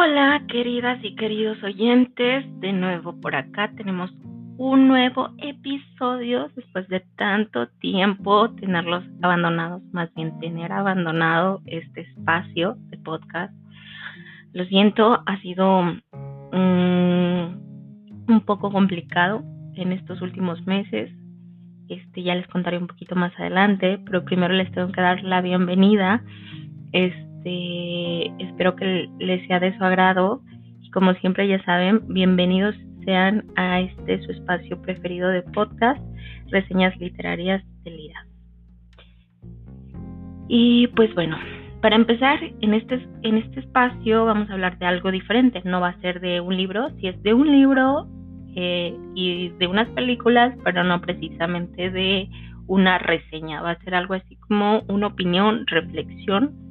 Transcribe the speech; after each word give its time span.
Hola, 0.00 0.44
queridas 0.46 1.02
y 1.02 1.16
queridos 1.16 1.60
oyentes, 1.64 2.44
de 2.60 2.72
nuevo 2.72 3.20
por 3.20 3.34
acá 3.34 3.72
tenemos 3.76 4.12
un 4.56 4.86
nuevo 4.86 5.30
episodio 5.38 6.48
después 6.54 6.86
de 6.86 7.00
tanto 7.16 7.66
tiempo 7.80 8.48
tenerlos 8.52 9.02
abandonados, 9.22 9.82
más 9.90 10.14
bien 10.14 10.38
tener 10.38 10.70
abandonado 10.70 11.62
este 11.66 12.02
espacio 12.02 12.76
de 12.90 12.98
podcast. 12.98 13.52
Lo 14.52 14.64
siento, 14.66 15.20
ha 15.26 15.40
sido 15.40 15.82
mm, 15.82 17.42
un 18.28 18.42
poco 18.46 18.70
complicado 18.70 19.42
en 19.74 19.90
estos 19.90 20.22
últimos 20.22 20.64
meses. 20.64 21.10
Este 21.88 22.22
ya 22.22 22.36
les 22.36 22.46
contaré 22.46 22.78
un 22.78 22.86
poquito 22.86 23.16
más 23.16 23.32
adelante, 23.36 23.98
pero 24.06 24.24
primero 24.24 24.54
les 24.54 24.70
tengo 24.70 24.92
que 24.92 25.00
dar 25.00 25.24
la 25.24 25.40
bienvenida. 25.40 26.22
Este, 27.38 28.44
espero 28.44 28.74
que 28.76 29.08
les 29.18 29.46
sea 29.46 29.60
de 29.60 29.76
su 29.76 29.84
agrado 29.84 30.42
y 30.82 30.90
como 30.90 31.14
siempre 31.14 31.46
ya 31.48 31.62
saben, 31.64 32.02
bienvenidos 32.08 32.74
sean 33.04 33.44
a 33.56 33.80
este 33.80 34.22
su 34.22 34.32
espacio 34.32 34.80
preferido 34.82 35.28
de 35.28 35.42
podcast, 35.42 36.00
reseñas 36.50 36.96
literarias 36.98 37.62
de 37.84 37.90
Lira. 37.90 38.26
Y 40.48 40.88
pues 40.88 41.14
bueno, 41.14 41.36
para 41.80 41.96
empezar, 41.96 42.38
en 42.60 42.74
este, 42.74 43.06
en 43.22 43.38
este 43.38 43.60
espacio 43.60 44.24
vamos 44.24 44.50
a 44.50 44.54
hablar 44.54 44.78
de 44.78 44.86
algo 44.86 45.10
diferente. 45.10 45.62
No 45.64 45.80
va 45.80 45.88
a 45.88 46.00
ser 46.00 46.20
de 46.20 46.40
un 46.40 46.56
libro, 46.56 46.90
si 47.00 47.08
es 47.08 47.22
de 47.22 47.34
un 47.34 47.50
libro 47.50 48.08
eh, 48.56 48.94
y 49.14 49.50
de 49.50 49.66
unas 49.66 49.88
películas, 49.90 50.54
pero 50.64 50.84
no 50.84 51.00
precisamente 51.00 51.90
de 51.90 52.28
una 52.66 52.98
reseña. 52.98 53.62
Va 53.62 53.72
a 53.72 53.84
ser 53.84 53.94
algo 53.94 54.14
así 54.14 54.36
como 54.36 54.82
una 54.88 55.06
opinión, 55.06 55.66
reflexión 55.66 56.67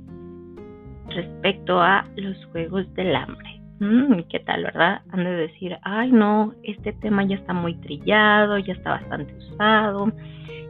respecto 1.09 1.81
a 1.81 2.05
los 2.15 2.43
juegos 2.47 2.91
del 2.93 3.15
hambre. 3.15 3.61
Mm, 3.79 4.21
¿Qué 4.29 4.39
tal, 4.39 4.63
verdad? 4.63 5.01
Han 5.11 5.23
de 5.23 5.31
decir, 5.31 5.77
ay 5.83 6.11
no, 6.11 6.53
este 6.63 6.93
tema 6.93 7.23
ya 7.23 7.35
está 7.35 7.53
muy 7.53 7.75
trillado, 7.75 8.57
ya 8.57 8.73
está 8.73 8.91
bastante 8.91 9.33
usado, 9.35 10.11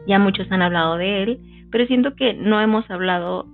ya 0.06 0.18
muchos 0.18 0.50
han 0.52 0.62
hablado 0.62 0.96
de 0.96 1.22
él, 1.22 1.40
pero 1.70 1.86
siento 1.86 2.14
que 2.14 2.34
no 2.34 2.60
hemos 2.60 2.88
hablado 2.90 3.46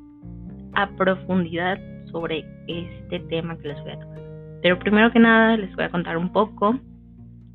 a 0.74 0.88
profundidad 0.96 1.78
sobre 2.10 2.44
este 2.66 3.20
tema 3.20 3.56
que 3.58 3.68
les 3.68 3.80
voy 3.82 3.92
a 3.92 3.98
tocar. 4.00 4.22
Pero 4.62 4.78
primero 4.78 5.12
que 5.12 5.20
nada 5.20 5.56
les 5.56 5.74
voy 5.76 5.84
a 5.84 5.90
contar 5.90 6.16
un 6.16 6.32
poco. 6.32 6.78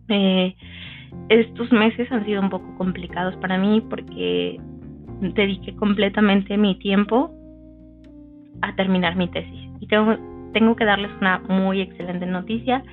Eh, 0.09 0.55
estos 1.30 1.72
meses 1.72 2.11
han 2.11 2.25
sido 2.25 2.41
un 2.41 2.50
poco 2.50 2.77
complicados 2.77 3.35
para 3.38 3.57
mí 3.57 3.81
porque 3.89 4.59
dediqué 5.22 5.75
completamente 5.75 6.57
mi 6.57 6.77
tiempo 6.80 7.31
a 8.61 8.75
terminar 8.75 9.15
mi 9.15 9.27
tesis. 9.27 9.69
Y 9.79 9.88
tengo, 9.88 10.15
tengo 10.53 10.75
que 10.75 10.85
darles 10.85 11.11
una 11.21 11.39
muy 11.47 11.81
excelente 11.81 12.25
noticia. 12.25 12.83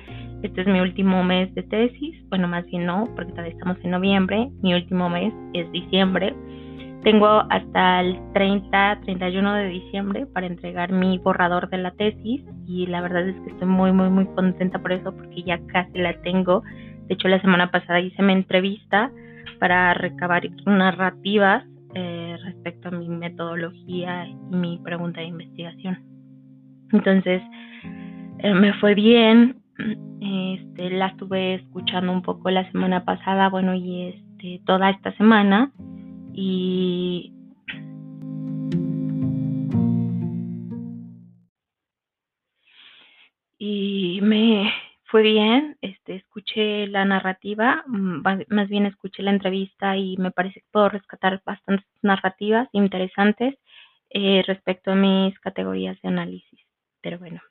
Este 0.43 0.61
es 0.61 0.67
mi 0.67 0.79
último 0.79 1.23
mes 1.23 1.53
de 1.55 1.63
tesis. 1.63 2.15
Bueno, 2.29 2.47
más 2.47 2.65
bien 2.67 2.85
no, 2.85 3.09
porque 3.15 3.31
todavía 3.31 3.53
estamos 3.53 3.77
en 3.83 3.91
noviembre. 3.91 4.49
Mi 4.61 4.73
último 4.73 5.09
mes 5.09 5.33
es 5.53 5.71
diciembre. 5.71 6.35
Tengo 7.03 7.43
hasta 7.49 8.01
el 8.01 8.19
30, 8.33 8.99
31 9.03 9.53
de 9.53 9.69
diciembre 9.69 10.25
para 10.25 10.47
entregar 10.47 10.91
mi 10.91 11.17
borrador 11.19 11.69
de 11.69 11.77
la 11.77 11.91
tesis 11.91 12.41
y 12.67 12.85
la 12.87 13.01
verdad 13.01 13.27
es 13.27 13.35
que 13.41 13.51
estoy 13.51 13.67
muy, 13.67 13.93
muy, 13.93 14.09
muy 14.09 14.25
contenta 14.35 14.79
por 14.79 14.91
eso 14.91 15.15
porque 15.15 15.43
ya 15.43 15.59
casi 15.67 15.99
la 15.99 16.13
tengo. 16.21 16.63
De 17.07 17.13
hecho, 17.13 17.29
la 17.29 17.39
semana 17.39 17.71
pasada 17.71 18.01
hice 18.01 18.21
mi 18.21 18.33
entrevista 18.33 19.09
para 19.59 19.93
recabar 19.93 20.43
narrativas 20.65 21.63
eh, 21.99 22.37
respecto 22.43 22.89
a 22.89 22.91
mi 22.91 23.09
metodología 23.09 24.27
y 24.27 24.35
mi 24.55 24.77
pregunta 24.77 25.19
de 25.19 25.27
investigación. 25.27 25.97
Entonces, 26.91 27.41
eh, 28.39 28.53
me 28.53 28.71
fue 28.75 28.93
bien, 28.93 29.63
este, 30.21 30.91
la 30.91 31.07
estuve 31.07 31.55
escuchando 31.55 32.11
un 32.11 32.21
poco 32.21 32.51
la 32.51 32.71
semana 32.71 33.03
pasada, 33.03 33.49
bueno, 33.49 33.73
y 33.73 34.09
este, 34.09 34.61
toda 34.65 34.91
esta 34.91 35.11
semana, 35.17 35.71
y 36.33 37.33
y 43.57 44.19
me 44.21 44.71
fue 45.07 45.21
bien, 45.23 45.77
este, 45.81 46.15
escuché 46.15 46.87
la 46.87 47.05
narrativa, 47.05 47.83
mm, 47.87 48.23
más 48.49 48.69
bien 48.69 48.85
escuché 48.85 49.23
la 49.23 49.31
entrevista 49.31 49.95
y 49.97 50.17
me 50.17 50.31
parece 50.31 50.61
que 50.61 50.67
puedo 50.71 50.89
rescatar 50.89 51.41
bastantes 51.45 51.87
narrativas 52.01 52.67
interesantes 52.73 53.55
eh, 54.09 54.43
respecto 54.45 54.91
a 54.91 54.95
mis 54.95 55.37
categorías 55.39 56.01
de 56.01 56.09
análisis. 56.09 56.59
Pero 57.01 57.19
bueno, 57.19 57.41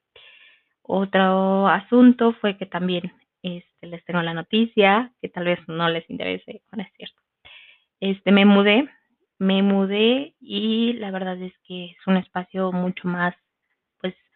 otro 0.82 1.68
asunto 1.68 2.32
fue 2.34 2.56
que 2.56 2.66
también 2.66 3.12
este, 3.42 3.86
les 3.86 4.04
tengo 4.04 4.22
la 4.22 4.34
noticia, 4.34 5.12
que 5.20 5.28
tal 5.28 5.44
vez 5.44 5.58
no 5.68 5.88
les 5.88 6.08
interese, 6.10 6.62
no 6.72 6.82
es 6.82 6.92
cierto. 6.96 7.20
Este, 8.00 8.32
me 8.32 8.44
mudé, 8.44 8.88
me 9.38 9.62
mudé 9.62 10.34
y 10.40 10.94
la 10.94 11.10
verdad 11.10 11.40
es 11.40 11.54
que 11.66 11.86
es 11.86 12.06
un 12.06 12.16
espacio 12.18 12.72
mucho 12.72 13.08
más 13.08 13.34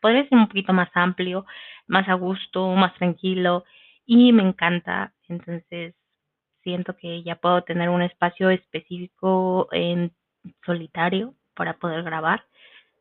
podría 0.01 0.29
ser 0.29 0.39
un 0.39 0.49
poquito 0.49 0.73
más 0.73 0.91
amplio, 0.95 1.47
más 1.87 2.09
a 2.09 2.15
gusto, 2.15 2.69
más 2.75 2.95
tranquilo 2.95 3.65
y 4.07 4.33
me 4.33 4.43
encanta. 4.43 5.15
Entonces 5.29 5.95
siento 6.63 6.97
que 6.97 7.23
ya 7.23 7.37
puedo 7.37 7.63
tener 7.65 7.89
un 7.91 8.03
espacio 8.03 8.51
específico 8.51 9.69
en 9.73 10.13
solitario 10.65 11.35
para 11.55 11.79
poder 11.79 12.03
grabar. 12.03 12.45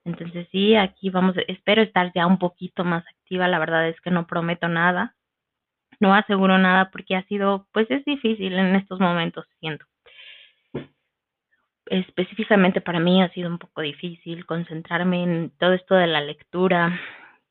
Entonces 0.05 0.47
sí, 0.51 0.75
aquí 0.75 1.09
vamos, 1.09 1.35
espero 1.47 1.81
estar 1.81 2.11
ya 2.13 2.27
un 2.27 2.39
poquito 2.39 2.83
más 2.85 3.05
activa. 3.07 3.47
La 3.47 3.59
verdad 3.59 3.87
es 3.89 3.99
que 4.01 4.11
no 4.11 4.27
prometo 4.27 4.67
nada, 4.67 5.15
no 5.99 6.13
aseguro 6.15 6.57
nada 6.57 6.91
porque 6.91 7.15
ha 7.15 7.23
sido, 7.27 7.67
pues 7.73 7.89
es 7.91 8.05
difícil 8.05 8.53
en 8.53 8.75
estos 8.75 8.99
momentos, 8.99 9.45
siento 9.59 9.85
específicamente 11.89 12.81
para 12.81 12.99
mí 12.99 13.21
ha 13.21 13.31
sido 13.33 13.49
un 13.49 13.57
poco 13.57 13.81
difícil 13.81 14.45
concentrarme 14.45 15.23
en 15.23 15.51
todo 15.59 15.73
esto 15.73 15.95
de 15.95 16.07
la 16.07 16.21
lectura, 16.21 16.99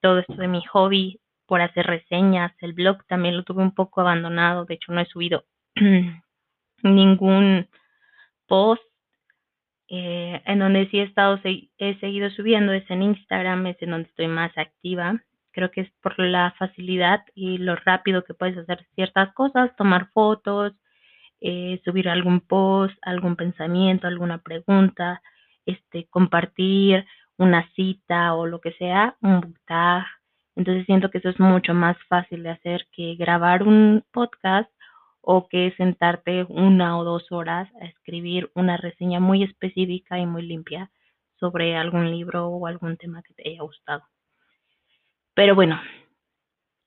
todo 0.00 0.18
esto 0.18 0.34
de 0.34 0.48
mi 0.48 0.62
hobby 0.66 1.20
por 1.46 1.60
hacer 1.60 1.86
reseñas, 1.86 2.52
el 2.60 2.74
blog 2.74 3.04
también 3.06 3.36
lo 3.36 3.42
tuve 3.42 3.62
un 3.62 3.74
poco 3.74 4.02
abandonado, 4.02 4.66
de 4.66 4.74
hecho 4.74 4.92
no 4.92 5.00
he 5.00 5.06
subido 5.06 5.44
ningún 6.82 7.68
post 8.46 8.82
eh, 9.88 10.42
en 10.44 10.58
donde 10.58 10.88
sí 10.90 10.98
he 10.98 11.04
estado, 11.04 11.40
he 11.44 11.98
seguido 11.98 12.28
subiendo 12.30 12.72
es 12.72 12.88
en 12.90 13.02
Instagram, 13.02 13.66
es 13.66 13.80
en 13.80 13.90
donde 13.90 14.08
estoy 14.08 14.28
más 14.28 14.56
activa. 14.58 15.22
Creo 15.52 15.70
que 15.70 15.80
es 15.80 15.90
por 16.02 16.18
la 16.18 16.54
facilidad 16.58 17.24
y 17.34 17.56
lo 17.56 17.74
rápido 17.74 18.22
que 18.22 18.34
puedes 18.34 18.58
hacer 18.58 18.86
ciertas 18.94 19.32
cosas, 19.32 19.74
tomar 19.76 20.10
fotos, 20.12 20.74
eh, 21.40 21.80
subir 21.84 22.08
algún 22.08 22.40
post, 22.40 22.96
algún 23.02 23.36
pensamiento, 23.36 24.06
alguna 24.06 24.38
pregunta, 24.38 25.22
este, 25.66 26.06
compartir 26.10 27.06
una 27.36 27.68
cita 27.74 28.34
o 28.34 28.46
lo 28.46 28.60
que 28.60 28.72
sea, 28.72 29.16
un 29.22 29.40
book 29.40 29.58
tag. 29.66 30.06
Entonces 30.56 30.86
siento 30.86 31.10
que 31.10 31.18
eso 31.18 31.28
es 31.28 31.38
mucho 31.38 31.72
más 31.74 31.96
fácil 32.08 32.42
de 32.42 32.50
hacer 32.50 32.88
que 32.92 33.14
grabar 33.14 33.62
un 33.62 34.04
podcast 34.12 34.70
o 35.20 35.46
que 35.48 35.72
sentarte 35.76 36.44
una 36.48 36.98
o 36.98 37.04
dos 37.04 37.30
horas 37.30 37.68
a 37.80 37.84
escribir 37.84 38.50
una 38.54 38.76
reseña 38.76 39.20
muy 39.20 39.44
específica 39.44 40.18
y 40.18 40.26
muy 40.26 40.42
limpia 40.42 40.90
sobre 41.38 41.76
algún 41.76 42.10
libro 42.10 42.48
o 42.48 42.66
algún 42.66 42.96
tema 42.96 43.22
que 43.22 43.34
te 43.34 43.48
haya 43.48 43.62
gustado. 43.62 44.02
Pero 45.34 45.54
bueno, 45.54 45.80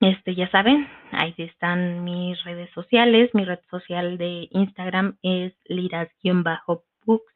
este, 0.02 0.34
ya 0.34 0.50
saben, 0.50 0.88
ahí 1.12 1.32
están 1.38 2.02
mis 2.02 2.42
redes 2.42 2.68
sociales. 2.74 3.30
Mi 3.34 3.44
red 3.44 3.60
social 3.70 4.18
de 4.18 4.48
Instagram 4.50 5.16
es 5.22 5.54
liras-books, 5.66 7.32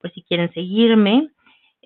por 0.00 0.12
si 0.14 0.22
quieren 0.22 0.50
seguirme. 0.54 1.28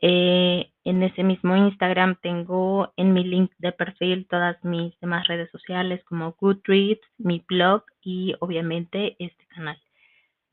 Eh, 0.01 0.71
en 0.85 1.03
ese 1.03 1.25
mismo 1.25 1.57
Instagram 1.57 2.17
tengo 2.23 2.93
en 2.97 3.13
mi 3.13 3.25
link 3.25 3.51
de 3.59 3.73
perfil 3.73 4.29
todas 4.29 4.63
mis 4.65 4.99
demás 5.01 5.27
redes 5.27 5.51
sociales 5.51 6.05
como 6.05 6.37
Goodreads, 6.41 7.03
mi 7.19 7.45
blog 7.49 7.83
y 8.01 8.35
obviamente 8.39 9.17
este 9.19 9.47
canal. 9.49 9.81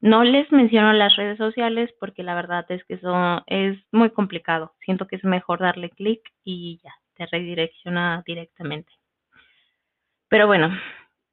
No 0.02 0.24
les 0.24 0.52
menciono 0.52 0.94
las 0.94 1.16
redes 1.16 1.38
sociales 1.38 1.92
porque 2.00 2.24
la 2.24 2.34
verdad 2.34 2.66
es 2.70 2.84
que 2.86 2.96
eso 2.96 3.44
es 3.46 3.78
muy 3.92 4.10
complicado. 4.10 4.74
Siento 4.84 5.06
que 5.06 5.18
es 5.18 5.24
mejor 5.24 5.60
darle 5.60 5.92
clic 5.92 6.22
y 6.44 6.80
ya, 6.84 6.94
te 7.16 7.28
redirecciona 7.28 8.24
directamente. 8.26 8.99
Pero 10.30 10.48
bueno, 10.48 10.70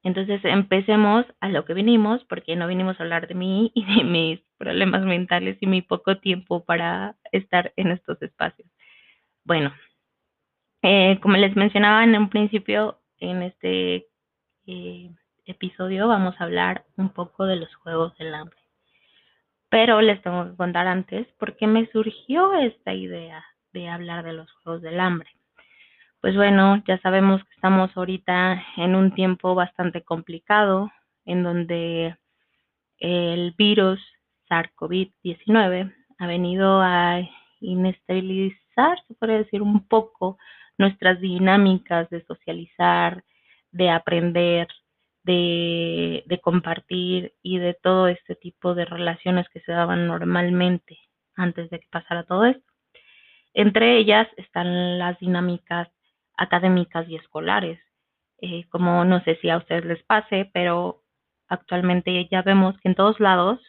entonces 0.03 0.41
empecemos 0.43 1.25
a 1.39 1.49
lo 1.49 1.65
que 1.65 1.73
vinimos, 1.73 2.23
porque 2.25 2.55
no 2.55 2.67
vinimos 2.67 2.99
a 2.99 3.03
hablar 3.03 3.27
de 3.27 3.35
mí 3.35 3.71
y 3.75 3.85
de 3.85 4.03
mis 4.03 4.39
problemas 4.57 5.03
mentales 5.03 5.57
y 5.61 5.67
mi 5.67 5.81
poco 5.81 6.17
tiempo 6.17 6.65
para 6.65 7.15
estar 7.31 7.73
en 7.75 7.91
estos 7.91 8.21
espacios. 8.21 8.69
Bueno, 9.43 9.73
eh, 10.81 11.19
como 11.21 11.37
les 11.37 11.55
mencionaba 11.55 12.03
en 12.03 12.15
un 12.15 12.29
principio, 12.29 12.99
en 13.19 13.43
este 13.43 14.07
eh, 14.67 15.09
episodio 15.45 16.07
vamos 16.07 16.35
a 16.39 16.43
hablar 16.43 16.85
un 16.97 17.09
poco 17.09 17.45
de 17.45 17.55
los 17.57 17.73
juegos 17.75 18.17
del 18.17 18.33
hambre. 18.33 18.59
Pero 19.69 20.01
les 20.01 20.21
tengo 20.21 20.49
que 20.49 20.55
contar 20.55 20.87
antes 20.87 21.27
por 21.39 21.57
qué 21.57 21.67
me 21.67 21.87
surgió 21.91 22.53
esta 22.53 22.93
idea 22.93 23.43
de 23.73 23.89
hablar 23.89 24.23
de 24.23 24.33
los 24.33 24.51
juegos 24.53 24.81
del 24.81 24.99
hambre. 24.99 25.36
Pues 26.21 26.35
bueno, 26.35 26.83
ya 26.87 26.99
sabemos 27.01 27.43
que 27.43 27.53
estamos 27.53 27.95
ahorita 27.95 28.63
en 28.77 28.95
un 28.95 29.13
tiempo 29.13 29.53
bastante 29.53 30.01
complicado, 30.03 30.91
en 31.25 31.43
donde 31.43 32.17
el 32.97 33.53
virus 33.57 33.99
SARS-CoV-19 34.49 35.93
ha 36.17 36.27
venido 36.27 36.81
a 36.81 37.21
inestabilizar, 37.59 38.99
se 39.07 39.13
puede 39.13 39.39
decir, 39.39 39.61
un 39.61 39.87
poco 39.87 40.39
nuestras 40.79 41.21
dinámicas 41.21 42.09
de 42.09 42.25
socializar, 42.25 43.23
de 43.71 43.89
aprender, 43.91 44.67
de, 45.23 46.23
de, 46.25 46.39
compartir 46.39 47.35
y 47.43 47.59
de 47.59 47.75
todo 47.75 48.07
este 48.07 48.35
tipo 48.35 48.73
de 48.73 48.85
relaciones 48.85 49.47
que 49.49 49.59
se 49.61 49.71
daban 49.71 50.07
normalmente 50.07 50.97
antes 51.35 51.69
de 51.69 51.79
que 51.79 51.87
pasara 51.91 52.23
todo 52.23 52.45
esto. 52.45 52.73
Entre 53.53 53.97
ellas 53.97 54.27
están 54.37 54.97
las 54.99 55.19
dinámicas 55.19 55.89
académicas 56.37 57.07
y 57.09 57.15
escolares. 57.15 57.79
Eh, 58.39 58.65
como 58.69 59.03
no 59.03 59.23
sé 59.23 59.37
si 59.41 59.49
a 59.49 59.57
ustedes 59.57 59.85
les 59.85 60.03
pase, 60.03 60.49
pero 60.53 61.03
actualmente 61.47 62.27
ya 62.29 62.41
vemos 62.41 62.77
que 62.79 62.89
en 62.89 62.95
todos 62.95 63.19
lados 63.19 63.59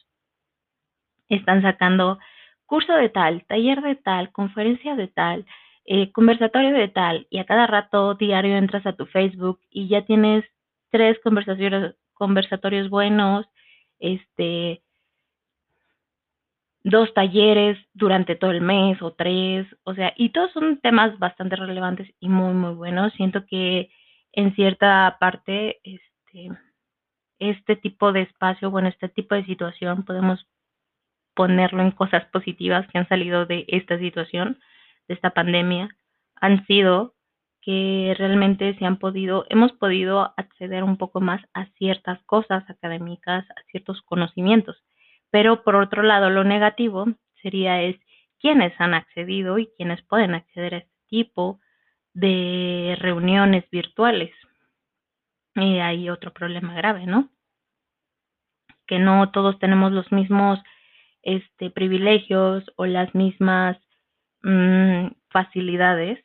están 1.28 1.62
sacando 1.62 2.18
curso 2.66 2.92
de 2.94 3.08
tal, 3.08 3.44
taller 3.46 3.80
de 3.80 3.96
tal, 3.96 4.30
conferencia 4.30 4.94
de 4.94 5.08
tal, 5.08 5.46
eh, 5.86 6.12
conversatorio 6.12 6.72
de 6.72 6.88
tal, 6.88 7.26
y 7.30 7.38
a 7.38 7.46
cada 7.46 7.66
rato 7.66 8.14
diario 8.14 8.56
entras 8.56 8.84
a 8.86 8.92
tu 8.92 9.06
Facebook 9.06 9.60
y 9.70 9.88
ya 9.88 10.04
tienes 10.04 10.44
tres 10.90 11.18
conversatorios, 11.24 11.94
conversatorios 12.12 12.90
buenos, 12.90 13.46
este, 13.98 14.82
dos 16.84 17.12
talleres 17.14 17.78
durante 17.92 18.36
todo 18.36 18.50
el 18.50 18.60
mes 18.60 19.00
o 19.02 19.12
tres, 19.12 19.66
o 19.84 19.94
sea, 19.94 20.12
y 20.16 20.30
todos 20.30 20.52
son 20.52 20.80
temas 20.80 21.18
bastante 21.18 21.56
relevantes 21.56 22.08
y 22.20 22.28
muy, 22.28 22.54
muy 22.54 22.74
buenos. 22.74 23.12
Siento 23.14 23.44
que 23.46 23.90
en 24.32 24.54
cierta 24.54 25.16
parte, 25.20 25.80
este, 25.82 26.50
este 27.38 27.76
tipo 27.76 28.12
de 28.12 28.22
espacio, 28.22 28.70
bueno, 28.70 28.88
este 28.88 29.08
tipo 29.08 29.34
de 29.34 29.44
situación, 29.44 30.04
podemos 30.04 30.46
ponerlo 31.34 31.82
en 31.82 31.92
cosas 31.92 32.24
positivas 32.26 32.86
que 32.88 32.98
han 32.98 33.08
salido 33.08 33.46
de 33.46 33.64
esta 33.68 33.98
situación, 33.98 34.58
de 35.08 35.14
esta 35.14 35.30
pandemia, 35.30 35.88
han 36.40 36.66
sido 36.66 37.14
que 37.62 38.14
realmente 38.18 38.76
se 38.78 38.84
han 38.86 38.98
podido, 38.98 39.44
hemos 39.50 39.72
podido 39.72 40.32
acceder 40.36 40.84
un 40.84 40.96
poco 40.96 41.20
más 41.20 41.42
a 41.54 41.66
ciertas 41.78 42.22
cosas 42.24 42.68
académicas, 42.70 43.44
a 43.50 43.62
ciertos 43.70 44.00
conocimientos. 44.02 44.76
Pero 45.30 45.62
por 45.62 45.76
otro 45.76 46.02
lado, 46.02 46.30
lo 46.30 46.44
negativo 46.44 47.06
sería 47.42 47.82
es 47.82 47.96
quiénes 48.40 48.72
han 48.80 48.94
accedido 48.94 49.58
y 49.58 49.68
quiénes 49.76 50.02
pueden 50.02 50.34
acceder 50.34 50.74
a 50.74 50.78
este 50.78 50.98
tipo 51.08 51.60
de 52.14 52.96
reuniones 53.00 53.68
virtuales. 53.70 54.32
Y 55.54 55.78
hay 55.78 56.08
otro 56.08 56.32
problema 56.32 56.74
grave, 56.74 57.06
¿no? 57.06 57.30
Que 58.86 58.98
no 58.98 59.30
todos 59.30 59.58
tenemos 59.58 59.92
los 59.92 60.10
mismos 60.12 60.60
este, 61.22 61.70
privilegios 61.70 62.64
o 62.76 62.86
las 62.86 63.14
mismas 63.14 63.76
mmm, 64.42 65.08
facilidades 65.30 66.24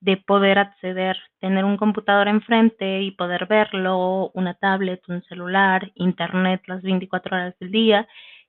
de 0.00 0.18
poder 0.18 0.58
acceder, 0.58 1.16
tener 1.40 1.64
un 1.64 1.78
computador 1.78 2.28
enfrente 2.28 3.02
y 3.02 3.12
poder 3.12 3.46
verlo, 3.46 4.30
una 4.34 4.54
tablet, 4.54 5.02
un 5.08 5.22
celular, 5.24 5.90
internet 5.94 6.62
las 6.66 6.82
24 6.82 7.36
horas 7.36 7.58
del 7.58 7.70
día 7.70 8.06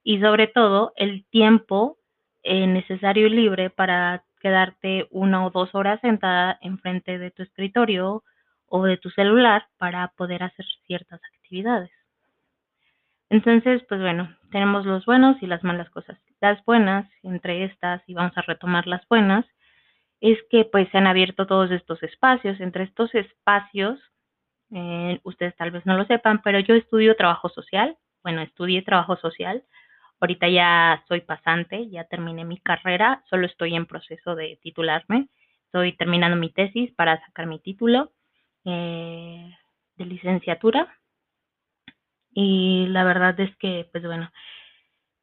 y 0.08 0.22
sobre 0.22 0.48
todo 0.48 0.94
el 0.96 1.26
tiempo 1.26 1.98
eh, 2.42 2.66
necesario 2.66 3.28
y 3.28 3.30
libre 3.30 3.70
para 3.70 4.24
quedarte 4.40 5.06
una 5.12 5.46
o 5.46 5.50
dos 5.50 5.76
horas 5.76 6.00
sentada 6.00 6.58
enfrente 6.62 7.18
de 7.18 7.30
tu 7.30 7.44
escritorio 7.44 8.24
o 8.68 8.86
de 8.86 8.96
tu 8.96 9.10
celular 9.10 9.68
para 9.78 10.08
poder 10.16 10.44
hacer 10.44 10.66
ciertas 10.86 11.20
actividades. 11.36 11.92
Entonces, 13.30 13.84
pues 13.90 14.00
bueno, 14.00 14.34
tenemos 14.50 14.86
los 14.86 15.06
buenos 15.06 15.44
y 15.44 15.46
las 15.46 15.62
malas 15.66 15.90
cosas. 15.90 16.18
Las 16.40 16.64
buenas, 16.64 17.06
entre 17.22 17.66
estas, 17.66 18.02
y 18.08 18.14
vamos 18.14 18.38
a 18.38 18.44
retomar 18.44 18.88
las 18.88 19.06
buenas, 19.10 19.46
es 20.22 20.38
que 20.50 20.64
pues 20.64 20.88
se 20.92 21.00
han 21.00 21.08
abierto 21.08 21.48
todos 21.48 21.70
estos 21.70 22.02
espacios. 22.02 22.62
Entre 22.62 22.86
estos 22.86 23.14
espacios, 23.14 24.00
eh, 24.74 25.20
ustedes 25.24 25.54
tal 25.58 25.72
vez 25.72 25.86
no 25.86 25.98
lo 25.98 26.06
sepan, 26.06 26.42
pero 26.42 26.62
yo 26.62 26.76
estudio 26.76 27.18
trabajo 27.18 27.50
social. 27.50 27.98
Bueno, 28.24 28.40
estudié 28.40 28.84
trabajo 28.84 29.18
social. 29.18 29.66
Ahorita 30.20 30.50
ya 30.50 31.04
soy 31.08 31.22
pasante, 31.22 31.90
ya 31.90 32.06
terminé 32.06 32.44
mi 32.46 32.60
carrera, 32.60 33.24
solo 33.30 33.46
estoy 33.46 33.76
en 33.76 33.86
proceso 33.86 34.36
de 34.36 34.60
titularme. 34.62 35.30
Estoy 35.66 35.96
terminando 35.96 36.38
mi 36.38 36.52
tesis 36.52 36.92
para 36.96 37.20
sacar 37.26 37.46
mi 37.46 37.60
título 37.60 38.12
eh, 38.66 39.52
de 39.96 40.06
licenciatura 40.06 40.98
y 42.32 42.86
la 42.90 43.04
verdad 43.04 43.40
es 43.40 43.56
que, 43.58 43.90
pues 43.92 44.04
bueno, 44.06 44.30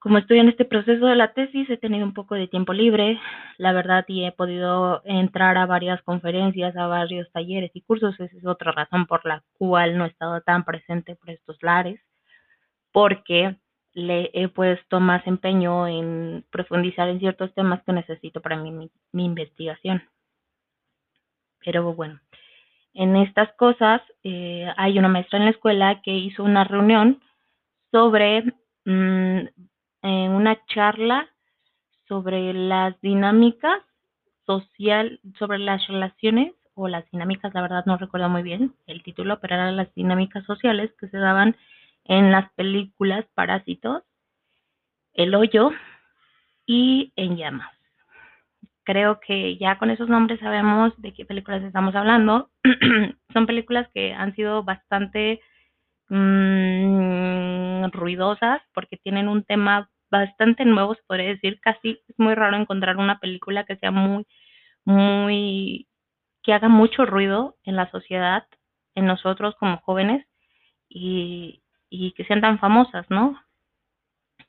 como 0.00 0.18
estoy 0.18 0.40
en 0.40 0.48
este 0.48 0.64
proceso 0.64 1.06
de 1.06 1.16
la 1.16 1.32
tesis, 1.32 1.70
he 1.70 1.76
tenido 1.76 2.04
un 2.04 2.12
poco 2.12 2.34
de 2.34 2.48
tiempo 2.48 2.72
libre, 2.72 3.20
la 3.56 3.72
verdad, 3.72 4.04
y 4.08 4.24
he 4.24 4.32
podido 4.32 5.00
entrar 5.04 5.56
a 5.56 5.64
varias 5.64 6.02
conferencias, 6.02 6.76
a 6.76 6.88
varios 6.88 7.30
talleres 7.32 7.70
y 7.72 7.82
cursos. 7.82 8.18
Esa 8.20 8.36
es 8.36 8.44
otra 8.46 8.72
razón 8.72 9.06
por 9.06 9.24
la 9.24 9.44
cual 9.54 9.96
no 9.96 10.04
he 10.04 10.08
estado 10.08 10.40
tan 10.42 10.64
presente 10.64 11.16
por 11.16 11.30
estos 11.30 11.56
lares, 11.62 12.00
porque 12.92 13.56
le 13.94 14.30
he 14.34 14.48
puesto 14.48 15.00
más 15.00 15.26
empeño 15.26 15.86
en 15.86 16.44
profundizar 16.50 17.08
en 17.08 17.20
ciertos 17.20 17.54
temas 17.54 17.82
que 17.84 17.92
necesito 17.92 18.40
para 18.42 18.56
mi, 18.56 18.70
mi, 18.70 18.90
mi 19.12 19.24
investigación. 19.24 20.02
Pero 21.64 21.94
bueno, 21.94 22.20
en 22.92 23.16
estas 23.16 23.52
cosas, 23.54 24.02
eh, 24.22 24.66
hay 24.76 24.98
una 24.98 25.08
maestra 25.08 25.38
en 25.38 25.46
la 25.46 25.50
escuela 25.52 26.02
que 26.02 26.12
hizo 26.12 26.44
una 26.44 26.64
reunión 26.64 27.20
sobre 27.90 28.44
mmm, 28.84 29.40
una 30.02 30.64
charla 30.66 31.28
sobre 32.06 32.52
las 32.52 33.00
dinámicas 33.00 33.80
social, 34.44 35.20
sobre 35.38 35.58
las 35.58 35.86
relaciones 35.88 36.52
o 36.74 36.88
las 36.88 37.08
dinámicas, 37.10 37.54
la 37.54 37.62
verdad 37.62 37.84
no 37.86 37.96
recuerdo 37.96 38.28
muy 38.28 38.42
bien 38.42 38.74
el 38.86 39.02
título, 39.02 39.40
pero 39.40 39.54
eran 39.54 39.76
las 39.76 39.92
dinámicas 39.94 40.44
sociales 40.44 40.92
que 41.00 41.08
se 41.08 41.18
daban 41.18 41.56
en 42.04 42.32
las 42.32 42.52
películas 42.54 43.24
Parásitos, 43.34 44.02
El 45.12 45.34
Hoyo 45.34 45.70
y 46.66 47.12
En 47.16 47.36
Llamas 47.36 47.74
creo 48.84 49.18
que 49.20 49.56
ya 49.56 49.78
con 49.78 49.90
esos 49.90 50.08
nombres 50.08 50.40
sabemos 50.40 50.92
de 51.00 51.12
qué 51.12 51.24
películas 51.24 51.62
estamos 51.62 51.94
hablando. 51.94 52.50
Son 53.32 53.46
películas 53.46 53.88
que 53.92 54.12
han 54.12 54.34
sido 54.34 54.62
bastante 54.62 55.40
mmm, 56.08 57.86
ruidosas 57.92 58.62
porque 58.74 58.96
tienen 58.98 59.28
un 59.28 59.42
tema 59.44 59.90
bastante 60.10 60.64
nuevo, 60.64 60.94
se 60.94 61.02
podría 61.06 61.28
decir. 61.28 61.58
Casi 61.60 61.98
es 62.08 62.18
muy 62.18 62.34
raro 62.34 62.56
encontrar 62.56 62.98
una 62.98 63.18
película 63.18 63.64
que 63.64 63.76
sea 63.76 63.90
muy, 63.90 64.26
muy, 64.84 65.88
que 66.42 66.52
haga 66.52 66.68
mucho 66.68 67.06
ruido 67.06 67.56
en 67.64 67.76
la 67.76 67.90
sociedad, 67.90 68.46
en 68.94 69.06
nosotros 69.06 69.56
como 69.58 69.78
jóvenes 69.78 70.26
y, 70.88 71.62
y 71.94 72.12
que 72.12 72.24
sean 72.24 72.40
tan 72.40 72.58
famosas, 72.58 73.08
¿no? 73.08 73.40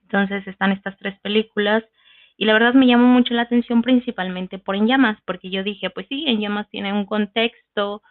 Entonces 0.03 0.47
están 0.47 0.71
estas 0.71 0.97
tres 0.97 1.19
películas 1.21 1.83
y 2.37 2.45
la 2.45 2.53
verdad 2.53 2.73
me 2.73 2.87
llamó 2.87 3.07
mucho 3.07 3.33
la 3.33 3.43
atención 3.43 3.81
principalmente 3.81 4.57
por 4.57 4.75
En 4.75 4.87
Llamas, 4.87 5.17
porque 5.25 5.49
yo 5.49 5.63
dije, 5.63 5.89
pues 5.89 6.07
sí, 6.09 6.25
En 6.27 6.39
Llamas 6.39 6.69
tiene 6.69 6.91
un 6.91 7.05
contexto 7.05 8.01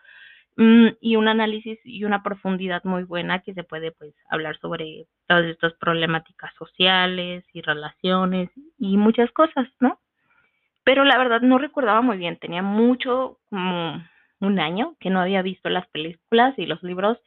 mmm, 0.57 0.88
y 1.00 1.17
un 1.17 1.29
análisis 1.29 1.79
y 1.85 2.05
una 2.05 2.23
profundidad 2.23 2.85
muy 2.85 3.05
buena 3.05 3.41
que 3.41 3.55
se 3.55 3.64
puede 3.64 3.91
pues 3.93 4.14
hablar 4.31 4.57
sobre 4.61 5.07
todas 5.26 5.47
estas 5.47 5.75
problemáticas 5.75 6.55
sociales 6.55 7.45
y 7.53 7.61
relaciones 7.61 8.50
y 8.79 8.97
muchas 8.97 9.31
cosas, 9.33 9.69
¿no? 9.81 9.99
Pero 10.85 11.05
la 11.05 11.19
verdad 11.19 11.41
no 11.41 11.59
recordaba 11.59 12.03
muy 12.03 12.19
bien, 12.19 12.38
tenía 12.38 12.62
mucho, 12.62 13.38
como 13.49 14.00
un 14.41 14.61
año 14.61 14.95
que 15.00 15.11
no 15.11 15.21
había 15.21 15.43
visto 15.43 15.69
las 15.71 15.87
películas 15.88 16.55
y 16.59 16.67
los 16.67 16.83
libros. 16.83 17.19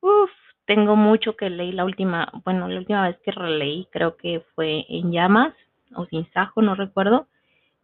Uf, 0.00 0.30
tengo 0.68 0.96
mucho 0.96 1.34
que 1.34 1.48
leí 1.48 1.72
la 1.72 1.86
última, 1.86 2.30
bueno, 2.44 2.68
la 2.68 2.78
última 2.78 3.08
vez 3.08 3.18
que 3.24 3.30
releí 3.32 3.88
creo 3.90 4.18
que 4.18 4.44
fue 4.54 4.84
En 4.90 5.10
Llamas 5.10 5.54
o 5.94 6.04
sin 6.04 6.30
sajo, 6.32 6.60
no 6.60 6.74
recuerdo, 6.74 7.26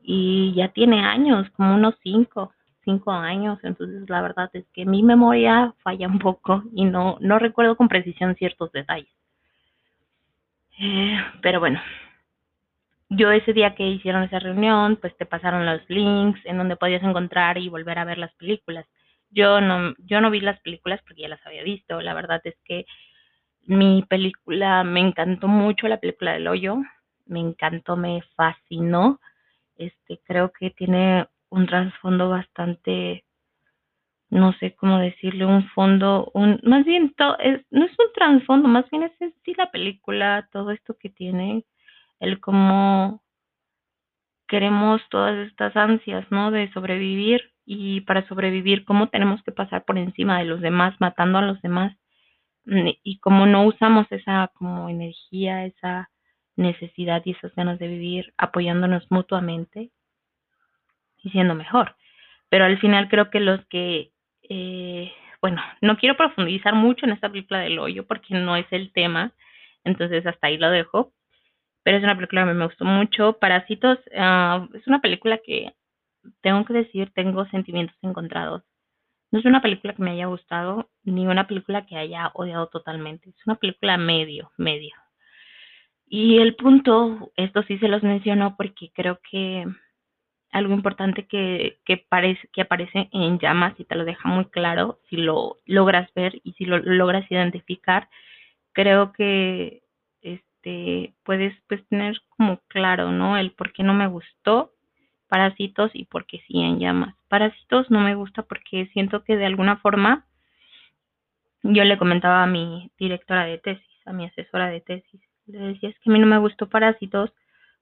y 0.02 0.52
ya 0.54 0.68
tiene 0.68 1.02
años, 1.02 1.48
como 1.56 1.74
unos 1.74 1.94
cinco, 2.02 2.52
cinco 2.84 3.10
años, 3.10 3.58
entonces 3.62 4.08
la 4.10 4.20
verdad 4.20 4.50
es 4.52 4.66
que 4.74 4.84
mi 4.84 5.02
memoria 5.02 5.72
falla 5.82 6.06
un 6.06 6.18
poco 6.18 6.62
y 6.74 6.84
no, 6.84 7.16
no 7.20 7.38
recuerdo 7.38 7.74
con 7.74 7.88
precisión 7.88 8.34
ciertos 8.36 8.70
detalles. 8.72 9.08
Eh, 10.78 11.16
pero 11.40 11.60
bueno, 11.60 11.80
yo 13.08 13.30
ese 13.30 13.54
día 13.54 13.74
que 13.74 13.88
hicieron 13.88 14.24
esa 14.24 14.40
reunión, 14.40 14.96
pues 14.96 15.16
te 15.16 15.24
pasaron 15.24 15.64
los 15.64 15.80
links 15.88 16.40
en 16.44 16.58
donde 16.58 16.76
podías 16.76 17.02
encontrar 17.02 17.56
y 17.56 17.70
volver 17.70 17.98
a 17.98 18.04
ver 18.04 18.18
las 18.18 18.34
películas. 18.34 18.84
Yo 19.34 19.60
no, 19.60 19.94
yo 19.98 20.20
no 20.20 20.30
vi 20.30 20.40
las 20.40 20.60
películas 20.60 21.00
porque 21.06 21.22
ya 21.22 21.28
las 21.28 21.44
había 21.46 21.62
visto. 21.64 22.00
La 22.00 22.14
verdad 22.14 22.40
es 22.44 22.56
que 22.64 22.86
mi 23.66 24.02
película 24.08 24.84
me 24.84 25.00
encantó 25.00 25.48
mucho, 25.48 25.88
la 25.88 26.00
película 26.00 26.32
del 26.32 26.48
hoyo 26.48 26.76
me 27.26 27.40
encantó, 27.40 27.96
me 27.96 28.22
fascinó. 28.36 29.20
Este, 29.76 30.20
creo 30.24 30.52
que 30.52 30.70
tiene 30.70 31.26
un 31.50 31.66
trasfondo 31.66 32.28
bastante 32.30 33.24
no 34.30 34.52
sé 34.54 34.74
cómo 34.74 34.98
decirle, 34.98 35.46
un 35.46 35.68
fondo, 35.70 36.30
un, 36.34 36.58
más 36.64 36.84
bien, 36.84 37.14
to, 37.14 37.38
es, 37.38 37.64
no 37.70 37.84
es 37.84 37.92
un 37.92 38.12
trasfondo, 38.14 38.68
más 38.68 38.88
bien 38.90 39.04
es 39.04 39.12
sí 39.44 39.54
la 39.56 39.70
película, 39.70 40.48
todo 40.52 40.72
esto 40.72 40.96
que 40.98 41.08
tiene, 41.08 41.64
el 42.20 42.40
cómo 42.40 43.22
queremos 44.48 45.00
todas 45.10 45.46
estas 45.46 45.76
ansias, 45.76 46.26
¿no? 46.30 46.50
De 46.50 46.70
sobrevivir 46.72 47.53
y 47.66 48.02
para 48.02 48.26
sobrevivir, 48.28 48.84
cómo 48.84 49.08
tenemos 49.08 49.42
que 49.42 49.52
pasar 49.52 49.84
por 49.84 49.98
encima 49.98 50.38
de 50.38 50.44
los 50.44 50.60
demás, 50.60 50.94
matando 51.00 51.38
a 51.38 51.42
los 51.42 51.60
demás 51.62 51.96
mm, 52.66 52.90
y 53.02 53.18
cómo 53.18 53.46
no 53.46 53.64
usamos 53.64 54.06
esa 54.10 54.50
como 54.54 54.88
energía, 54.88 55.64
esa 55.64 56.10
necesidad 56.56 57.22
y 57.24 57.32
esas 57.32 57.54
ganas 57.54 57.78
de 57.78 57.88
vivir 57.88 58.32
apoyándonos 58.36 59.10
mutuamente 59.10 59.90
y 61.22 61.30
siendo 61.30 61.54
mejor. 61.54 61.96
Pero 62.50 62.66
al 62.66 62.78
final 62.78 63.08
creo 63.08 63.30
que 63.30 63.40
los 63.40 63.64
que, 63.66 64.12
eh, 64.48 65.12
bueno, 65.40 65.62
no 65.80 65.96
quiero 65.96 66.16
profundizar 66.16 66.74
mucho 66.74 67.06
en 67.06 67.12
esta 67.12 67.30
película 67.30 67.60
del 67.60 67.78
hoyo 67.78 68.06
porque 68.06 68.34
no 68.34 68.56
es 68.56 68.66
el 68.70 68.92
tema, 68.92 69.32
entonces 69.84 70.26
hasta 70.26 70.46
ahí 70.48 70.58
lo 70.58 70.70
dejo. 70.70 71.12
Pero 71.82 71.98
es 71.98 72.04
una 72.04 72.14
película 72.14 72.46
que 72.46 72.54
me 72.54 72.64
gustó 72.64 72.84
mucho. 72.86 73.38
Parásitos 73.38 73.98
uh, 74.12 74.74
es 74.74 74.86
una 74.86 75.00
película 75.00 75.38
que 75.44 75.74
tengo 76.42 76.64
que 76.64 76.74
decir, 76.74 77.10
tengo 77.14 77.46
sentimientos 77.46 77.96
encontrados. 78.02 78.62
No 79.30 79.40
es 79.40 79.44
una 79.46 79.62
película 79.62 79.94
que 79.94 80.02
me 80.02 80.12
haya 80.12 80.26
gustado, 80.26 80.90
ni 81.02 81.26
una 81.26 81.46
película 81.46 81.86
que 81.86 81.96
haya 81.96 82.30
odiado 82.34 82.68
totalmente. 82.68 83.30
Es 83.30 83.46
una 83.46 83.56
película 83.56 83.96
medio, 83.96 84.52
medio. 84.56 84.94
Y 86.06 86.38
el 86.38 86.54
punto, 86.54 87.32
esto 87.36 87.62
sí 87.64 87.78
se 87.78 87.88
los 87.88 88.02
menciono 88.02 88.56
porque 88.56 88.92
creo 88.94 89.18
que 89.28 89.66
algo 90.52 90.72
importante 90.72 91.26
que, 91.26 91.80
que, 91.84 91.96
parece, 91.96 92.48
que 92.52 92.60
aparece 92.60 93.08
en 93.10 93.40
llamas 93.40 93.74
y 93.78 93.84
te 93.84 93.96
lo 93.96 94.04
deja 94.04 94.28
muy 94.28 94.44
claro, 94.46 95.00
si 95.10 95.16
lo 95.16 95.58
logras 95.66 96.08
ver 96.14 96.40
y 96.44 96.52
si 96.52 96.64
lo 96.64 96.78
logras 96.78 97.28
identificar, 97.28 98.08
creo 98.72 99.12
que 99.12 99.82
este 100.22 101.14
puedes 101.24 101.54
pues 101.68 101.84
tener 101.88 102.20
como 102.36 102.60
claro, 102.68 103.10
¿no? 103.10 103.36
El 103.36 103.50
por 103.50 103.72
qué 103.72 103.82
no 103.82 103.94
me 103.94 104.06
gustó 104.06 104.73
Parásitos 105.34 105.90
y 105.94 106.04
por 106.04 106.26
qué 106.26 106.44
sí 106.46 106.60
en 106.60 106.78
llamas. 106.78 107.16
Parásitos 107.26 107.90
no 107.90 107.98
me 107.98 108.14
gusta 108.14 108.42
porque 108.44 108.86
siento 108.92 109.24
que 109.24 109.36
de 109.36 109.46
alguna 109.46 109.78
forma 109.78 110.26
yo 111.64 111.82
le 111.82 111.98
comentaba 111.98 112.44
a 112.44 112.46
mi 112.46 112.92
directora 113.00 113.44
de 113.44 113.58
tesis, 113.58 114.06
a 114.06 114.12
mi 114.12 114.26
asesora 114.26 114.68
de 114.68 114.80
tesis, 114.80 115.20
le 115.46 115.58
decía 115.58 115.88
es 115.88 115.98
que 115.98 116.08
a 116.08 116.12
mí 116.12 116.20
no 116.20 116.28
me 116.28 116.38
gustó 116.38 116.68
Parásitos 116.68 117.32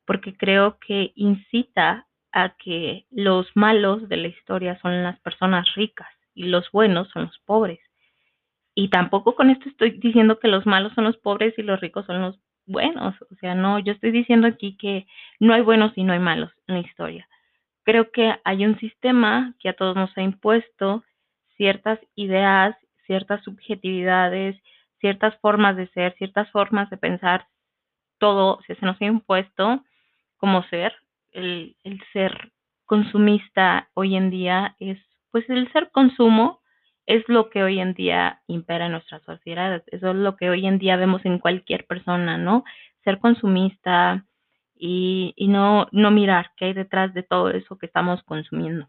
porque 0.06 0.34
creo 0.34 0.78
que 0.78 1.12
incita 1.14 2.06
a 2.32 2.56
que 2.56 3.04
los 3.10 3.46
malos 3.54 4.08
de 4.08 4.16
la 4.16 4.28
historia 4.28 4.80
son 4.80 5.02
las 5.02 5.20
personas 5.20 5.74
ricas 5.74 6.08
y 6.34 6.44
los 6.44 6.72
buenos 6.72 7.10
son 7.10 7.24
los 7.24 7.38
pobres. 7.40 7.80
Y 8.74 8.88
tampoco 8.88 9.34
con 9.34 9.50
esto 9.50 9.68
estoy 9.68 9.90
diciendo 9.98 10.38
que 10.38 10.48
los 10.48 10.64
malos 10.64 10.94
son 10.94 11.04
los 11.04 11.18
pobres 11.18 11.52
y 11.58 11.62
los 11.62 11.82
ricos 11.82 12.06
son 12.06 12.22
los 12.22 12.40
buenos. 12.64 13.14
O 13.30 13.34
sea, 13.42 13.54
no, 13.54 13.78
yo 13.78 13.92
estoy 13.92 14.10
diciendo 14.10 14.46
aquí 14.46 14.78
que 14.78 15.06
no 15.38 15.52
hay 15.52 15.60
buenos 15.60 15.92
y 15.96 16.02
no 16.02 16.14
hay 16.14 16.18
malos 16.18 16.50
en 16.66 16.76
la 16.76 16.80
historia. 16.80 17.28
Creo 17.84 18.10
que 18.10 18.34
hay 18.44 18.64
un 18.64 18.78
sistema 18.78 19.54
que 19.58 19.68
a 19.68 19.74
todos 19.74 19.96
nos 19.96 20.16
ha 20.16 20.22
impuesto 20.22 21.04
ciertas 21.56 21.98
ideas, 22.14 22.76
ciertas 23.06 23.42
subjetividades, 23.44 24.56
ciertas 25.00 25.36
formas 25.40 25.76
de 25.76 25.88
ser, 25.88 26.14
ciertas 26.16 26.50
formas 26.50 26.88
de 26.90 26.96
pensar. 26.96 27.46
Todo 28.18 28.60
se 28.66 28.76
nos 28.82 29.00
ha 29.00 29.04
impuesto 29.04 29.84
como 30.36 30.62
ser 30.64 30.94
el, 31.32 31.76
el 31.84 32.02
ser 32.12 32.52
consumista 32.84 33.88
hoy 33.94 34.16
en 34.16 34.30
día 34.30 34.76
es, 34.78 34.98
pues 35.30 35.48
el 35.48 35.70
ser 35.72 35.90
consumo 35.90 36.60
es 37.06 37.28
lo 37.28 37.50
que 37.50 37.62
hoy 37.62 37.80
en 37.80 37.94
día 37.94 38.42
impera 38.46 38.86
en 38.86 38.92
nuestra 38.92 39.18
sociedad, 39.20 39.82
eso 39.86 40.10
es 40.10 40.16
lo 40.16 40.36
que 40.36 40.50
hoy 40.50 40.66
en 40.66 40.78
día 40.78 40.96
vemos 40.96 41.24
en 41.24 41.38
cualquier 41.38 41.86
persona, 41.86 42.38
¿no? 42.38 42.64
Ser 43.02 43.18
consumista 43.18 44.24
y, 44.84 45.32
y 45.36 45.46
no, 45.46 45.86
no 45.92 46.10
mirar 46.10 46.50
qué 46.56 46.64
hay 46.64 46.72
detrás 46.72 47.14
de 47.14 47.22
todo 47.22 47.50
eso 47.50 47.78
que 47.78 47.86
estamos 47.86 48.20
consumiendo. 48.24 48.88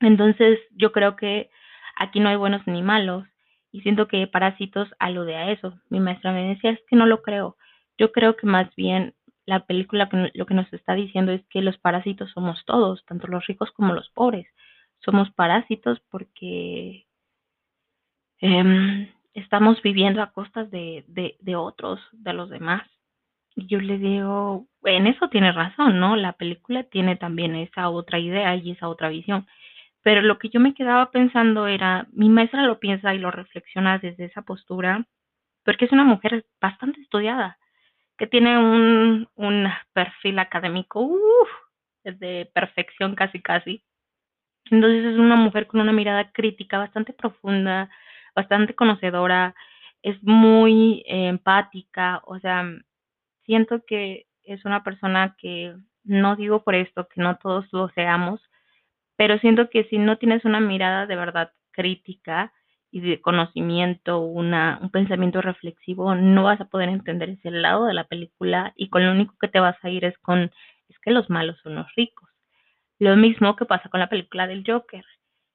Entonces, 0.00 0.58
yo 0.70 0.90
creo 0.90 1.16
que 1.16 1.50
aquí 1.96 2.18
no 2.18 2.30
hay 2.30 2.36
buenos 2.36 2.66
ni 2.66 2.82
malos 2.82 3.26
y 3.72 3.82
siento 3.82 4.08
que 4.08 4.26
Parásitos 4.26 4.88
alude 4.98 5.36
a 5.36 5.50
eso. 5.50 5.78
Mi 5.90 6.00
maestra 6.00 6.32
me 6.32 6.48
decía, 6.48 6.70
es 6.70 6.80
que 6.88 6.96
no 6.96 7.04
lo 7.04 7.20
creo. 7.20 7.58
Yo 7.98 8.10
creo 8.10 8.36
que 8.36 8.46
más 8.46 8.74
bien 8.74 9.14
la 9.44 9.66
película 9.66 10.08
lo 10.32 10.46
que 10.46 10.54
nos 10.54 10.72
está 10.72 10.94
diciendo 10.94 11.30
es 11.32 11.44
que 11.50 11.60
los 11.60 11.76
parásitos 11.76 12.30
somos 12.30 12.64
todos, 12.64 13.04
tanto 13.04 13.26
los 13.26 13.46
ricos 13.46 13.70
como 13.72 13.92
los 13.92 14.08
pobres. 14.10 14.46
Somos 15.00 15.30
parásitos 15.32 16.00
porque 16.08 17.06
eh, 18.40 19.14
estamos 19.34 19.82
viviendo 19.82 20.22
a 20.22 20.32
costas 20.32 20.70
de, 20.70 21.04
de, 21.06 21.56
otros, 21.56 22.00
de 22.12 22.32
los 22.32 22.48
demás. 22.48 22.88
Y 23.56 23.66
yo 23.66 23.80
le 23.80 23.98
digo, 23.98 24.66
en 24.84 25.06
eso 25.06 25.28
tiene 25.28 25.52
razón, 25.52 25.98
¿no? 26.00 26.16
La 26.16 26.32
película 26.34 26.84
tiene 26.84 27.16
también 27.16 27.54
esa 27.56 27.90
otra 27.90 28.18
idea 28.18 28.54
y 28.56 28.72
esa 28.72 28.88
otra 28.88 29.08
visión. 29.08 29.46
Pero 30.02 30.22
lo 30.22 30.38
que 30.38 30.48
yo 30.50 30.60
me 30.60 30.74
quedaba 30.74 31.10
pensando 31.10 31.66
era, 31.66 32.06
mi 32.12 32.28
maestra 32.28 32.62
lo 32.64 32.80
piensa 32.80 33.14
y 33.14 33.18
lo 33.18 33.30
reflexiona 33.30 33.98
desde 33.98 34.26
esa 34.26 34.42
postura, 34.42 35.06
porque 35.64 35.86
es 35.86 35.92
una 35.92 36.04
mujer 36.04 36.46
bastante 36.60 37.00
estudiada 37.02 37.58
que 38.18 38.26
tiene 38.26 38.58
un, 38.58 39.28
un 39.36 39.68
perfil 39.94 40.38
académico 40.38 41.00
uf, 41.00 41.48
de 42.04 42.50
perfección 42.54 43.14
casi 43.14 43.40
casi. 43.42 43.82
Entonces 44.70 45.04
es 45.06 45.18
una 45.18 45.36
mujer 45.36 45.66
con 45.66 45.80
una 45.80 45.92
mirada 45.92 46.30
crítica 46.32 46.78
bastante 46.78 47.12
profunda, 47.12 47.90
bastante 48.34 48.74
conocedora, 48.74 49.54
es 50.02 50.22
muy 50.22 51.02
empática, 51.06 52.22
o 52.26 52.38
sea, 52.38 52.64
siento 53.50 53.82
que 53.84 54.26
es 54.44 54.64
una 54.64 54.84
persona 54.84 55.34
que 55.36 55.74
no 56.04 56.36
digo 56.36 56.62
por 56.62 56.76
esto 56.76 57.08
que 57.08 57.20
no 57.20 57.36
todos 57.38 57.66
lo 57.72 57.88
seamos, 57.88 58.40
pero 59.16 59.40
siento 59.40 59.68
que 59.70 59.82
si 59.86 59.98
no 59.98 60.18
tienes 60.18 60.44
una 60.44 60.60
mirada 60.60 61.06
de 61.06 61.16
verdad 61.16 61.50
crítica, 61.72 62.52
y 62.92 63.00
de 63.00 63.20
conocimiento, 63.20 64.20
una, 64.20 64.78
un 64.82 64.90
pensamiento 64.90 65.40
reflexivo, 65.42 66.14
no 66.14 66.44
vas 66.44 66.60
a 66.60 66.66
poder 66.66 66.88
entender 66.88 67.30
ese 67.30 67.50
lado 67.50 67.86
de 67.86 67.94
la 67.94 68.04
película 68.04 68.72
y 68.76 68.88
con 68.88 69.04
lo 69.04 69.12
único 69.12 69.34
que 69.40 69.48
te 69.48 69.60
vas 69.60 69.76
a 69.82 69.90
ir 69.90 70.04
es 70.04 70.16
con, 70.18 70.50
es 70.88 70.98
que 71.00 71.12
los 71.12 71.28
malos 71.30 71.56
son 71.62 71.76
los 71.76 71.86
ricos. 71.96 72.28
Lo 72.98 73.16
mismo 73.16 73.56
que 73.56 73.64
pasa 73.64 73.88
con 73.88 74.00
la 74.00 74.08
película 74.08 74.46
del 74.46 74.64
Joker. 74.66 75.04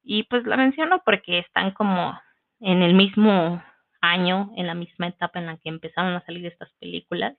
Y 0.02 0.24
pues 0.24 0.46
la 0.46 0.58
menciono 0.58 1.02
porque 1.06 1.40
están 1.40 1.72
como 1.72 2.18
en 2.62 2.82
el 2.82 2.94
mismo 2.94 3.62
año, 4.02 4.52
en 4.56 4.68
la 4.68 4.75
misma 4.75 5.08
etapa 5.08 5.40
en 5.40 5.48
la 5.48 5.58
que 5.58 5.70
empezaron 5.70 6.14
a 6.14 6.25
salir 6.25 6.46
estas 6.46 6.72
películas 6.80 7.36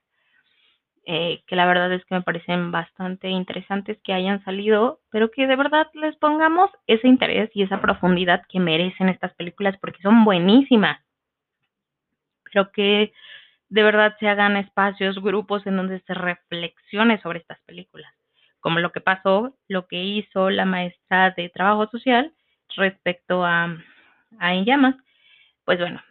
eh, 1.09 1.41
que 1.47 1.55
la 1.55 1.65
verdad 1.65 1.89
es 1.93 2.03
que 2.03 2.15
me 2.15 2.21
parecen 2.21 2.69
bastante 2.69 3.29
interesantes 3.29 3.97
que 4.03 4.11
hayan 4.11 4.43
salido, 4.43 4.99
pero 5.09 5.31
que 5.31 5.47
de 5.47 5.55
verdad 5.55 5.87
les 5.93 6.17
pongamos 6.17 6.69
ese 6.85 7.07
interés 7.07 7.49
y 7.53 7.63
esa 7.63 7.79
profundidad 7.79 8.43
que 8.49 8.59
merecen 8.59 9.07
estas 9.07 9.33
películas 9.35 9.77
porque 9.79 10.01
son 10.01 10.25
buenísimas. 10.25 10.99
Pero 12.43 12.73
que 12.73 13.13
de 13.69 13.83
verdad 13.83 14.17
se 14.19 14.27
hagan 14.27 14.57
espacios, 14.57 15.21
grupos 15.21 15.65
en 15.65 15.77
donde 15.77 16.01
se 16.01 16.13
reflexione 16.13 17.21
sobre 17.21 17.39
estas 17.39 17.61
películas, 17.61 18.13
como 18.59 18.79
lo 18.79 18.91
que 18.91 18.99
pasó, 18.99 19.55
lo 19.69 19.87
que 19.87 20.03
hizo 20.03 20.49
la 20.49 20.65
maestra 20.65 21.31
de 21.31 21.47
trabajo 21.47 21.87
social 21.87 22.33
respecto 22.75 23.45
a, 23.45 23.77
a 24.39 24.53
En 24.53 24.65
Llamas. 24.65 24.95
Pues 25.63 25.79
bueno, 25.79 26.01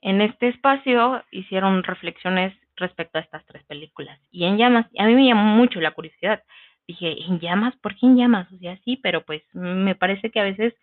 en 0.00 0.22
este 0.22 0.48
espacio 0.48 1.22
hicieron 1.30 1.84
reflexiones 1.84 2.52
respecto 2.80 3.18
a 3.18 3.22
estas 3.22 3.46
tres 3.46 3.64
películas. 3.64 4.18
Y 4.30 4.44
en 4.44 4.58
llamas, 4.58 4.86
a 4.98 5.06
mí 5.06 5.14
me 5.14 5.26
llamó 5.26 5.44
mucho 5.56 5.80
la 5.80 5.92
curiosidad. 5.92 6.42
Dije, 6.88 7.24
¿en 7.24 7.38
llamas? 7.38 7.76
¿Por 7.76 7.94
qué 7.96 8.06
en 8.06 8.16
llamas? 8.16 8.50
O 8.52 8.58
sea, 8.58 8.76
sí, 8.84 8.96
pero 8.96 9.24
pues 9.24 9.42
me 9.52 9.94
parece 9.94 10.30
que 10.30 10.40
a 10.40 10.44
veces 10.44 10.74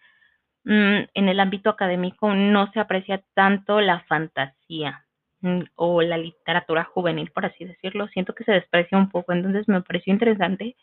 mmm, 0.64 1.00
en 1.14 1.30
el 1.30 1.40
ámbito 1.40 1.70
académico 1.70 2.34
no 2.34 2.72
se 2.72 2.80
aprecia 2.80 3.24
tanto 3.34 3.82
la 3.82 4.02
fantasía 4.02 5.06
mmm, 5.42 5.64
o 5.76 6.02
la 6.02 6.18
literatura 6.18 6.86
juvenil, 6.86 7.32
por 7.32 7.46
así 7.46 7.66
decirlo. 7.66 8.08
Siento 8.10 8.34
que 8.34 8.46
se 8.46 8.54
desprecia 8.54 8.98
un 8.98 9.10
poco, 9.10 9.34
entonces 9.34 9.68
me 9.68 9.82
pareció 9.82 10.14
interesante 10.14 10.76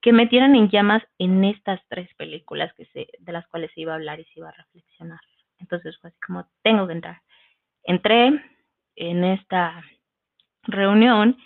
que 0.00 0.12
metieran 0.12 0.54
en 0.54 0.68
llamas 0.70 1.02
en 1.18 1.44
estas 1.44 1.80
tres 1.88 2.08
películas 2.14 2.72
que 2.74 2.86
se, 2.86 3.08
de 3.18 3.32
las 3.32 3.46
cuales 3.48 3.70
se 3.74 3.80
iba 3.80 3.92
a 3.92 3.96
hablar 3.96 4.20
y 4.20 4.24
se 4.24 4.40
iba 4.40 4.48
a 4.48 4.52
reflexionar. 4.52 5.20
Entonces 5.58 5.98
fue 6.00 6.10
así 6.10 6.18
como, 6.24 6.46
tengo 6.62 6.86
que 6.86 6.92
entrar. 6.92 7.20
Entré 7.82 8.40
en 8.96 9.24
esta 9.24 9.82
reunión 10.66 11.36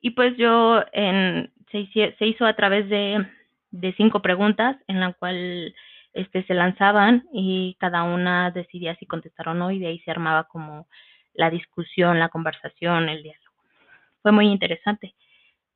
y 0.00 0.10
pues 0.10 0.36
yo 0.36 0.82
en, 0.92 1.52
se, 1.70 2.26
hizo 2.26 2.46
a 2.46 2.54
través 2.54 2.88
de, 2.88 3.26
de 3.70 3.94
cinco 3.94 4.22
preguntas 4.22 4.76
en 4.86 5.00
la 5.00 5.12
cual 5.14 5.74
este, 6.12 6.44
se 6.44 6.54
lanzaban 6.54 7.24
y 7.32 7.76
cada 7.78 8.02
una 8.04 8.50
decidía 8.50 8.96
si 8.96 9.06
contestar 9.06 9.48
o 9.48 9.54
no 9.54 9.70
y 9.70 9.78
de 9.78 9.88
ahí 9.88 9.98
se 10.00 10.10
armaba 10.10 10.44
como 10.44 10.86
la 11.34 11.50
discusión, 11.50 12.18
la 12.18 12.30
conversación, 12.30 13.08
el 13.08 13.22
diálogo. 13.22 13.54
Fue 14.22 14.32
muy 14.32 14.46
interesante. 14.46 15.14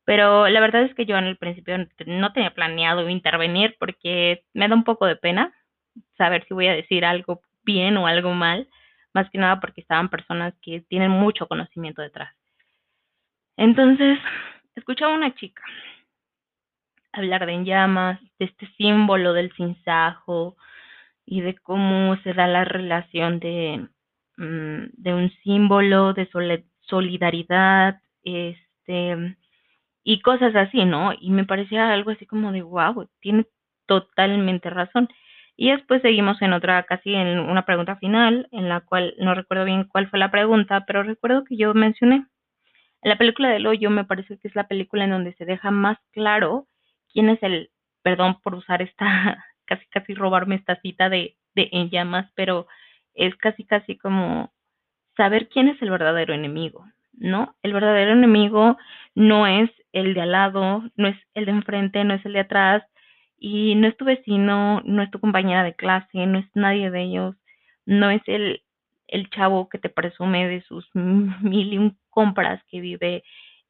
Pero 0.04 0.49
la 0.49 0.61
verdad 0.61 0.83
es 0.83 0.95
que 0.95 1.07
yo 1.07 1.16
en 1.19 1.26
el 1.26 1.37
principio 1.37 1.76
no 2.07 2.33
tenía 2.33 2.54
planeado 2.54 3.09
intervenir 3.09 3.76
porque 3.78 4.42
me 4.54 4.66
da 4.66 4.75
un 4.75 4.85
poco 4.85 5.07
de 5.07 5.16
pena. 5.16 5.52
saber 6.16 6.45
si 6.47 6.54
voy 6.54 6.69
a 6.69 6.75
decir 6.75 7.04
algo 7.04 7.42
bien 7.64 7.97
o 7.97 8.07
algo 8.07 8.33
mal, 8.33 8.69
más 9.12 9.28
que 9.30 9.38
nada 9.38 9.61
porque 9.61 9.80
estaban 9.83 10.09
personas 10.09 10.54
que 10.62 10.80
tienen 10.83 11.11
mucho 11.11 11.47
conocimiento 11.47 12.02
detrás. 12.02 12.35
Entonces, 13.61 14.19
escuchaba 14.75 15.12
a 15.12 15.17
una 15.19 15.35
chica 15.35 15.62
hablar 17.12 17.45
de 17.47 17.62
llamas, 17.64 18.19
de 18.38 18.47
este 18.47 18.67
símbolo 18.79 19.35
del 19.35 19.52
sinsajo 19.52 20.57
y 21.26 21.43
de 21.43 21.57
cómo 21.59 22.17
se 22.23 22.33
da 22.35 22.47
la 22.49 22.64
relación 22.64 23.40
de, 23.40 23.88
mm, 24.38 24.85
de 24.95 25.14
un 25.14 25.31
símbolo 25.45 26.14
de 26.14 26.29
solidaridad, 26.81 28.00
este, 28.25 29.37
y 30.05 30.21
cosas 30.23 30.57
así, 30.57 30.85
¿no? 30.87 31.12
Y 31.21 31.31
me 31.31 31.45
parecía 31.45 31.93
algo 31.93 32.12
así 32.12 32.26
como 32.26 32.52
de, 32.52 32.62
wow, 32.62 33.09
tiene 33.21 33.47
totalmente 33.87 34.71
razón. 34.71 35.09
Y 35.57 35.71
después 35.73 36.02
seguimos 36.02 36.43
en 36.43 36.55
otra, 36.55 36.85
casi 36.85 37.14
en 37.14 37.38
una 37.40 37.67
pregunta 37.67 37.97
final, 37.97 38.49
en 38.52 38.69
la 38.71 38.81
cual 38.83 39.14
no 39.19 39.35
recuerdo 39.35 39.67
bien 39.67 39.85
cuál 39.85 40.09
fue 40.11 40.19
la 40.19 40.31
pregunta, 40.31 40.85
pero 40.87 41.02
recuerdo 41.05 41.45
que 41.45 41.57
yo 41.59 41.75
mencioné. 41.75 42.26
La 43.02 43.16
película 43.16 43.49
del 43.50 43.66
hoyo 43.66 43.90
me 43.90 44.04
parece 44.04 44.38
que 44.38 44.49
es 44.49 44.54
la 44.54 44.69
película 44.69 45.04
en 45.04 45.11
donde 45.11 45.35
se 45.35 45.45
deja 45.45 45.71
más 45.71 45.99
claro 46.12 46.66
quién 47.12 47.28
es 47.28 47.42
el, 47.42 47.71
perdón 48.02 48.40
por 48.42 48.54
usar 48.54 48.83
esta, 48.83 49.45
casi 49.64 49.87
casi 49.87 50.14
robarme 50.14 50.57
esta 50.57 50.76
cita 50.80 51.09
de, 51.09 51.37
de 51.54 51.69
en 51.73 51.90
llamas, 51.90 52.30
pero 52.35 52.66
es 53.14 53.35
casi 53.37 53.64
casi 53.64 53.97
como 53.97 54.52
saber 55.16 55.49
quién 55.49 55.69
es 55.69 55.80
el 55.83 55.90
verdadero 55.90 56.35
enemigo, 56.35 56.87
¿no? 57.12 57.54
El 57.62 57.73
verdadero 57.73 58.12
enemigo 58.12 58.76
no 59.14 59.47
es 59.47 59.71
el 59.92 60.14
de 60.14 60.23
al 60.23 60.33
lado, 60.33 60.83
no 60.97 61.09
es 61.09 61.16
el 61.35 61.47
de 61.47 61.52
enfrente, 61.52 62.04
no 62.04 62.14
es 62.14 62.25
el 62.25 62.33
de 62.35 62.40
atrás, 62.40 62.85
y 63.38 63.75
no 63.75 63.88
es 63.88 63.97
tu 63.97 64.04
vecino, 64.04 64.83
no 64.85 65.02
es 65.02 65.11
tu 65.11 65.19
compañera 65.19 65.64
de 65.64 65.75
clase, 65.75 66.26
no 66.26 66.38
es 66.38 66.47
nadie 66.54 66.90
de 66.90 67.02
ellos, 67.02 67.37
no 67.87 68.11
es 68.11 68.23
el, 68.26 68.62
el 69.11 69.29
chavo 69.31 69.69
que 69.69 69.79
te 69.79 69.88
presume 69.88 70.49
de 70.49 70.62
sus 70.62 70.88
mil 70.95 71.73
y 71.73 71.79
un 71.79 71.99
compras 72.11 72.62
que 72.71 72.81
vive 72.81 73.23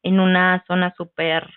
en 0.03 0.19
una 0.19 0.63
zona 0.67 0.93
súper 0.95 1.49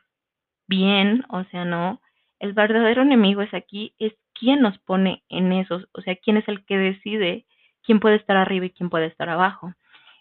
bien, 0.66 1.24
o 1.28 1.44
sea, 1.44 1.64
no. 1.64 2.00
El 2.38 2.52
verdadero 2.52 3.02
enemigo 3.02 3.42
es 3.42 3.54
aquí, 3.54 3.94
es 3.98 4.12
quién 4.34 4.60
nos 4.60 4.78
pone 4.78 5.22
en 5.28 5.52
esos, 5.52 5.88
o 5.92 6.00
sea, 6.02 6.16
quién 6.16 6.36
es 6.36 6.48
el 6.48 6.64
que 6.64 6.76
decide 6.76 7.46
quién 7.84 8.00
puede 8.00 8.16
estar 8.16 8.36
arriba 8.36 8.66
y 8.66 8.70
quién 8.70 8.90
puede 8.90 9.06
estar 9.06 9.28
abajo. 9.28 9.74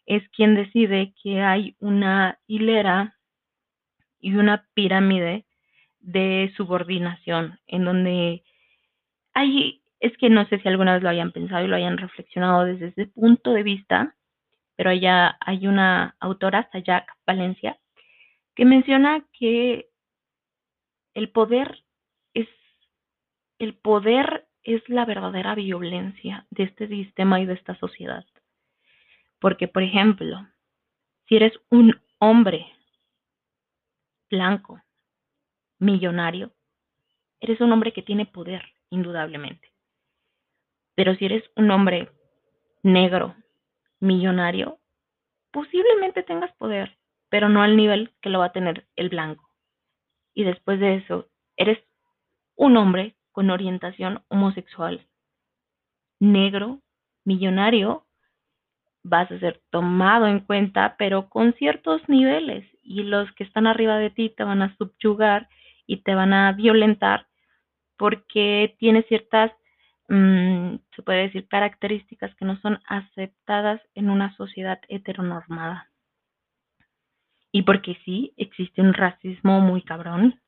Es 0.06 0.28
quien 0.30 0.56
decide 0.56 1.14
que 1.22 1.42
hay 1.42 1.76
una 1.80 2.40
hilera 2.46 3.18
y 4.20 4.36
una 4.36 4.68
pirámide 4.74 5.46
de 6.00 6.54
subordinación 6.58 7.60
en 7.68 7.86
donde 7.86 8.44
hay, 9.34 9.82
es 10.04 10.18
que 10.18 10.30
no 10.30 10.46
sé 10.48 10.60
si 10.60 10.68
alguna 10.68 10.96
vez 10.96 11.02
lo 11.02 11.08
hayan 11.08 11.32
pensado 11.32 11.64
y 11.64 11.70
lo 11.70 11.78
hayan 11.78 11.98
reflexionado 11.98 12.66
desde 12.66 12.88
ese 12.88 13.08
punto 13.08 13.54
de 13.54 13.64
vista, 13.64 14.18
pero 14.76 14.90
allá 14.90 15.38
hay 15.40 15.66
una 15.66 16.18
autora, 16.20 16.70
Sayak 16.74 17.08
Valencia, 17.26 17.80
que 18.54 18.66
menciona 18.66 19.26
que 19.32 19.88
el 21.14 21.30
poder 21.30 21.86
es 22.34 22.50
el 23.60 23.76
poder 23.76 24.46
es 24.64 24.82
la 24.90 25.06
verdadera 25.06 25.56
violencia 25.56 26.48
de 26.50 26.64
este 26.64 26.90
sistema 26.90 27.40
y 27.40 27.46
de 27.46 27.54
esta 27.54 27.76
sociedad. 27.76 28.26
Porque, 29.40 29.70
por 29.70 29.84
ejemplo, 29.84 30.46
si 31.28 31.38
eres 31.38 31.54
un 31.70 31.96
hombre 32.20 32.68
blanco, 34.30 34.82
millonario, 35.80 36.52
eres 37.40 37.62
un 37.62 37.72
hombre 37.72 37.94
que 37.94 38.02
tiene 38.02 38.26
poder, 38.26 38.64
indudablemente. 38.90 39.73
Pero 40.96 41.16
si 41.16 41.26
eres 41.26 41.44
un 41.56 41.72
hombre 41.72 42.10
negro, 42.84 43.36
millonario, 44.00 44.80
posiblemente 45.52 46.24
tengas 46.24 46.52
poder, 46.56 46.98
pero 47.30 47.50
no 47.50 47.64
al 47.64 47.78
nivel 47.78 48.14
que 48.22 48.30
lo 48.30 48.40
va 48.40 48.46
a 48.46 48.52
tener 48.52 48.88
el 48.96 49.10
blanco. 49.10 49.50
Y 50.34 50.44
después 50.44 50.80
de 50.80 50.96
eso 50.96 51.30
eres 51.56 51.80
un 52.56 52.78
hombre 52.78 53.16
con 53.32 53.50
orientación 53.50 54.24
homosexual, 54.28 55.08
negro, 56.20 56.82
millonario, 57.26 58.06
vas 59.04 59.30
a 59.32 59.40
ser 59.40 59.62
tomado 59.70 60.28
en 60.28 60.40
cuenta, 60.40 60.96
pero 60.98 61.30
con 61.30 61.54
ciertos 61.54 62.02
niveles. 62.08 62.66
Y 62.82 63.04
los 63.04 63.32
que 63.34 63.44
están 63.44 63.68
arriba 63.68 63.98
de 63.98 64.10
ti 64.10 64.30
te 64.30 64.44
van 64.44 64.62
a 64.62 64.76
subyugar 64.78 65.50
y 65.86 66.04
te 66.04 66.16
van 66.16 66.34
a 66.34 66.52
violentar 66.54 67.28
porque 67.98 68.76
tienes 68.80 69.06
ciertas, 69.08 69.52
mm, 70.14 70.80
se 70.96 71.02
puede 71.02 71.24
decir, 71.24 71.48
características 71.48 72.34
que 72.36 72.46
no 72.46 72.58
son 72.62 72.80
aceptadas 72.88 73.82
en 73.96 74.10
una 74.10 74.36
sociedad 74.36 74.80
heteronormada 74.88 75.90
y 77.54 77.62
porque 77.62 77.96
sí, 78.04 78.34
existe 78.36 78.82
un 78.82 78.94
racismo 78.94 79.62
muy 79.62 79.84
cabrón. 79.84 80.42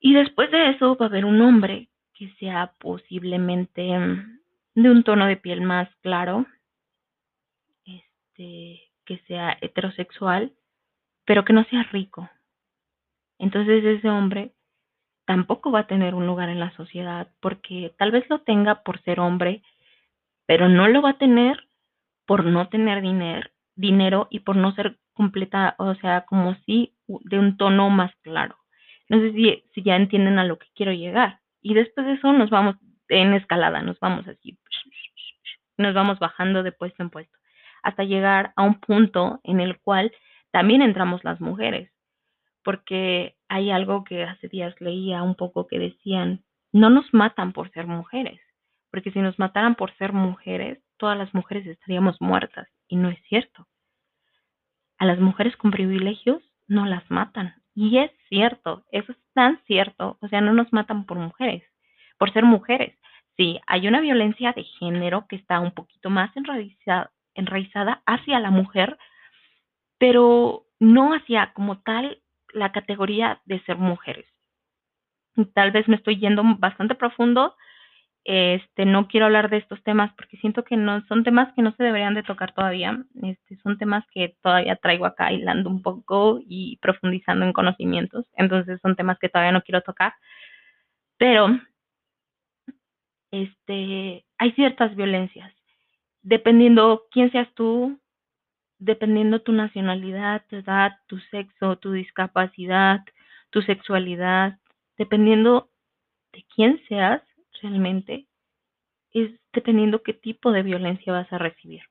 Y 0.00 0.14
después 0.14 0.50
de 0.50 0.70
eso 0.70 0.96
va 0.96 1.06
a 1.06 1.08
haber 1.10 1.26
un 1.26 1.40
hombre 1.42 1.90
que 2.14 2.30
sea 2.40 2.72
posiblemente 2.78 3.96
mm, 3.96 4.40
de 4.76 4.90
un 4.90 5.04
tono 5.04 5.26
de 5.26 5.36
piel 5.36 5.60
más 5.60 5.94
claro, 6.00 6.46
este, 7.84 8.80
que 9.04 9.18
sea 9.28 9.58
heterosexual, 9.60 10.54
pero 11.26 11.44
que 11.44 11.52
no 11.52 11.64
sea 11.64 11.82
rico. 11.84 12.30
Entonces 13.38 13.84
ese 13.84 14.08
hombre 14.08 14.52
tampoco 15.26 15.70
va 15.70 15.80
a 15.80 15.86
tener 15.86 16.14
un 16.14 16.26
lugar 16.26 16.48
en 16.48 16.60
la 16.60 16.74
sociedad 16.76 17.28
porque 17.40 17.94
tal 17.98 18.10
vez 18.10 18.28
lo 18.28 18.40
tenga 18.40 18.82
por 18.82 19.00
ser 19.02 19.20
hombre, 19.20 19.62
pero 20.46 20.68
no 20.68 20.88
lo 20.88 21.02
va 21.02 21.10
a 21.10 21.18
tener 21.18 21.68
por 22.26 22.44
no 22.44 22.68
tener 22.68 23.02
dinero, 23.02 23.48
dinero 23.74 24.28
y 24.30 24.40
por 24.40 24.56
no 24.56 24.74
ser 24.74 24.98
completa, 25.12 25.74
o 25.78 25.94
sea, 25.96 26.22
como 26.22 26.54
si 26.66 26.94
de 27.06 27.38
un 27.38 27.56
tono 27.56 27.90
más 27.90 28.14
claro. 28.22 28.56
No 29.08 29.18
sé 29.20 29.32
si, 29.32 29.64
si 29.74 29.82
ya 29.82 29.96
entienden 29.96 30.38
a 30.38 30.44
lo 30.44 30.58
que 30.58 30.66
quiero 30.74 30.92
llegar. 30.92 31.40
Y 31.60 31.74
después 31.74 32.06
de 32.06 32.14
eso 32.14 32.32
nos 32.32 32.50
vamos 32.50 32.76
en 33.08 33.34
escalada, 33.34 33.82
nos 33.82 33.98
vamos 34.00 34.26
así, 34.26 34.58
nos 35.76 35.94
vamos 35.94 36.18
bajando 36.18 36.62
de 36.62 36.72
puesto 36.72 37.02
en 37.02 37.10
puesto, 37.10 37.36
hasta 37.82 38.04
llegar 38.04 38.52
a 38.56 38.62
un 38.62 38.80
punto 38.80 39.40
en 39.44 39.60
el 39.60 39.78
cual 39.80 40.12
también 40.50 40.82
entramos 40.82 41.24
las 41.24 41.40
mujeres, 41.40 41.90
porque 42.62 43.36
hay 43.54 43.70
algo 43.70 44.04
que 44.04 44.24
hace 44.24 44.48
días 44.48 44.74
leía 44.80 45.22
un 45.22 45.34
poco 45.34 45.66
que 45.66 45.78
decían, 45.78 46.44
no 46.72 46.90
nos 46.90 47.12
matan 47.14 47.52
por 47.52 47.70
ser 47.72 47.86
mujeres, 47.86 48.40
porque 48.90 49.10
si 49.12 49.20
nos 49.20 49.38
mataran 49.38 49.74
por 49.74 49.94
ser 49.96 50.12
mujeres, 50.12 50.78
todas 50.96 51.16
las 51.16 51.32
mujeres 51.34 51.66
estaríamos 51.66 52.20
muertas, 52.20 52.68
y 52.88 52.96
no 52.96 53.08
es 53.08 53.18
cierto 53.28 53.66
a 54.98 55.06
las 55.06 55.20
mujeres 55.20 55.56
con 55.56 55.70
privilegios 55.70 56.42
no 56.66 56.86
las 56.86 57.08
matan. 57.10 57.54
Y 57.74 57.98
es 57.98 58.10
cierto, 58.28 58.84
eso 58.90 59.12
es 59.12 59.18
tan 59.34 59.60
cierto. 59.66 60.18
O 60.20 60.28
sea, 60.28 60.40
no 60.40 60.52
nos 60.52 60.72
matan 60.72 61.04
por 61.04 61.18
mujeres, 61.18 61.62
por 62.18 62.32
ser 62.32 62.44
mujeres. 62.44 62.96
Sí, 63.36 63.60
hay 63.66 63.88
una 63.88 64.00
violencia 64.00 64.52
de 64.52 64.64
género 64.64 65.26
que 65.28 65.36
está 65.36 65.60
un 65.60 65.72
poquito 65.72 66.08
más 66.08 66.34
enraizada, 66.36 67.10
enraizada 67.34 68.02
hacia 68.06 68.38
la 68.38 68.50
mujer, 68.50 68.96
pero 69.98 70.66
no 70.78 71.14
hacia 71.14 71.52
como 71.52 71.80
tal 71.80 72.22
la 72.54 72.72
categoría 72.72 73.40
de 73.44 73.60
ser 73.64 73.76
mujeres. 73.76 74.26
Tal 75.54 75.72
vez 75.72 75.88
me 75.88 75.96
estoy 75.96 76.18
yendo 76.18 76.42
bastante 76.58 76.94
profundo, 76.94 77.54
este, 78.24 78.86
no 78.86 79.06
quiero 79.06 79.26
hablar 79.26 79.50
de 79.50 79.58
estos 79.58 79.82
temas 79.82 80.10
porque 80.16 80.38
siento 80.38 80.64
que 80.64 80.78
no 80.78 81.04
son 81.08 81.24
temas 81.24 81.52
que 81.54 81.60
no 81.60 81.72
se 81.76 81.84
deberían 81.84 82.14
de 82.14 82.22
tocar 82.22 82.54
todavía. 82.54 83.04
Este, 83.22 83.56
son 83.58 83.76
temas 83.76 84.04
que 84.12 84.36
todavía 84.42 84.76
traigo 84.76 85.04
acá 85.04 85.30
hilando 85.30 85.68
un 85.68 85.82
poco 85.82 86.40
y 86.40 86.78
profundizando 86.78 87.44
en 87.44 87.52
conocimientos. 87.52 88.24
Entonces 88.34 88.80
son 88.80 88.96
temas 88.96 89.18
que 89.18 89.28
todavía 89.28 89.52
no 89.52 89.62
quiero 89.62 89.82
tocar. 89.82 90.14
Pero 91.18 91.48
este, 93.30 94.24
hay 94.38 94.52
ciertas 94.52 94.96
violencias. 94.96 95.52
Dependiendo 96.22 97.04
quién 97.10 97.30
seas 97.30 97.52
tú, 97.54 98.00
dependiendo 98.84 99.40
tu 99.40 99.52
nacionalidad, 99.52 100.44
tu 100.48 100.56
edad, 100.56 100.92
tu 101.06 101.18
sexo, 101.30 101.76
tu 101.76 101.92
discapacidad, 101.92 103.00
tu 103.50 103.62
sexualidad, 103.62 104.58
dependiendo 104.98 105.70
de 106.32 106.44
quién 106.54 106.80
seas, 106.88 107.22
realmente 107.62 108.26
es 109.12 109.30
dependiendo 109.52 110.02
qué 110.02 110.12
tipo 110.12 110.52
de 110.52 110.62
violencia 110.62 111.12
vas 111.12 111.32
a 111.32 111.38
recibir. 111.38 111.82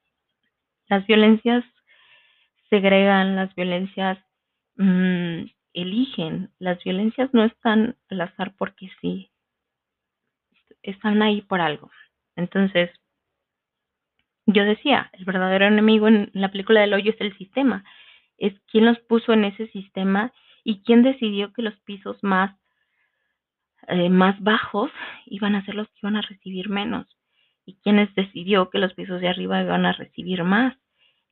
Las 0.88 1.06
violencias 1.08 1.64
segregan, 2.70 3.36
las 3.36 3.56
violencias 3.56 4.20
mm, 4.76 5.46
eligen, 5.74 6.52
las 6.60 6.84
violencias 6.84 7.34
no 7.34 7.44
están 7.44 7.96
al 8.10 8.22
azar 8.22 8.54
porque 8.58 8.90
sí, 9.02 9.32
están 10.84 11.22
ahí 11.22 11.42
por 11.42 11.62
algo. 11.62 11.90
Entonces, 12.36 12.92
yo 14.46 14.64
decía, 14.64 15.10
el 15.14 15.26
verdadero 15.26 15.66
enemigo 15.66 16.08
en 16.08 16.30
la 16.34 16.52
película 16.52 16.82
del 16.82 16.94
hoyo 16.94 17.12
es 17.12 17.22
el 17.22 17.38
sistema, 17.38 17.84
es 18.38 18.54
quien 18.72 18.86
los 18.86 19.00
puso 19.00 19.34
en 19.34 19.46
ese 19.46 19.68
sistema 19.68 20.34
y 20.64 20.84
quien 20.84 21.04
decidió 21.04 21.54
que 21.54 21.62
los 21.62 21.80
pisos 21.82 22.18
más 22.24 22.56
eh, 23.88 24.10
más 24.10 24.42
bajos 24.42 24.92
iban 25.26 25.56
a 25.56 25.66
ser 25.66 25.76
los 25.76 25.88
que 25.90 26.00
iban 26.04 26.16
a 26.16 26.22
recibir 26.22 26.70
menos. 26.70 27.08
¿Y 27.66 27.76
quienes 27.76 28.14
decidió 28.16 28.70
que 28.70 28.78
los 28.78 28.94
pisos 28.94 29.22
de 29.22 29.28
arriba 29.28 29.62
iban 29.62 29.86
a 29.86 29.94
recibir 29.94 30.44
más? 30.44 30.76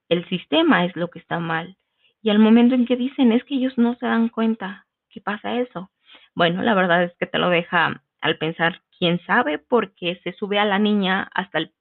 El 0.10 0.28
sistema 0.28 0.86
es 0.86 0.96
lo 0.96 1.10
que 1.10 1.20
está 1.20 1.40
mal. 1.40 1.78
Y 2.22 2.30
al 2.30 2.40
momento 2.40 2.76
en 2.76 2.86
que 2.86 2.98
dicen 2.98 3.32
es 3.32 3.44
que 3.46 3.56
ellos 3.56 3.78
no 3.78 3.96
se 3.96 4.06
dan 4.06 4.30
cuenta 4.30 4.86
que 5.10 5.22
pasa 5.22 5.60
eso. 5.60 5.92
Bueno, 6.36 6.62
la 6.62 6.74
verdad 6.74 7.04
es 7.04 7.14
que 7.18 7.26
te 7.26 7.38
lo 7.38 7.50
deja 7.50 8.04
al 8.22 8.38
pensar 8.38 8.82
quién 8.98 9.20
sabe 9.26 9.58
porque 9.58 10.20
se 10.24 10.34
sube 10.34 10.60
a 10.60 10.66
la 10.66 10.80
niña 10.80 11.30
hasta 11.34 11.58
el 11.58 11.72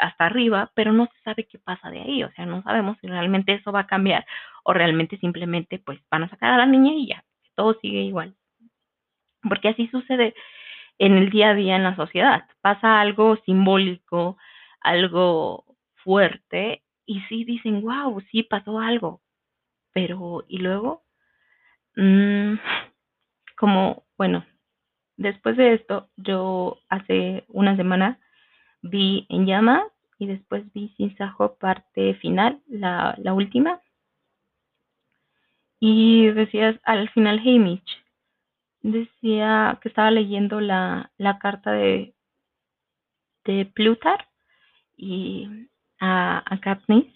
hasta 0.00 0.26
arriba, 0.26 0.70
pero 0.74 0.92
no 0.92 1.06
se 1.06 1.22
sabe 1.22 1.46
qué 1.46 1.58
pasa 1.58 1.90
de 1.90 2.00
ahí, 2.00 2.24
o 2.24 2.32
sea, 2.32 2.46
no 2.46 2.62
sabemos 2.62 2.98
si 3.00 3.06
realmente 3.06 3.54
eso 3.54 3.72
va 3.72 3.80
a 3.80 3.86
cambiar 3.86 4.26
o 4.64 4.72
realmente 4.72 5.18
simplemente 5.18 5.78
pues 5.78 6.00
van 6.10 6.24
a 6.24 6.30
sacar 6.30 6.52
a 6.52 6.58
la 6.58 6.66
niña 6.66 6.92
y 6.94 7.08
ya, 7.08 7.24
todo 7.54 7.74
sigue 7.80 8.02
igual. 8.02 8.34
Porque 9.42 9.68
así 9.68 9.88
sucede 9.88 10.34
en 10.98 11.16
el 11.16 11.30
día 11.30 11.50
a 11.50 11.54
día 11.54 11.76
en 11.76 11.82
la 11.82 11.96
sociedad. 11.96 12.44
Pasa 12.60 13.00
algo 13.00 13.36
simbólico, 13.44 14.38
algo 14.80 15.64
fuerte 15.96 16.82
y 17.06 17.20
sí 17.22 17.44
dicen, 17.44 17.82
wow, 17.82 18.20
sí 18.30 18.42
pasó 18.42 18.80
algo, 18.80 19.20
pero 19.92 20.44
¿y 20.48 20.58
luego? 20.58 21.02
Mm, 21.96 22.54
como, 23.56 24.04
bueno, 24.16 24.44
después 25.16 25.56
de 25.56 25.74
esto, 25.74 26.08
yo 26.16 26.78
hace 26.88 27.44
una 27.48 27.76
semana 27.76 28.18
vi 28.84 29.26
En 29.28 29.46
Llamas 29.46 29.84
y 30.18 30.26
después 30.26 30.62
vi 30.72 30.94
Sin 30.96 31.16
Sajo 31.16 31.56
parte 31.56 32.14
final, 32.14 32.60
la, 32.68 33.16
última. 33.32 33.80
Y 35.80 36.28
decías 36.28 36.78
al 36.84 37.08
final 37.10 37.40
Hamish, 37.40 37.84
decía 38.82 39.78
que 39.82 39.88
estaba 39.88 40.10
leyendo 40.10 40.60
la, 40.60 41.10
la 41.18 41.38
carta 41.38 41.72
de, 41.72 42.14
de 43.44 43.66
Plutar 43.66 44.28
y 44.96 45.48
a, 45.98 46.42
a 46.46 46.60
Katniss. 46.60 47.12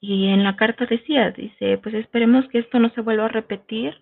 Y 0.00 0.28
en 0.28 0.44
la 0.44 0.56
carta 0.56 0.86
decía, 0.86 1.30
dice, 1.32 1.78
pues 1.78 1.94
esperemos 1.94 2.48
que 2.48 2.58
esto 2.58 2.78
no 2.78 2.90
se 2.90 3.00
vuelva 3.00 3.26
a 3.26 3.28
repetir, 3.28 4.00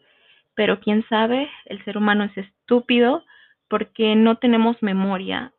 pero 0.54 0.80
quién 0.80 1.04
sabe, 1.08 1.48
el 1.66 1.82
ser 1.84 1.96
humano 1.96 2.24
es 2.24 2.36
estúpido 2.36 3.24
porque 3.68 4.14
no 4.14 4.36
tenemos 4.36 4.82
memoria 4.82 5.52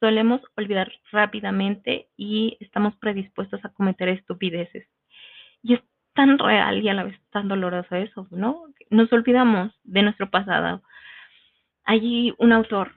solemos 0.00 0.40
olvidar 0.56 0.92
rápidamente 1.10 2.08
y 2.16 2.56
estamos 2.60 2.96
predispuestos 2.96 3.64
a 3.64 3.68
cometer 3.70 4.08
estupideces. 4.08 4.86
Y 5.62 5.74
es 5.74 5.80
tan 6.14 6.38
real 6.38 6.82
y 6.82 6.88
a 6.88 6.94
la 6.94 7.04
vez 7.04 7.18
tan 7.30 7.48
doloroso 7.48 7.94
eso, 7.96 8.26
¿no? 8.30 8.64
Nos 8.90 9.12
olvidamos 9.12 9.72
de 9.84 10.02
nuestro 10.02 10.30
pasado. 10.30 10.82
Hay 11.84 12.34
un 12.38 12.52
autor 12.52 12.92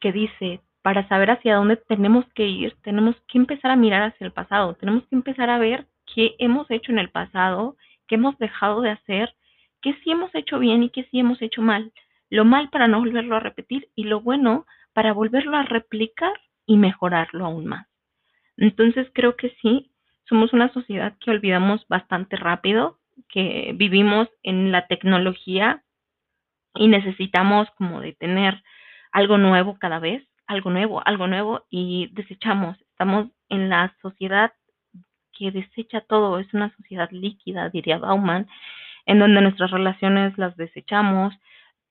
que 0.00 0.12
dice, 0.12 0.60
para 0.82 1.08
saber 1.08 1.30
hacia 1.30 1.56
dónde 1.56 1.76
tenemos 1.76 2.24
que 2.34 2.46
ir, 2.46 2.76
tenemos 2.82 3.16
que 3.28 3.38
empezar 3.38 3.70
a 3.70 3.76
mirar 3.76 4.02
hacia 4.02 4.26
el 4.26 4.32
pasado, 4.32 4.74
tenemos 4.74 5.06
que 5.08 5.16
empezar 5.16 5.50
a 5.50 5.58
ver 5.58 5.86
qué 6.14 6.34
hemos 6.38 6.70
hecho 6.70 6.92
en 6.92 6.98
el 6.98 7.10
pasado, 7.10 7.76
qué 8.06 8.16
hemos 8.16 8.36
dejado 8.38 8.82
de 8.82 8.90
hacer, 8.90 9.34
qué 9.80 9.94
sí 10.04 10.10
hemos 10.10 10.34
hecho 10.34 10.58
bien 10.58 10.82
y 10.82 10.90
qué 10.90 11.04
sí 11.10 11.20
hemos 11.20 11.40
hecho 11.42 11.62
mal. 11.62 11.92
Lo 12.30 12.44
mal 12.44 12.68
para 12.70 12.86
no 12.86 12.98
volverlo 13.00 13.36
a 13.36 13.40
repetir 13.40 13.88
y 13.94 14.04
lo 14.04 14.20
bueno 14.20 14.66
para 14.94 15.12
volverlo 15.12 15.56
a 15.56 15.64
replicar 15.64 16.32
y 16.66 16.76
mejorarlo 16.76 17.44
aún 17.44 17.66
más. 17.66 17.86
Entonces 18.56 19.08
creo 19.12 19.36
que 19.36 19.54
sí, 19.60 19.92
somos 20.28 20.52
una 20.52 20.72
sociedad 20.72 21.14
que 21.20 21.30
olvidamos 21.30 21.86
bastante 21.88 22.36
rápido, 22.36 22.98
que 23.28 23.72
vivimos 23.74 24.28
en 24.42 24.72
la 24.72 24.86
tecnología 24.86 25.82
y 26.74 26.88
necesitamos 26.88 27.68
como 27.76 28.00
de 28.00 28.14
tener 28.14 28.62
algo 29.12 29.38
nuevo 29.38 29.78
cada 29.78 29.98
vez, 29.98 30.26
algo 30.46 30.70
nuevo, 30.70 31.06
algo 31.06 31.26
nuevo 31.26 31.66
y 31.70 32.10
desechamos. 32.12 32.80
Estamos 32.90 33.28
en 33.48 33.68
la 33.68 33.94
sociedad 34.02 34.52
que 35.32 35.50
desecha 35.50 36.00
todo, 36.00 36.38
es 36.38 36.52
una 36.54 36.74
sociedad 36.76 37.10
líquida, 37.10 37.68
diría 37.68 37.98
Bauman, 37.98 38.48
en 39.06 39.18
donde 39.18 39.40
nuestras 39.40 39.70
relaciones 39.70 40.36
las 40.38 40.56
desechamos, 40.56 41.34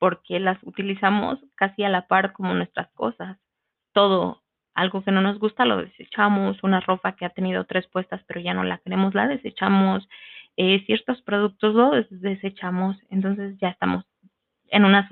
porque 0.04 0.38
las 0.42 0.62
utilizamos 0.64 1.40
casi 1.56 1.86
a 1.86 1.88
la 1.88 2.08
par 2.08 2.34
como 2.34 2.54
nuestras 2.54 2.92
cosas. 2.92 3.38
Todo, 3.94 4.44
algo 4.74 5.02
que 5.02 5.14
no 5.14 5.22
nos 5.22 5.40
gusta, 5.40 5.64
lo 5.64 5.78
desechamos, 5.78 6.62
una 6.62 6.82
ropa 6.82 7.16
que 7.16 7.24
ha 7.24 7.30
tenido 7.30 7.64
tres 7.64 7.88
puestas 7.88 8.22
pero 8.28 8.42
ya 8.42 8.54
no 8.54 8.66
la 8.66 8.80
queremos, 8.80 9.16
la 9.16 9.30
desechamos, 9.30 10.06
eh, 10.58 10.84
ciertos 10.88 11.22
productos 11.22 11.74
los 11.74 12.06
desechamos, 12.10 12.98
entonces 13.12 13.58
ya 13.62 13.70
estamos 13.70 14.04
en 14.72 14.84
una 14.84 15.08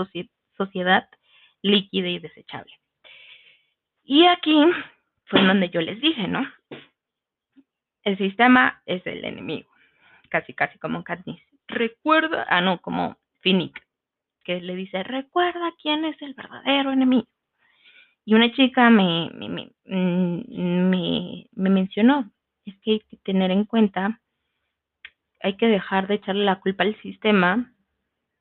sociedad 0.57 1.07
líquida 1.61 2.09
y 2.09 2.19
desechable. 2.19 2.73
Y 4.03 4.25
aquí 4.25 4.61
fue 5.23 5.41
donde 5.41 5.69
yo 5.69 5.79
les 5.79 6.01
dije, 6.01 6.27
¿no? 6.27 6.45
El 8.03 8.17
sistema 8.17 8.81
es 8.85 9.07
el 9.07 9.23
enemigo, 9.23 9.71
casi, 10.27 10.53
casi 10.53 10.77
como 10.79 11.05
Katniss. 11.05 11.41
Recuerda, 11.69 12.45
ah, 12.49 12.59
no, 12.59 12.81
como 12.81 13.15
Finnick 13.39 13.81
que 14.43 14.61
le 14.61 14.75
dice, 14.75 15.03
recuerda 15.03 15.73
quién 15.81 16.05
es 16.05 16.21
el 16.21 16.33
verdadero 16.33 16.91
enemigo. 16.91 17.27
Y 18.25 18.35
una 18.35 18.51
chica 18.53 18.89
me, 18.89 19.29
me, 19.33 19.71
mm, 19.85 20.89
me, 20.89 21.47
me, 21.53 21.69
mencionó, 21.69 22.31
es 22.65 22.75
que 22.81 22.91
hay 22.91 22.99
que 23.01 23.17
tener 23.17 23.51
en 23.51 23.65
cuenta, 23.65 24.19
hay 25.41 25.57
que 25.57 25.67
dejar 25.67 26.07
de 26.07 26.15
echarle 26.15 26.45
la 26.45 26.59
culpa 26.59 26.83
al 26.83 26.99
sistema, 27.01 27.73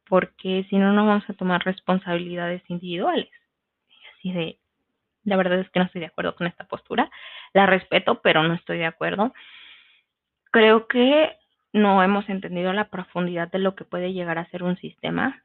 porque 0.07 0.67
si 0.69 0.77
no, 0.77 0.93
no 0.93 1.07
vamos 1.07 1.29
a 1.29 1.35
tomar 1.35 1.65
responsabilidades 1.65 2.63
individuales. 2.69 3.31
Y 3.89 4.19
así 4.19 4.33
de, 4.33 4.59
la 5.25 5.37
verdad 5.37 5.61
es 5.61 5.71
que 5.71 5.79
no 5.79 5.87
estoy 5.87 6.01
de 6.01 6.09
acuerdo 6.09 6.37
con 6.37 6.47
esta 6.47 6.65
postura, 6.65 7.11
la 7.55 7.67
respeto, 7.67 8.21
pero 8.21 8.43
no 8.43 8.55
estoy 8.55 8.79
de 8.79 8.87
acuerdo. 8.87 9.33
Creo 10.51 10.89
que 10.89 11.37
no 11.73 12.03
hemos 12.03 12.29
entendido 12.29 12.73
la 12.73 12.91
profundidad 12.91 13.51
de 13.51 13.61
lo 13.61 13.75
que 13.77 13.85
puede 13.85 14.13
llegar 14.13 14.39
a 14.39 14.51
ser 14.51 14.63
un 14.63 14.77
sistema 14.77 15.43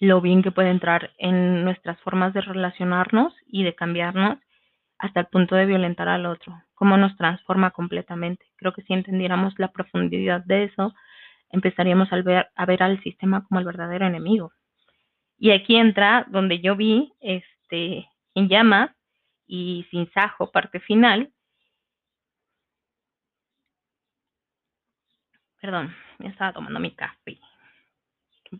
lo 0.00 0.20
bien 0.20 0.42
que 0.42 0.52
puede 0.52 0.70
entrar 0.70 1.12
en 1.18 1.64
nuestras 1.64 2.00
formas 2.00 2.32
de 2.32 2.40
relacionarnos 2.40 3.34
y 3.46 3.64
de 3.64 3.74
cambiarnos 3.74 4.38
hasta 4.98 5.20
el 5.20 5.26
punto 5.26 5.54
de 5.54 5.66
violentar 5.66 6.08
al 6.08 6.26
otro, 6.26 6.62
cómo 6.74 6.96
nos 6.96 7.16
transforma 7.16 7.70
completamente. 7.70 8.46
Creo 8.56 8.72
que 8.72 8.82
si 8.82 8.92
entendiéramos 8.92 9.54
la 9.58 9.68
profundidad 9.72 10.44
de 10.44 10.64
eso, 10.64 10.94
empezaríamos 11.50 12.12
a 12.12 12.16
ver, 12.22 12.48
a 12.54 12.66
ver 12.66 12.82
al 12.82 13.02
sistema 13.02 13.44
como 13.44 13.60
el 13.60 13.66
verdadero 13.66 14.06
enemigo. 14.06 14.52
Y 15.38 15.52
aquí 15.52 15.76
entra 15.76 16.26
donde 16.28 16.60
yo 16.60 16.76
vi 16.76 17.12
este 17.20 18.08
en 18.34 18.48
llamas 18.48 18.90
y 19.46 19.86
sin 19.90 20.10
sajo, 20.12 20.50
parte 20.50 20.80
final. 20.80 21.32
Perdón, 25.60 25.94
me 26.18 26.28
estaba 26.28 26.52
tomando 26.52 26.80
mi 26.80 26.92
café. 26.92 27.38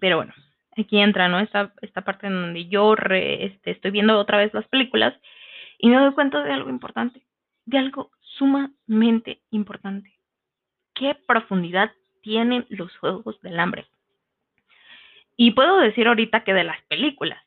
Pero 0.01 0.17
bueno, 0.17 0.35
aquí 0.83 0.99
entra, 0.99 1.29
¿no? 1.29 1.41
Esta, 1.41 1.73
esta 1.83 2.03
parte 2.03 2.27
en 2.27 2.35
donde 2.35 2.69
yo 2.69 2.95
este, 2.95 3.71
estoy 3.71 3.91
viendo 3.91 4.19
otra 4.19 4.39
vez 4.39 4.53
las 4.55 4.67
películas 4.69 5.15
y 5.79 5.89
me 5.89 5.97
doy 5.97 6.13
cuenta 6.13 6.43
de 6.43 6.53
algo 6.53 6.71
importante, 6.71 7.23
de 7.67 7.79
algo 7.79 8.11
sumamente 8.21 9.41
importante. 9.51 10.13
¿Qué 10.95 11.15
profundidad 11.15 11.93
tienen 12.23 12.67
los 12.69 12.97
Juegos 12.99 13.41
del 13.43 13.59
Hambre? 13.61 13.87
Y 15.37 15.53
puedo 15.53 15.79
decir 15.79 16.09
ahorita 16.09 16.43
que 16.43 16.53
de 16.53 16.65
las 16.65 16.83
películas, 16.87 17.41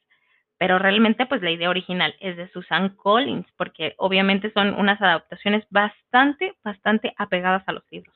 pero 0.58 0.80
realmente 0.80 1.26
pues 1.26 1.42
la 1.42 1.52
idea 1.52 1.70
original 1.70 2.16
es 2.20 2.38
de 2.38 2.48
Susan 2.52 2.90
Collins, 2.96 3.48
porque 3.58 3.96
obviamente 3.98 4.52
son 4.54 4.76
unas 4.76 5.02
adaptaciones 5.02 5.66
bastante, 5.70 6.56
bastante 6.64 7.14
apegadas 7.18 7.64
a 7.68 7.74
los 7.74 7.84
libros. 7.92 8.16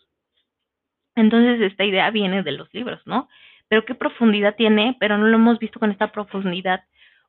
Entonces 1.15 1.60
esta 1.60 1.84
idea 1.84 2.10
viene 2.12 2.43
de 2.43 2.51
los 2.51 2.73
libros, 2.73 3.01
¿no? 3.06 3.28
Pero 3.67 3.86
qué 3.86 3.95
profundidad 3.95 4.56
tiene, 4.56 4.95
pero 4.99 5.17
no 5.17 5.28
lo 5.28 5.36
hemos 5.38 5.60
visto 5.60 5.80
con 5.80 5.91
esta 5.91 6.12
profundidad, 6.12 6.84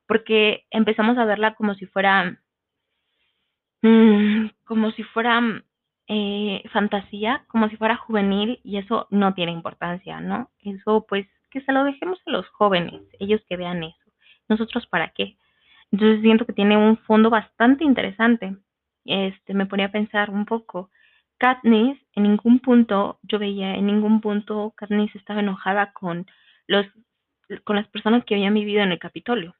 porque 0.07 0.65
empezamos 0.71 1.17
a 1.17 1.25
verla 1.25 1.55
como 1.55 1.75
si 1.75 1.85
fuera, 1.85 2.39
mm, 3.81 4.47
como 4.65 4.91
si 4.91 5.03
fuera 5.03 5.41
eh, 6.07 6.63
fantasía, 6.71 7.43
como 7.47 7.69
si 7.69 7.75
fuera 7.77 7.97
juvenil, 7.97 8.59
y 8.63 8.77
eso 8.77 9.07
no 9.09 9.33
tiene 9.33 9.51
importancia, 9.51 10.19
¿no? 10.21 10.49
Eso 10.61 11.05
pues 11.07 11.27
que 11.51 11.61
se 11.61 11.71
lo 11.71 11.83
dejemos 11.83 12.19
a 12.25 12.31
los 12.31 12.47
jóvenes, 12.49 13.01
ellos 13.19 13.41
que 13.47 13.57
vean 13.57 13.83
eso. 13.83 13.97
Nosotros 14.49 14.87
para 14.87 15.09
qué. 15.09 15.37
Entonces 15.91 16.21
siento 16.21 16.45
que 16.45 16.53
tiene 16.53 16.77
un 16.77 16.97
fondo 16.97 17.29
bastante 17.29 17.83
interesante. 17.83 18.55
Este, 19.05 19.53
me 19.53 19.65
ponía 19.65 19.87
a 19.87 19.91
pensar 19.91 20.29
un 20.29 20.45
poco. 20.45 20.89
Katniss, 21.37 21.99
en 22.13 22.23
ningún 22.23 22.59
punto, 22.59 23.19
yo 23.23 23.39
veía, 23.39 23.75
en 23.75 23.85
ningún 23.87 24.21
punto 24.21 24.73
Katniss 24.75 25.15
estaba 25.15 25.41
enojada 25.41 25.93
con 25.93 26.25
los 26.67 26.85
con 27.63 27.77
las 27.77 27.87
personas 27.87 28.25
que 28.25 28.35
habían 28.35 28.53
vivido 28.53 28.81
en 28.81 28.91
el 28.91 28.99
Capitolio. 28.99 29.55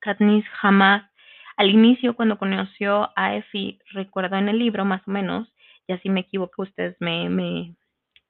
Katniss 0.00 0.46
jamás, 0.60 1.10
al 1.56 1.70
inicio 1.70 2.14
cuando 2.14 2.38
conoció 2.38 3.10
a 3.16 3.34
Effie, 3.36 3.78
recuerdo 3.92 4.36
en 4.36 4.48
el 4.48 4.58
libro 4.58 4.84
más 4.84 5.00
o 5.08 5.10
menos, 5.10 5.50
y 5.86 5.92
así 5.92 6.10
me 6.10 6.20
equivoco, 6.20 6.62
ustedes 6.62 6.96
me, 7.00 7.30
me, 7.30 7.74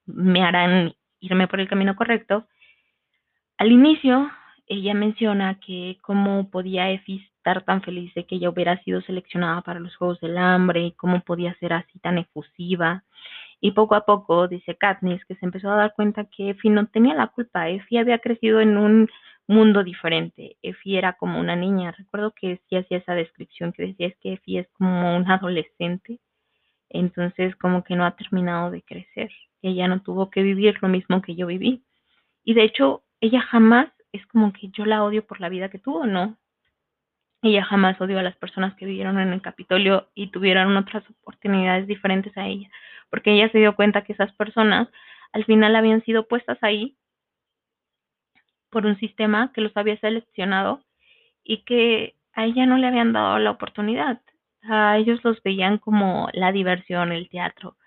me 0.05 0.43
harán 0.43 0.93
irme 1.19 1.47
por 1.47 1.59
el 1.59 1.67
camino 1.67 1.95
correcto, 1.95 2.47
al 3.57 3.71
inicio, 3.71 4.29
ella 4.67 4.93
menciona 4.93 5.59
que 5.59 5.97
cómo 6.01 6.49
podía 6.49 6.91
Effie 6.91 7.27
estar 7.47 7.63
tan 7.63 7.81
feliz 7.81 8.13
de 8.13 8.25
que 8.25 8.35
ella 8.35 8.49
hubiera 8.49 8.77
sido 8.83 9.01
seleccionada 9.01 9.61
para 9.61 9.79
los 9.79 9.95
Juegos 9.95 10.19
del 10.19 10.37
Hambre 10.37 10.81
y 10.81 10.91
cómo 10.91 11.21
podía 11.21 11.55
ser 11.59 11.71
así 11.71 11.97
tan 11.99 12.17
efusiva. 12.17 13.05
Y 13.61 13.71
poco 13.71 13.95
a 13.95 14.05
poco, 14.05 14.49
dice 14.49 14.75
Katniss, 14.75 15.23
que 15.25 15.35
se 15.35 15.45
empezó 15.45 15.71
a 15.71 15.77
dar 15.77 15.93
cuenta 15.95 16.25
que 16.25 16.49
Effie 16.49 16.69
no 16.69 16.87
tenía 16.87 17.15
la 17.15 17.27
culpa. 17.27 17.69
Effie 17.69 17.99
había 17.99 18.19
crecido 18.19 18.59
en 18.59 18.77
un 18.77 19.09
mundo 19.47 19.85
diferente. 19.85 20.57
Effie 20.61 20.97
era 20.97 21.13
como 21.13 21.39
una 21.39 21.55
niña. 21.55 21.93
Recuerdo 21.97 22.33
que 22.33 22.59
sí 22.67 22.75
hacía 22.75 22.97
esa 22.97 23.15
descripción 23.15 23.71
que 23.71 23.83
decía 23.87 24.07
es 24.07 24.17
que 24.17 24.33
Effie 24.33 24.59
es 24.59 24.67
como 24.73 25.15
un 25.15 25.31
adolescente. 25.31 26.19
Entonces 26.89 27.55
como 27.55 27.85
que 27.85 27.95
no 27.95 28.05
ha 28.05 28.17
terminado 28.17 28.71
de 28.71 28.81
crecer. 28.81 29.31
Ella 29.61 29.87
no 29.87 30.01
tuvo 30.01 30.29
que 30.29 30.43
vivir 30.43 30.77
lo 30.81 30.89
mismo 30.89 31.21
que 31.21 31.35
yo 31.35 31.47
viví. 31.47 31.81
Y 32.43 32.55
de 32.55 32.63
hecho, 32.63 33.03
ella 33.21 33.39
jamás 33.39 33.87
es 34.11 34.25
como 34.27 34.51
que 34.51 34.67
yo 34.69 34.85
la 34.85 35.03
odio 35.05 35.25
por 35.25 35.39
la 35.39 35.47
vida 35.49 35.69
que 35.69 35.79
tuvo, 35.79 36.05
¿no? 36.05 36.37
Ella 37.41 37.63
jamás 37.63 37.99
odió 38.01 38.19
a 38.19 38.23
las 38.23 38.35
personas 38.35 38.75
que 38.75 38.85
vivieron 38.85 39.19
en 39.19 39.31
el 39.31 39.41
Capitolio 39.41 40.09
y 40.15 40.31
tuvieron 40.31 40.75
otras 40.75 41.03
oportunidades 41.09 41.87
diferentes 41.87 42.35
a 42.37 42.47
ella, 42.47 42.69
porque 43.09 43.33
ella 43.33 43.49
se 43.51 43.59
dio 43.59 43.75
cuenta 43.75 44.03
que 44.03 44.13
esas 44.13 44.33
personas 44.33 44.89
al 45.33 45.45
final 45.45 45.75
habían 45.75 46.03
sido 46.03 46.27
puestas 46.27 46.57
ahí 46.61 46.97
por 48.69 48.85
un 48.85 48.97
sistema 48.99 49.51
que 49.53 49.61
los 49.61 49.75
había 49.77 49.99
seleccionado 49.99 50.81
y 51.43 51.63
que 51.63 52.15
a 52.33 52.45
ella 52.45 52.65
no 52.65 52.77
le 52.77 52.87
habían 52.87 53.13
dado 53.13 53.39
la 53.39 53.51
oportunidad. 53.51 54.21
A 54.63 54.97
ellos 54.97 55.23
los 55.23 55.41
veían 55.43 55.77
como 55.77 56.29
la 56.33 56.51
diversión, 56.51 57.11
el 57.11 57.29
teatro, 57.29 57.77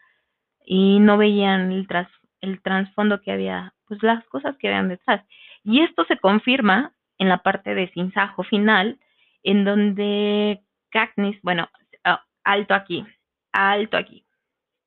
y 0.64 0.98
no 1.00 1.18
veían 1.18 1.72
el, 1.72 1.86
tras, 1.86 2.08
el 2.40 2.62
trasfondo 2.62 3.20
que 3.20 3.32
había, 3.32 3.74
pues 3.86 4.02
las 4.02 4.24
cosas 4.26 4.56
que 4.56 4.68
habían 4.68 4.88
detrás. 4.88 5.24
Y 5.62 5.82
esto 5.82 6.04
se 6.04 6.18
confirma 6.18 6.92
en 7.18 7.28
la 7.28 7.38
parte 7.38 7.74
de 7.74 7.90
sinsajo 7.92 8.44
final, 8.44 8.98
en 9.42 9.64
donde 9.64 10.60
Cacnis, 10.90 11.40
bueno, 11.42 11.68
ah, 12.04 12.24
alto 12.44 12.74
aquí, 12.74 13.04
alto 13.52 13.96
aquí. 13.96 14.24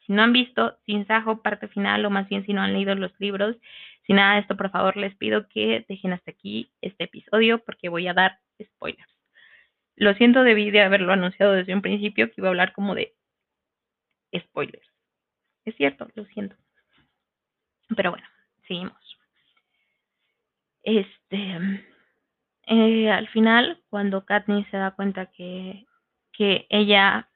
Si 0.05 0.11
no 0.13 0.21
han 0.21 0.33
visto 0.33 0.77
Sinsajo, 0.85 1.41
parte 1.41 1.67
final, 1.69 2.05
o 2.05 2.09
más 2.09 2.27
bien 2.27 2.45
si 2.45 2.53
no 2.53 2.61
han 2.61 2.73
leído 2.73 2.93
los 2.95 3.11
libros, 3.19 3.55
si 4.05 4.13
nada 4.13 4.35
de 4.35 4.41
esto, 4.41 4.57
por 4.57 4.69
favor, 4.69 4.97
les 4.97 5.15
pido 5.15 5.47
que 5.47 5.85
dejen 5.87 6.13
hasta 6.13 6.31
aquí 6.31 6.71
este 6.81 7.05
episodio 7.05 7.59
porque 7.59 7.89
voy 7.89 8.07
a 8.07 8.13
dar 8.13 8.39
spoilers. 8.61 9.09
Lo 9.95 10.13
siento, 10.15 10.43
debí 10.43 10.71
de 10.71 10.81
haberlo 10.81 11.13
anunciado 11.13 11.53
desde 11.53 11.73
un 11.73 11.81
principio 11.81 12.27
que 12.27 12.35
iba 12.37 12.47
a 12.47 12.51
hablar 12.51 12.73
como 12.73 12.95
de 12.95 13.15
spoilers. 14.37 14.87
Es 15.65 15.75
cierto, 15.75 16.09
lo 16.15 16.25
siento. 16.25 16.55
Pero 17.95 18.11
bueno, 18.11 18.27
seguimos. 18.67 18.97
Este, 20.83 21.85
eh, 22.67 23.11
al 23.11 23.27
final, 23.29 23.81
cuando 23.89 24.25
Katniss 24.25 24.67
se 24.69 24.77
da 24.77 24.91
cuenta 24.91 25.27
que, 25.27 25.85
que 26.31 26.65
ella, 26.69 27.29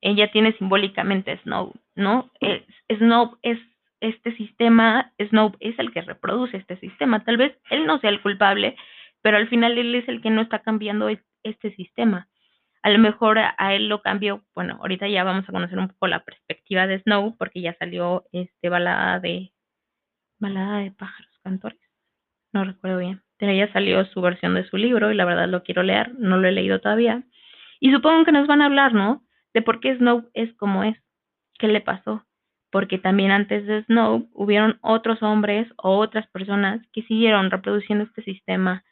ella 0.00 0.30
tiene 0.32 0.52
simbólicamente 0.58 1.38
Snow, 1.42 1.72
¿no? 1.94 2.30
Es, 2.40 2.62
Snow 2.98 3.38
es 3.42 3.58
este 4.00 4.36
sistema, 4.36 5.12
Snow 5.18 5.52
es 5.60 5.78
el 5.78 5.92
que 5.92 6.02
reproduce 6.02 6.56
este 6.56 6.76
sistema. 6.78 7.24
Tal 7.24 7.36
vez 7.36 7.56
él 7.70 7.86
no 7.86 7.98
sea 8.00 8.10
el 8.10 8.20
culpable, 8.20 8.76
pero 9.22 9.36
al 9.36 9.48
final 9.48 9.78
él 9.78 9.94
es 9.94 10.08
el 10.08 10.20
que 10.20 10.30
no 10.30 10.42
está 10.42 10.60
cambiando 10.60 11.08
este 11.42 11.74
sistema. 11.76 12.28
A 12.82 12.90
lo 12.90 12.98
mejor 12.98 13.38
a, 13.38 13.74
él 13.74 13.88
lo 13.88 14.02
cambió, 14.02 14.44
bueno, 14.54 14.76
ahorita 14.80 15.08
ya 15.08 15.24
vamos 15.24 15.48
a 15.48 15.52
conocer 15.52 15.78
un 15.78 15.88
poco 15.88 16.06
la 16.06 16.22
perspectiva 16.24 16.86
de 16.86 17.00
Snow, 17.00 17.34
porque 17.38 17.62
ya 17.62 17.74
salió 17.78 18.24
este 18.32 18.68
balada 18.68 19.20
de 19.20 19.52
balada 20.38 20.78
de 20.80 20.90
pájaros 20.90 21.32
cantores, 21.42 21.80
no 22.52 22.64
recuerdo 22.64 22.98
bien, 22.98 23.23
pero 23.38 23.52
ya 23.52 23.72
salió 23.72 24.04
su 24.06 24.20
versión 24.20 24.54
de 24.54 24.64
su 24.64 24.76
libro 24.76 25.10
y 25.10 25.14
la 25.14 25.24
verdad 25.24 25.48
lo 25.48 25.62
quiero 25.62 25.82
leer, 25.82 26.14
no 26.18 26.36
lo 26.38 26.48
he 26.48 26.52
leído 26.52 26.80
todavía. 26.80 27.22
Y 27.80 27.92
supongo 27.92 28.24
que 28.24 28.32
nos 28.32 28.46
van 28.46 28.62
a 28.62 28.66
hablar, 28.66 28.94
¿no? 28.94 29.22
De 29.52 29.62
por 29.62 29.80
qué 29.80 29.96
Snow 29.96 30.30
es 30.34 30.52
como 30.54 30.84
es, 30.84 30.96
qué 31.58 31.68
le 31.68 31.80
pasó, 31.80 32.24
porque 32.70 32.98
también 32.98 33.30
antes 33.30 33.66
de 33.66 33.84
Snow 33.84 34.28
hubieron 34.32 34.78
otros 34.82 35.22
hombres 35.22 35.68
o 35.76 35.98
otras 35.98 36.26
personas 36.28 36.80
que 36.92 37.02
siguieron 37.02 37.50
reproduciendo 37.50 38.04
este 38.04 38.22
sistema 38.22 38.84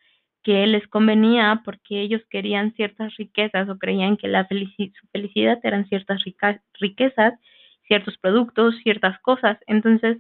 que 0.43 0.67
les 0.67 0.87
convenía 0.89 1.63
porque 1.65 2.01
ellos 2.01 2.23
querían 2.29 2.75
ciertas 2.75 3.17
riquezas 3.17 3.69
o 3.69 3.79
creían 3.79 4.17
que 4.17 4.29
la 4.29 4.47
su 4.49 5.07
felicidad 5.13 5.59
eran 5.63 5.87
ciertas 5.89 6.23
riquezas, 6.81 7.35
ciertos 7.87 8.19
productos, 8.19 8.77
ciertas 8.83 9.19
cosas. 9.21 9.59
Entonces, 9.67 10.19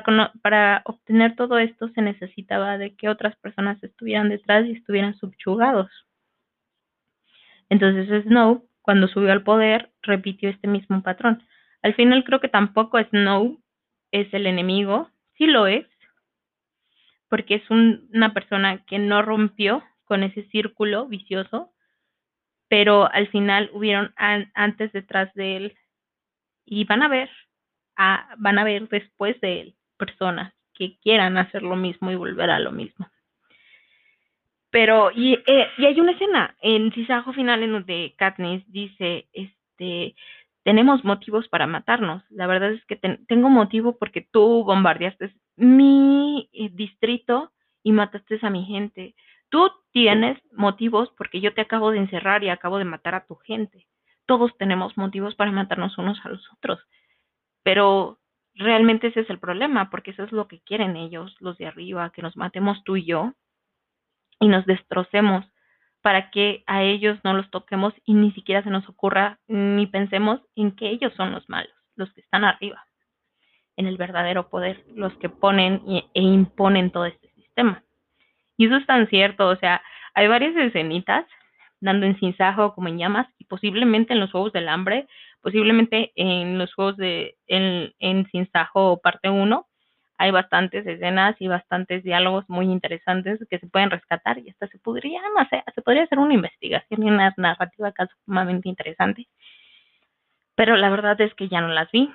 para, 0.00 0.32
para 0.40 0.82
obtener 0.86 1.36
todo 1.36 1.58
esto 1.58 1.88
se 1.90 2.00
necesitaba 2.00 2.78
de 2.78 2.96
que 2.96 3.10
otras 3.10 3.36
personas 3.36 3.82
estuvieran 3.82 4.30
detrás 4.30 4.64
y 4.64 4.72
estuvieran 4.72 5.14
subyugados. 5.16 5.90
Entonces 7.68 8.24
Snow, 8.24 8.66
cuando 8.80 9.06
subió 9.06 9.32
al 9.32 9.42
poder, 9.42 9.90
repitió 10.00 10.48
este 10.48 10.66
mismo 10.66 11.02
patrón. 11.02 11.42
Al 11.82 11.94
final 11.94 12.24
creo 12.24 12.40
que 12.40 12.48
tampoco 12.48 12.98
Snow 12.98 13.60
es 14.12 14.32
el 14.32 14.46
enemigo, 14.46 15.10
sí 15.36 15.46
lo 15.46 15.66
es, 15.66 15.86
porque 17.28 17.56
es 17.56 17.70
una 17.70 18.32
persona 18.32 18.84
que 18.86 18.98
no 18.98 19.20
rompió 19.20 19.82
con 20.04 20.22
ese 20.22 20.44
círculo 20.44 21.06
vicioso, 21.06 21.70
pero 22.68 23.12
al 23.12 23.28
final 23.28 23.68
hubieron 23.74 24.14
antes 24.54 24.90
detrás 24.92 25.32
de 25.34 25.56
él 25.56 25.76
y 26.64 26.84
van 26.84 27.02
a 27.02 27.08
ver, 27.08 27.28
van 28.38 28.58
a 28.58 28.64
ver 28.64 28.88
después 28.88 29.38
de 29.42 29.60
él 29.60 29.76
personas 30.02 30.52
que 30.74 30.98
quieran 30.98 31.36
hacer 31.36 31.62
lo 31.62 31.76
mismo 31.76 32.10
y 32.10 32.16
volver 32.16 32.50
a 32.50 32.58
lo 32.58 32.72
mismo. 32.72 33.06
Pero, 34.70 35.12
y, 35.14 35.34
eh, 35.46 35.68
y 35.78 35.84
hay 35.84 36.00
una 36.00 36.12
escena 36.12 36.56
en 36.60 36.90
Cisajo 36.92 37.32
final 37.32 37.62
en 37.62 37.72
donde 37.72 38.14
Katniss 38.16 38.64
dice, 38.66 39.28
este, 39.32 40.16
tenemos 40.64 41.04
motivos 41.04 41.46
para 41.48 41.68
matarnos. 41.68 42.24
La 42.30 42.48
verdad 42.48 42.72
es 42.72 42.84
que 42.86 42.96
tengo 42.96 43.48
motivo 43.48 43.96
porque 43.96 44.26
tú 44.32 44.64
bombardeaste 44.64 45.32
mi 45.56 46.48
eh, 46.52 46.70
distrito 46.72 47.52
y 47.84 47.92
mataste 47.92 48.40
a 48.42 48.50
mi 48.50 48.64
gente. 48.64 49.14
Tú 49.50 49.70
tienes 49.92 50.38
motivos 50.52 51.12
porque 51.16 51.40
yo 51.40 51.54
te 51.54 51.60
acabo 51.60 51.90
de 51.90 51.98
encerrar 51.98 52.42
y 52.42 52.48
acabo 52.48 52.78
de 52.78 52.86
matar 52.86 53.14
a 53.14 53.26
tu 53.26 53.36
gente. 53.36 53.86
Todos 54.26 54.56
tenemos 54.56 54.96
motivos 54.96 55.34
para 55.34 55.52
matarnos 55.52 55.96
unos 55.98 56.18
a 56.24 56.30
los 56.30 56.42
otros. 56.54 56.80
Pero 57.62 58.18
realmente 58.54 59.08
ese 59.08 59.20
es 59.20 59.30
el 59.30 59.38
problema, 59.38 59.90
porque 59.90 60.10
eso 60.12 60.24
es 60.24 60.32
lo 60.32 60.48
que 60.48 60.60
quieren 60.60 60.96
ellos, 60.96 61.34
los 61.40 61.58
de 61.58 61.66
arriba, 61.66 62.10
que 62.10 62.22
nos 62.22 62.36
matemos 62.36 62.82
tú 62.84 62.96
y 62.96 63.04
yo 63.04 63.32
y 64.40 64.48
nos 64.48 64.66
destrocemos 64.66 65.46
para 66.02 66.30
que 66.30 66.64
a 66.66 66.82
ellos 66.82 67.18
no 67.22 67.32
los 67.32 67.48
toquemos 67.50 67.94
y 68.04 68.14
ni 68.14 68.32
siquiera 68.32 68.62
se 68.62 68.70
nos 68.70 68.88
ocurra 68.88 69.38
ni 69.46 69.86
pensemos 69.86 70.40
en 70.56 70.74
que 70.74 70.88
ellos 70.88 71.12
son 71.16 71.30
los 71.30 71.48
malos, 71.48 71.72
los 71.94 72.12
que 72.12 72.20
están 72.20 72.44
arriba, 72.44 72.84
en 73.76 73.86
el 73.86 73.96
verdadero 73.96 74.48
poder, 74.48 74.84
los 74.94 75.14
que 75.18 75.28
ponen 75.28 75.80
e 75.86 76.20
imponen 76.20 76.90
todo 76.90 77.06
este 77.06 77.30
sistema. 77.34 77.82
Y 78.56 78.66
eso 78.66 78.76
es 78.76 78.86
tan 78.86 79.06
cierto, 79.08 79.48
o 79.48 79.56
sea, 79.56 79.82
hay 80.14 80.26
varias 80.26 80.56
escenitas 80.56 81.24
dando 81.80 82.06
en 82.06 82.18
sinsajo 82.18 82.74
como 82.74 82.88
en 82.88 82.98
llamas 82.98 83.26
y 83.38 83.44
posiblemente 83.44 84.12
en 84.12 84.20
los 84.20 84.30
Juegos 84.30 84.52
del 84.52 84.68
Hambre, 84.68 85.08
posiblemente 85.42 86.12
en 86.16 86.58
los 86.58 86.72
Juegos 86.74 86.96
de 86.96 87.36
en, 87.46 87.92
en 87.98 88.30
sinsajo 88.30 89.00
parte 89.02 89.28
1 89.28 89.66
hay 90.22 90.30
bastantes 90.30 90.86
escenas 90.86 91.34
y 91.40 91.48
bastantes 91.48 92.04
diálogos 92.04 92.44
muy 92.48 92.66
interesantes 92.66 93.40
que 93.50 93.58
se 93.58 93.66
pueden 93.66 93.90
rescatar 93.90 94.38
y 94.38 94.50
hasta 94.50 94.68
se 94.68 94.78
podrían 94.78 95.24
hacer, 95.36 95.64
se 95.74 95.82
podría 95.82 96.04
hacer 96.04 96.20
una 96.20 96.34
investigación 96.34 97.02
y 97.02 97.10
una 97.10 97.34
narrativa 97.36 97.92
sumamente 98.24 98.68
interesante. 98.68 99.26
Pero 100.54 100.76
la 100.76 100.90
verdad 100.90 101.20
es 101.20 101.34
que 101.34 101.48
ya 101.48 101.60
no 101.60 101.68
las 101.68 101.90
vi. 101.90 102.08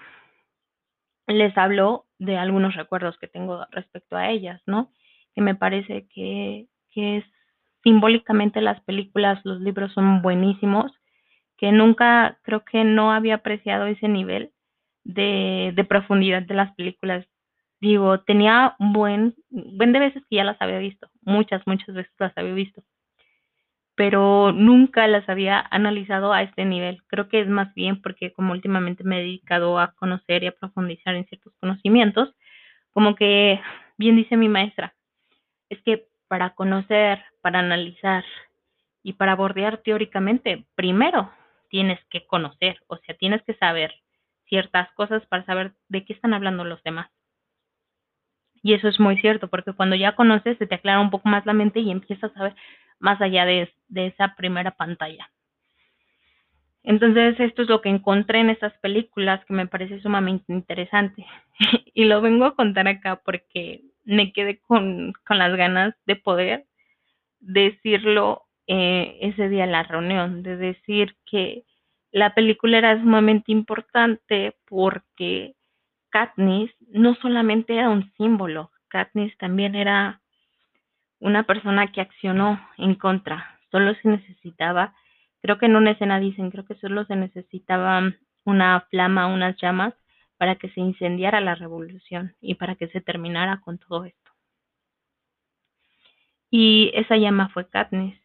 Les 1.28 1.58
hablo 1.58 2.06
de 2.18 2.38
algunos 2.38 2.76
recuerdos 2.76 3.18
que 3.18 3.28
tengo 3.28 3.66
respecto 3.72 4.16
a 4.16 4.30
ellas, 4.30 4.62
¿no? 4.66 4.90
Que 5.36 5.42
me 5.42 5.56
parece 5.56 6.08
que, 6.08 6.68
que 6.92 7.26
simbólicamente 7.84 8.62
las 8.62 8.80
películas, 8.86 9.42
los 9.44 9.60
libros 9.60 9.92
son 9.92 10.22
buenísimos, 10.22 10.94
que 11.58 11.72
nunca 11.72 12.38
creo 12.44 12.64
que 12.64 12.84
no 12.84 13.12
había 13.12 13.36
apreciado 13.36 13.86
ese 13.88 14.08
nivel 14.08 14.52
de, 15.04 15.86
profundidad 15.88 16.44
de 16.44 16.54
las 16.54 16.74
películas 16.76 17.26
digo, 17.80 18.22
tenía 18.22 18.76
un 18.80 18.94
buen, 18.94 19.36
buen 19.50 19.94
de 19.94 20.00
veces 20.00 20.24
que 20.30 20.38
ya 20.38 20.44
las 20.44 20.60
había 20.62 20.80
visto, 20.80 21.10
muchas, 21.22 21.62
muchas 21.68 21.94
veces 21.94 22.12
las 22.18 22.36
había 22.36 22.54
visto, 22.54 22.84
pero 23.96 24.52
nunca 24.52 25.08
las 25.08 25.28
había 25.30 25.64
analizado 25.72 26.34
a 26.34 26.42
este 26.42 26.66
nivel. 26.66 27.04
Creo 27.08 27.30
que 27.30 27.42
es 27.42 27.48
más 27.48 27.74
bien 27.76 28.02
porque 28.02 28.32
como 28.34 28.52
últimamente 28.54 29.04
me 29.04 29.20
he 29.20 29.24
dedicado 29.24 29.80
a 29.80 29.94
conocer 29.94 30.44
y 30.44 30.48
a 30.48 30.52
profundizar 30.54 31.16
en 31.16 31.26
ciertos 31.28 31.54
conocimientos, 31.60 32.34
como 32.92 33.16
que, 33.16 33.62
bien 33.98 34.16
dice 34.16 34.38
mi 34.38 34.50
maestra, 34.50 34.96
es 35.70 35.82
que 35.84 36.08
para 36.28 36.56
conocer, 36.56 37.24
para 37.42 37.60
analizar 37.60 38.24
y 39.04 39.14
para 39.14 39.36
bordear 39.36 39.78
teóricamente, 39.78 40.66
primero 40.76 41.32
tienes 41.70 42.00
que 42.10 42.26
conocer, 42.26 42.80
o 42.88 42.98
sea, 42.98 43.16
tienes 43.16 43.42
que 43.44 43.54
saber 43.56 43.94
ciertas 44.48 44.92
cosas 44.94 45.26
para 45.28 45.46
saber 45.46 45.74
de 45.90 46.06
qué 46.06 46.14
están 46.14 46.34
hablando 46.34 46.64
los 46.64 46.82
demás. 46.84 47.10
Y 48.64 48.74
eso 48.74 48.88
es 48.88 49.00
muy 49.00 49.18
cierto, 49.20 49.48
porque 49.48 49.74
cuando 49.74 49.96
ya 49.96 50.16
conoces 50.16 50.58
se 50.58 50.68
te 50.68 50.76
aclara 50.76 51.00
un 51.00 51.10
poco 51.10 51.30
más 51.30 51.46
la 51.46 51.54
mente 51.54 51.80
y 51.80 51.92
empiezas 51.92 52.36
a 52.36 52.44
ver 52.44 52.56
más 53.00 53.22
allá 53.22 53.46
de, 53.46 53.72
esa 53.94 54.36
primera 54.36 54.72
pantalla. 54.72 55.30
Entonces, 56.84 57.40
esto 57.40 57.64
es 57.64 57.70
lo 57.70 57.82
que 57.82 57.90
encontré 57.90 58.40
en 58.40 58.50
estas 58.50 58.74
películas 58.80 59.44
que 59.46 59.54
me 59.54 59.68
parece 59.68 60.00
sumamente 60.02 60.52
interesante. 60.54 61.26
y 61.94 62.06
lo 62.06 62.22
vengo 62.22 62.46
a 62.46 62.56
contar 62.56 62.88
acá 62.88 63.22
porque 63.24 63.82
me 64.06 64.32
quedé 64.32 64.60
con 64.60 65.14
las 65.30 65.56
ganas 65.56 65.96
de 66.06 66.16
poder 66.16 66.66
decirlo 67.40 68.47
eh, 68.68 69.18
ese 69.22 69.50
día 69.50 69.66
la 69.66 69.84
reunión, 69.84 70.44
de 70.44 70.58
decir 70.58 71.16
que 71.26 71.64
la 72.12 72.34
película 72.34 72.78
era 72.78 73.00
sumamente 73.00 73.52
importante 73.52 74.56
porque 74.66 75.56
Katniss 76.10 76.72
no 76.90 77.16
solamente 77.16 77.76
era 77.76 77.90
un 77.90 78.12
símbolo, 78.18 78.72
Katniss 78.88 79.38
también 79.38 79.76
era 79.76 80.22
una 81.20 81.44
persona 81.44 81.92
que 81.92 82.02
accionó 82.02 82.60
en 82.78 82.96
contra. 82.96 83.60
Solo 83.72 83.94
se 83.96 84.08
necesitaba, 84.10 84.94
creo 85.42 85.58
que 85.58 85.66
en 85.66 85.76
una 85.76 85.92
escena 85.92 86.20
dicen, 86.20 86.52
creo 86.52 86.66
que 86.66 86.76
solo 86.76 87.06
se 87.06 87.16
necesitaba 87.16 88.02
una 88.46 88.82
flama, 88.90 89.28
unas 89.28 89.58
llamas 89.58 89.94
para 90.38 90.56
que 90.56 90.70
se 90.70 90.80
incendiara 90.80 91.42
la 91.42 91.56
revolución 91.56 92.36
y 92.42 92.56
para 92.56 92.76
que 92.76 92.88
se 92.90 93.02
terminara 93.02 93.60
con 93.62 93.78
todo 93.78 94.06
esto. 94.06 94.32
Y 96.50 96.92
esa 96.94 97.18
llama 97.18 97.50
fue 97.50 97.68
Katniss, 97.68 98.18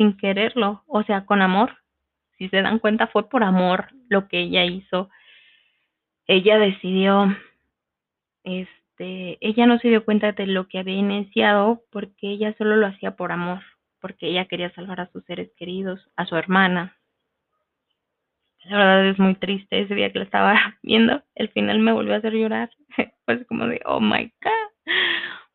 sin 0.00 0.16
quererlo, 0.16 0.82
o 0.86 1.02
sea, 1.02 1.26
con 1.26 1.42
amor. 1.42 1.76
Si 2.38 2.48
se 2.48 2.62
dan 2.62 2.78
cuenta, 2.78 3.08
fue 3.08 3.28
por 3.28 3.44
amor 3.44 3.88
lo 4.08 4.28
que 4.28 4.38
ella 4.40 4.64
hizo. 4.64 5.10
Ella 6.26 6.58
decidió, 6.58 7.36
este, 8.42 9.36
ella 9.46 9.66
no 9.66 9.78
se 9.78 9.88
dio 9.88 10.02
cuenta 10.06 10.32
de 10.32 10.46
lo 10.46 10.68
que 10.68 10.78
había 10.78 10.94
iniciado 10.94 11.82
porque 11.92 12.30
ella 12.30 12.54
solo 12.56 12.76
lo 12.76 12.86
hacía 12.86 13.14
por 13.14 13.30
amor, 13.30 13.60
porque 14.00 14.28
ella 14.28 14.46
quería 14.46 14.72
salvar 14.72 15.02
a 15.02 15.10
sus 15.12 15.22
seres 15.26 15.52
queridos, 15.58 16.00
a 16.16 16.24
su 16.24 16.34
hermana. 16.34 16.96
La 18.64 18.78
verdad 18.78 19.06
es 19.06 19.18
muy 19.18 19.34
triste 19.34 19.82
ese 19.82 19.94
día 19.94 20.10
que 20.12 20.20
la 20.20 20.24
estaba 20.24 20.78
viendo. 20.82 21.22
El 21.34 21.50
final 21.50 21.78
me 21.78 21.92
volvió 21.92 22.14
a 22.14 22.18
hacer 22.18 22.32
llorar. 22.32 22.70
Pues 23.26 23.46
como 23.46 23.66
de, 23.66 23.80
oh 23.84 24.00
my 24.00 24.32
god, 24.42 24.94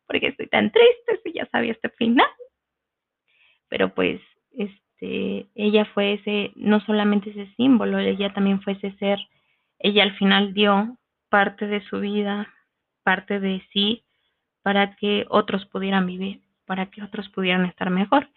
porque 0.06 0.28
estoy 0.28 0.46
tan 0.46 0.70
triste 0.70 1.20
si 1.24 1.32
ya 1.32 1.46
sabía 1.46 1.72
este 1.72 1.90
final. 1.90 2.26
Pero 3.68 3.94
pues, 3.94 4.20
este, 4.56 5.46
ella 5.54 5.84
fue 5.86 6.14
ese, 6.14 6.52
no 6.56 6.80
solamente 6.80 7.30
ese 7.30 7.52
símbolo, 7.56 7.98
ella 7.98 8.32
también 8.32 8.60
fue 8.62 8.74
ese 8.74 8.92
ser. 8.98 9.18
Ella 9.78 10.02
al 10.02 10.16
final 10.16 10.54
dio 10.54 10.96
parte 11.28 11.66
de 11.66 11.82
su 11.82 12.00
vida, 12.00 12.48
parte 13.02 13.40
de 13.40 13.62
sí, 13.72 14.04
para 14.62 14.96
que 14.96 15.26
otros 15.28 15.66
pudieran 15.66 16.06
vivir, 16.06 16.40
para 16.64 16.86
que 16.86 17.02
otros 17.02 17.28
pudieran 17.28 17.66
estar 17.66 17.90
mejor. 17.90 18.28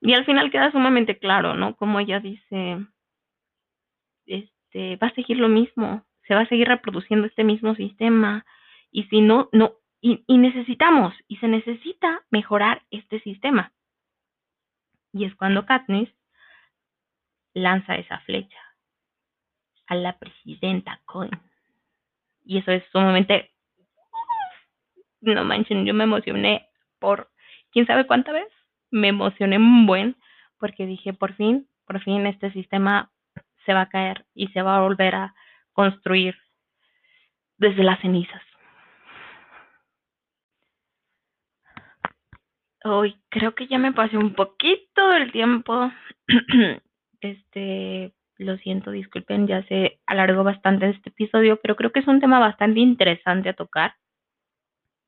Y 0.00 0.14
al 0.14 0.24
final 0.24 0.50
queda 0.50 0.70
sumamente 0.70 1.18
claro, 1.18 1.54
¿no? 1.54 1.74
Como 1.74 1.98
ella 1.98 2.20
dice, 2.20 2.78
este, 4.26 4.96
va 4.96 5.08
a 5.08 5.14
seguir 5.14 5.38
lo 5.38 5.48
mismo, 5.48 6.04
se 6.26 6.34
va 6.34 6.42
a 6.42 6.48
seguir 6.48 6.68
reproduciendo 6.68 7.26
este 7.26 7.44
mismo 7.44 7.74
sistema. 7.74 8.44
Y 8.90 9.04
si 9.04 9.20
no, 9.20 9.48
no, 9.52 9.72
y, 10.00 10.38
necesitamos, 10.38 11.14
y 11.26 11.36
se 11.38 11.48
necesita 11.48 12.22
mejorar 12.30 12.82
este 12.90 13.20
sistema. 13.20 13.72
Y 15.16 15.24
es 15.24 15.34
cuando 15.34 15.64
Katniss 15.64 16.10
lanza 17.54 17.94
esa 17.94 18.18
flecha 18.20 18.58
a 19.86 19.94
la 19.94 20.18
presidenta 20.18 21.00
Cohen. 21.06 21.30
Y 22.44 22.58
eso 22.58 22.70
es 22.70 22.84
sumamente... 22.92 23.50
No 25.22 25.42
manchen, 25.42 25.86
yo 25.86 25.94
me 25.94 26.04
emocioné 26.04 26.68
por 26.98 27.30
quién 27.72 27.86
sabe 27.86 28.06
cuánta 28.06 28.30
vez. 28.30 28.46
Me 28.90 29.08
emocioné 29.08 29.56
un 29.56 29.86
buen 29.86 30.16
porque 30.58 30.84
dije, 30.84 31.14
por 31.14 31.34
fin, 31.34 31.66
por 31.86 32.02
fin 32.02 32.26
este 32.26 32.52
sistema 32.52 33.10
se 33.64 33.72
va 33.72 33.82
a 33.82 33.88
caer 33.88 34.26
y 34.34 34.48
se 34.48 34.60
va 34.60 34.76
a 34.76 34.82
volver 34.82 35.14
a 35.14 35.34
construir 35.72 36.36
desde 37.56 37.82
las 37.84 38.00
cenizas. 38.00 38.42
Hoy 42.88 43.16
creo 43.30 43.54
que 43.54 43.66
ya 43.66 43.78
me 43.78 43.92
pasé 43.92 44.16
un 44.16 44.34
poquito 44.34 45.08
del 45.10 45.32
tiempo. 45.32 45.90
este, 47.20 48.12
lo 48.38 48.56
siento, 48.58 48.92
disculpen, 48.92 49.48
ya 49.48 49.64
se 49.64 49.98
alargó 50.06 50.44
bastante 50.44 50.90
este 50.90 51.08
episodio, 51.08 51.58
pero 51.60 51.74
creo 51.74 51.90
que 51.90 52.00
es 52.00 52.06
un 52.06 52.20
tema 52.20 52.38
bastante 52.38 52.78
interesante 52.78 53.48
a 53.48 53.54
tocar 53.54 53.94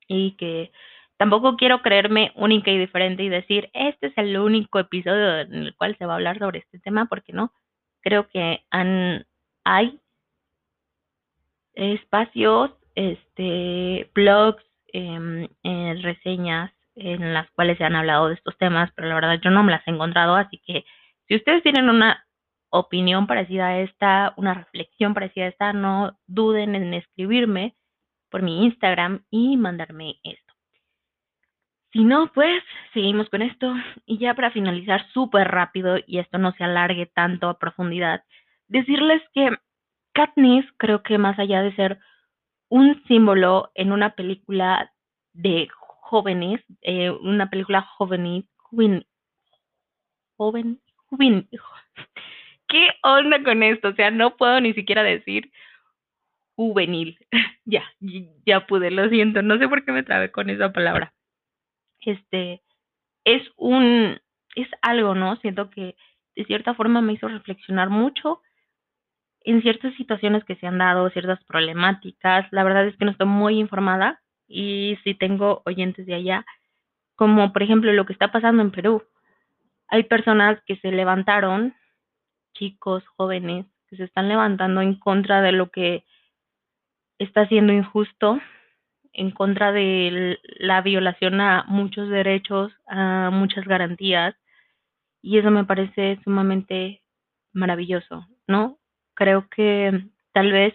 y 0.09 0.33
que 0.33 0.73
tampoco 1.19 1.57
quiero 1.57 1.81
creerme 1.83 2.33
única 2.35 2.73
y 2.73 2.79
diferente 2.79 3.23
y 3.23 3.29
decir, 3.29 3.71
este 3.75 4.09
es 4.09 4.19
el 4.19 4.37
único 4.37 4.81
episodio 4.81 5.41
en 5.41 5.55
el 5.55 5.77
cual 5.77 5.97
se 5.99 6.07
va 6.07 6.15
a 6.15 6.17
hablar 6.17 6.39
sobre 6.39 6.61
este 6.61 6.81
tema, 6.81 7.07
porque 7.07 7.33
no, 7.33 7.53
creo 8.01 8.29
que 8.29 8.65
han, 8.71 9.25
hay 9.63 10.01
espacios, 11.75 12.73
este, 12.97 14.11
blogs, 14.15 14.65
em, 14.93 15.49
eh, 15.63 15.95
reseñas 16.03 16.73
en 16.99 17.35
las 17.35 17.51
cuales 17.53 17.79
se 17.79 17.85
han 17.85 17.97
hablado 17.97 18.29
de 18.29 18.35
estos 18.35 18.57
temas, 18.59 18.91
pero 18.95 19.09
la 19.09 19.15
verdad 19.15 19.41
yo 19.43 19.51
no 19.51 19.63
me 19.63 19.73
las 19.73 19.87
he 19.87 19.91
encontrado, 19.91 20.37
así 20.37 20.61
que 20.67 20.85
si 21.27 21.37
ustedes 21.37 21.63
tienen 21.63 21.89
una 21.89 22.25
opinión 22.71 23.27
parecida 23.27 23.69
a 23.69 23.81
esta, 23.81 24.35
una 24.37 24.55
reflexión 24.55 25.15
parecida 25.15 25.45
a 25.45 25.49
esta, 25.49 25.73
no 25.73 26.19
duden 26.27 26.75
en 26.75 26.95
escribirme 26.95 27.75
por 28.31 28.43
mi 28.43 28.65
Instagram 28.65 29.25
y 29.31 29.57
mandarme 29.57 30.17
esto. 30.23 30.55
Si 31.93 32.05
no, 32.05 32.31
pues 32.35 32.63
seguimos 32.93 33.31
con 33.31 33.43
esto. 33.43 33.75
Y 34.05 34.19
ya 34.19 34.35
para 34.35 34.51
finalizar 34.51 35.07
súper 35.13 35.49
rápido 35.49 35.97
y 36.07 36.19
esto 36.19 36.39
no 36.39 36.53
se 36.53 36.65
alargue 36.65 37.07
tanto 37.07 37.49
a 37.49 37.59
profundidad, 37.59 38.23
decirles 38.69 39.23
que 39.33 39.51
Katniss 40.13 40.67
creo 40.77 41.03
que 41.03 41.17
más 41.17 41.39
allá 41.39 41.63
de 41.63 41.75
ser 41.75 41.99
un 42.69 43.03
símbolo 43.07 43.71
en 43.75 43.93
una 43.93 44.11
película 44.11 44.93
de 45.33 45.69
jóvenes, 46.09 46.61
eh, 46.83 47.11
una 47.11 47.51
película 47.51 47.83
juvenil, 47.83 48.49
joven, 48.57 49.07
joven, 50.37 50.81
joven, 51.09 51.49
¿qué 52.69 52.89
onda 53.03 53.43
con 53.43 53.63
esto? 53.63 53.89
O 53.89 53.95
sea, 53.95 54.11
no 54.11 54.37
puedo 54.37 54.61
ni 54.61 54.75
siquiera 54.75 55.03
decir 55.03 55.51
juvenil. 56.57 57.19
ya, 57.65 57.85
ya 58.47 58.67
pude, 58.67 58.91
lo 58.91 59.09
siento, 59.09 59.43
no 59.43 59.59
sé 59.59 59.69
por 59.69 59.85
qué 59.85 59.93
me 59.93 60.03
trabé 60.03 60.31
con 60.31 60.51
esa 60.51 60.73
palabra 60.73 61.15
este, 62.09 62.63
es 63.25 63.43
un, 63.57 64.19
es 64.57 64.69
algo, 64.83 65.15
¿no? 65.15 65.37
Siento 65.37 65.71
que 65.71 65.97
de 66.37 66.45
cierta 66.45 66.75
forma 66.75 67.01
me 67.01 67.15
hizo 67.15 67.29
reflexionar 67.29 67.91
mucho 67.91 68.41
en 69.43 69.63
ciertas 69.63 69.95
situaciones 69.95 70.45
que 70.45 70.57
se 70.57 70.67
han 70.67 70.79
dado, 70.79 71.11
ciertas 71.11 71.43
problemáticas. 71.45 72.47
La 72.53 72.65
verdad 72.65 72.87
es 72.87 72.97
que 72.97 73.05
no 73.05 73.11
estoy 73.11 73.27
muy 73.27 73.59
informada 73.59 74.21
y 74.49 74.99
si 75.05 75.15
tengo 75.15 75.63
oyentes 75.67 76.07
de 76.07 76.15
allá, 76.15 76.47
como 77.15 77.53
por 77.53 77.63
ejemplo 77.63 77.93
lo 77.93 78.07
que 78.07 78.13
está 78.13 78.33
pasando 78.33 78.63
en 78.63 78.71
Perú. 78.71 79.05
Hay 79.89 80.05
personas 80.05 80.61
que 80.67 80.77
se 80.77 80.91
levantaron, 80.91 81.75
chicos, 82.55 83.05
jóvenes, 83.17 83.67
que 83.89 83.97
se 83.97 84.05
están 84.05 84.29
levantando 84.29 84.81
en 84.81 84.95
contra 84.95 85.43
de 85.43 85.53
lo 85.53 85.71
que 85.71 86.05
está 87.19 87.47
siendo 87.47 87.73
injusto 87.73 88.41
en 89.13 89.33
contra 89.33 89.73
de 89.73 90.39
la 90.59 90.81
violación 90.81 91.41
a 91.41 91.65
muchos 91.67 92.09
derechos, 92.09 92.73
a 92.87 93.31
muchas 93.33 93.65
garantías, 93.65 94.37
y 95.21 95.39
eso 95.39 95.51
me 95.51 95.65
parece 95.65 96.21
sumamente 96.23 97.03
maravilloso, 97.53 98.27
¿no? 98.47 98.79
Creo 99.15 99.49
que 99.49 100.05
tal 100.33 100.53
vez 100.53 100.75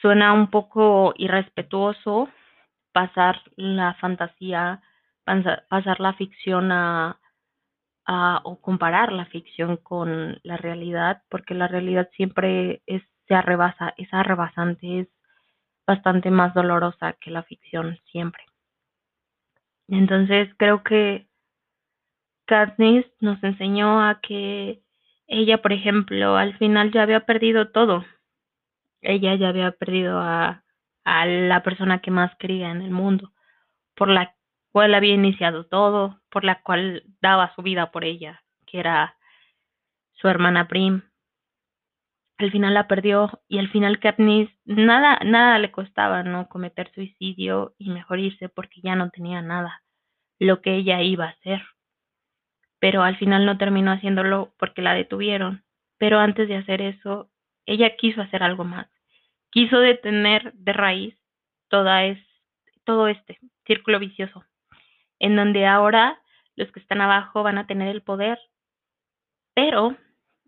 suena 0.00 0.32
un 0.32 0.48
poco 0.48 1.12
irrespetuoso 1.18 2.30
pasar 2.98 3.40
la 3.54 3.94
fantasía, 3.94 4.82
pasar 5.24 6.00
la 6.00 6.14
ficción 6.14 6.72
a, 6.72 7.20
o 8.42 8.60
comparar 8.60 9.12
la 9.12 9.26
ficción 9.26 9.76
con 9.76 10.40
la 10.42 10.56
realidad, 10.56 11.22
porque 11.28 11.54
la 11.54 11.68
realidad 11.68 12.10
siempre 12.16 12.82
es, 12.86 13.02
se 13.28 13.36
arrebasa, 13.36 13.94
es 13.98 14.12
arrebasante, 14.12 15.00
es 15.02 15.08
bastante 15.86 16.32
más 16.32 16.54
dolorosa 16.54 17.12
que 17.20 17.30
la 17.30 17.44
ficción 17.44 18.00
siempre. 18.10 18.42
Entonces 19.86 20.48
creo 20.56 20.82
que 20.82 21.28
Katniss 22.46 23.06
nos 23.20 23.40
enseñó 23.44 24.02
a 24.02 24.20
que 24.20 24.82
ella, 25.28 25.62
por 25.62 25.72
ejemplo, 25.72 26.36
al 26.36 26.58
final 26.58 26.90
ya 26.90 27.02
había 27.02 27.26
perdido 27.26 27.68
todo. 27.70 28.04
Ella 29.02 29.36
ya 29.36 29.50
había 29.50 29.70
perdido 29.70 30.18
a, 30.18 30.64
a 31.04 31.26
la 31.26 31.62
persona 31.62 32.00
que 32.00 32.10
más 32.10 32.34
quería 32.36 32.70
en 32.70 32.82
el 32.82 32.90
mundo, 32.90 33.32
por 33.96 34.08
la 34.08 34.34
cual 34.72 34.94
había 34.94 35.14
iniciado 35.14 35.66
todo, 35.66 36.20
por 36.30 36.44
la 36.44 36.62
cual 36.62 37.04
daba 37.20 37.54
su 37.54 37.62
vida 37.62 37.90
por 37.90 38.04
ella, 38.04 38.42
que 38.66 38.80
era 38.80 39.16
su 40.14 40.28
hermana 40.28 40.68
Prim. 40.68 41.02
al 42.38 42.50
final 42.52 42.74
la 42.74 42.86
perdió 42.88 43.40
y 43.48 43.58
al 43.58 43.68
final 43.70 43.98
Katniss 44.00 44.50
nada 44.64 45.18
nada 45.24 45.58
le 45.58 45.72
costaba 45.72 46.22
no 46.22 46.48
cometer 46.48 46.92
suicidio 46.94 47.74
y 47.78 47.90
mejor 47.90 48.18
irse 48.20 48.48
porque 48.48 48.80
ya 48.80 48.94
no 48.96 49.10
tenía 49.10 49.42
nada 49.42 49.82
lo 50.38 50.60
que 50.62 50.74
ella 50.76 51.02
iba 51.02 51.26
a 51.26 51.30
hacer. 51.30 51.62
Pero 52.80 53.02
al 53.02 53.16
final 53.18 53.44
no 53.46 53.58
terminó 53.58 53.90
haciéndolo 53.92 54.54
porque 54.58 54.82
la 54.82 54.94
detuvieron 54.94 55.64
pero 55.98 56.18
antes 56.20 56.48
de 56.48 56.56
hacer 56.56 56.80
eso 56.80 57.30
ella 57.66 57.96
quiso 57.96 58.22
hacer 58.22 58.42
algo 58.42 58.64
más 58.64 58.88
quiso 59.50 59.78
detener 59.80 60.52
de 60.54 60.72
raíz 60.72 61.14
toda 61.68 62.04
es, 62.04 62.18
todo 62.84 63.08
este 63.08 63.38
círculo 63.66 63.98
vicioso 63.98 64.44
en 65.18 65.36
donde 65.36 65.66
ahora 65.66 66.20
los 66.56 66.70
que 66.72 66.80
están 66.80 67.00
abajo 67.00 67.42
van 67.42 67.58
a 67.58 67.66
tener 67.66 67.88
el 67.88 68.02
poder 68.02 68.38
pero 69.54 69.96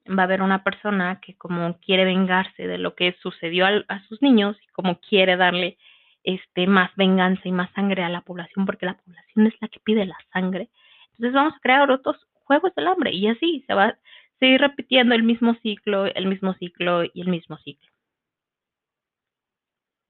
va 0.09 0.23
a 0.23 0.27
haber 0.27 0.43
una 0.43 0.65
persona 0.65 1.21
que 1.21 1.37
como 1.37 1.79
quiere 1.81 2.05
vengarse 2.05 2.67
de 2.67 2.79
lo 2.79 2.95
que 2.95 3.17
sucedió 3.21 3.67
a, 3.67 4.01
sus 4.09 4.23
niños 4.23 4.57
y 4.63 4.67
como 4.69 5.01
quiere 5.01 5.37
darle 5.37 5.79
este 6.23 6.67
más 6.67 6.91
venganza 6.97 7.43
y 7.45 7.53
más 7.53 7.71
sangre 7.73 8.03
a 8.03 8.09
la 8.09 8.21
población 8.21 8.67
porque 8.67 8.87
la 8.87 8.95
población 8.95 9.47
es 9.47 9.55
la 9.61 9.69
que 9.69 9.81
pide 9.81 10.05
la 10.07 10.17
sangre. 10.33 10.69
Entonces 11.13 11.33
vamos 11.33 11.55
a 11.55 11.61
crear 11.61 11.91
otros 11.91 12.17
juegos 12.45 12.75
del 12.75 12.89
hambre 12.89 13.13
y 13.13 13.29
así 13.29 13.65
se 13.67 13.75
va 13.75 13.87
a 13.87 13.99
seguir 14.39 14.61
repitiendo 14.61 15.15
el 15.15 15.23
mismo 15.23 15.55
ciclo, 15.63 16.07
el 16.07 16.27
mismo 16.27 16.55
ciclo 16.55 17.05
y 17.05 17.21
el 17.21 17.29
mismo 17.29 17.59
ciclo. 17.59 17.91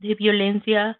De 0.00 0.14
violencia, 0.14 0.98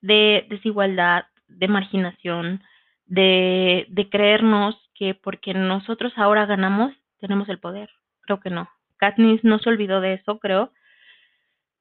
de 0.00 0.46
desigualdad, 0.48 1.24
de 1.48 1.68
marginación, 1.68 2.62
de, 3.06 3.86
de 3.88 4.08
creernos 4.08 4.76
que 4.94 5.14
porque 5.14 5.54
nosotros 5.54 6.12
ahora 6.16 6.46
ganamos, 6.46 6.94
tenemos 7.18 7.48
el 7.48 7.58
poder 7.58 7.90
creo 8.28 8.40
que 8.40 8.50
no. 8.50 8.68
Katniss 8.98 9.42
no 9.42 9.58
se 9.58 9.70
olvidó 9.70 10.00
de 10.02 10.14
eso, 10.14 10.38
creo. 10.38 10.72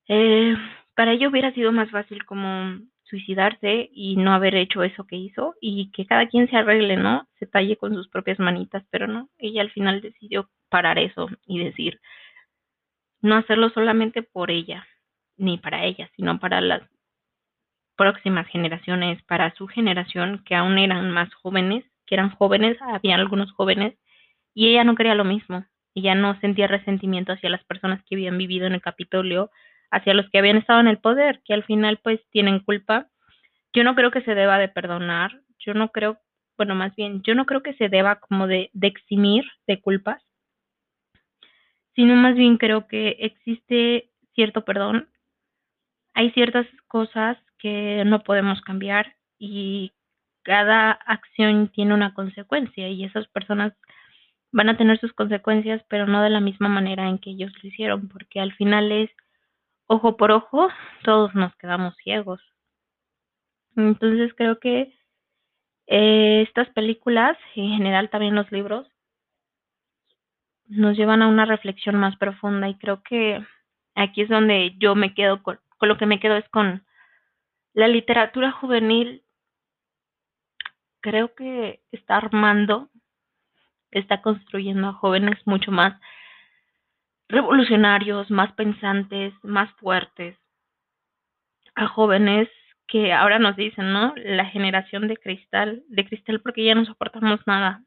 Eh, 0.07 0.55
para 0.95 1.11
ella 1.11 1.27
hubiera 1.27 1.53
sido 1.53 1.73
más 1.73 1.91
fácil 1.91 2.25
como 2.25 2.79
suicidarse 3.03 3.89
y 3.91 4.15
no 4.15 4.33
haber 4.33 4.55
hecho 4.55 4.83
eso 4.83 5.05
que 5.05 5.17
hizo 5.17 5.55
y 5.61 5.91
que 5.91 6.05
cada 6.05 6.27
quien 6.27 6.49
se 6.49 6.55
arregle, 6.55 6.95
¿no? 6.95 7.27
Se 7.39 7.45
talle 7.45 7.75
con 7.75 7.93
sus 7.93 8.07
propias 8.07 8.39
manitas, 8.39 8.83
pero 8.89 9.07
no, 9.07 9.29
ella 9.37 9.61
al 9.61 9.71
final 9.71 10.01
decidió 10.01 10.49
parar 10.69 10.99
eso 10.99 11.27
y 11.45 11.63
decir, 11.63 11.99
no 13.21 13.35
hacerlo 13.35 13.69
solamente 13.69 14.23
por 14.23 14.51
ella, 14.51 14.85
ni 15.37 15.57
para 15.57 15.85
ella, 15.85 16.09
sino 16.15 16.39
para 16.39 16.61
las 16.61 16.81
próximas 17.95 18.47
generaciones, 18.47 19.21
para 19.23 19.53
su 19.55 19.67
generación, 19.67 20.43
que 20.45 20.55
aún 20.55 20.77
eran 20.77 21.11
más 21.11 21.33
jóvenes, 21.35 21.85
que 22.05 22.15
eran 22.15 22.29
jóvenes, 22.29 22.77
había 22.81 23.15
algunos 23.15 23.51
jóvenes, 23.53 23.95
y 24.53 24.69
ella 24.69 24.83
no 24.83 24.95
quería 24.95 25.15
lo 25.15 25.25
mismo 25.25 25.65
ya 26.01 26.15
no 26.15 26.39
sentía 26.39 26.67
resentimiento 26.67 27.33
hacia 27.33 27.49
las 27.49 27.63
personas 27.65 28.03
que 28.03 28.15
habían 28.15 28.37
vivido 28.37 28.67
en 28.67 28.73
el 28.73 28.81
Capitolio, 28.81 29.51
hacia 29.91 30.13
los 30.13 30.29
que 30.29 30.39
habían 30.39 30.57
estado 30.57 30.79
en 30.79 30.87
el 30.87 30.99
poder, 30.99 31.41
que 31.45 31.53
al 31.53 31.63
final 31.63 31.99
pues 32.03 32.19
tienen 32.31 32.59
culpa. 32.59 33.07
Yo 33.73 33.83
no 33.83 33.95
creo 33.95 34.11
que 34.11 34.21
se 34.21 34.35
deba 34.35 34.57
de 34.57 34.69
perdonar, 34.69 35.41
yo 35.59 35.73
no 35.73 35.89
creo, 35.89 36.19
bueno, 36.57 36.75
más 36.75 36.95
bien, 36.95 37.21
yo 37.23 37.35
no 37.35 37.45
creo 37.45 37.63
que 37.63 37.73
se 37.75 37.89
deba 37.89 38.19
como 38.19 38.47
de, 38.47 38.69
de 38.73 38.87
eximir 38.87 39.45
de 39.65 39.81
culpas, 39.81 40.21
sino 41.95 42.15
más 42.15 42.35
bien 42.35 42.57
creo 42.57 42.87
que 42.87 43.17
existe 43.19 44.09
cierto 44.35 44.65
perdón. 44.65 45.09
Hay 46.17 46.31
ciertas 46.31 46.65
cosas 46.87 47.37
que 47.59 48.03
no 48.03 48.23
podemos 48.23 48.59
cambiar 48.61 49.15
y 49.37 49.91
cada 50.41 50.91
acción 50.91 51.67
tiene 51.67 51.93
una 51.93 52.15
consecuencia 52.15 52.89
y 52.89 53.03
esas 53.03 53.27
personas 53.27 53.73
van 54.51 54.67
a 54.69 54.77
tener 54.77 54.99
sus 54.99 55.13
consecuencias, 55.13 55.83
pero 55.87 56.07
no 56.07 56.23
de 56.23 56.31
la 56.31 56.39
misma 56.39 56.69
manera 56.69 57.07
en 57.07 57.19
que 57.19 57.29
ellos 57.29 57.51
lo 57.61 57.69
hicieron, 57.69 58.07
porque 58.07 58.39
al 58.39 58.51
final 58.53 58.91
es 58.91 59.11
ojo 59.85 60.17
por 60.17 60.31
ojo, 60.31 60.69
todos 61.03 61.35
nos 61.35 61.55
quedamos 61.57 61.95
ciegos. 61.97 62.41
Entonces 63.75 64.33
creo 64.35 64.59
que 64.59 64.95
eh, 65.85 66.41
estas 66.47 66.67
películas, 66.69 67.37
en 67.53 67.69
general 67.69 68.09
también 68.09 68.33
los 68.33 68.51
libros, 68.51 68.87
nos 70.65 70.97
llevan 70.97 71.21
a 71.21 71.27
una 71.27 71.45
reflexión 71.45 71.95
más 71.97 72.17
profunda 72.17 72.67
y 72.69 72.75
creo 72.79 73.03
que 73.03 73.45
aquí 73.93 74.23
es 74.23 74.29
donde 74.29 74.73
yo 74.79 74.95
me 74.95 75.13
quedo 75.13 75.43
con, 75.43 75.59
con 75.77 75.89
lo 75.89 75.97
que 75.97 76.05
me 76.05 76.19
quedo 76.19 76.35
es 76.35 76.47
con 76.49 76.85
la 77.73 77.87
literatura 77.87 78.51
juvenil. 78.51 79.23
Creo 81.01 81.33
que 81.35 81.81
está 81.91 82.17
armando 82.17 82.89
está 83.91 84.21
construyendo 84.21 84.89
a 84.89 84.93
jóvenes 84.93 85.35
mucho 85.45 85.71
más 85.71 85.99
revolucionarios, 87.29 88.31
más 88.31 88.53
pensantes, 88.53 89.33
más 89.43 89.71
fuertes, 89.73 90.37
a 91.75 91.87
jóvenes 91.87 92.49
que 92.87 93.11
ahora 93.11 93.37
nos 93.37 93.57
dicen, 93.57 93.91
¿no? 93.91 94.13
La 94.15 94.45
generación 94.45 95.07
de 95.09 95.17
cristal, 95.17 95.83
de 95.89 96.05
cristal 96.05 96.41
porque 96.41 96.63
ya 96.63 96.73
no 96.73 96.85
soportamos 96.85 97.41
nada, 97.45 97.83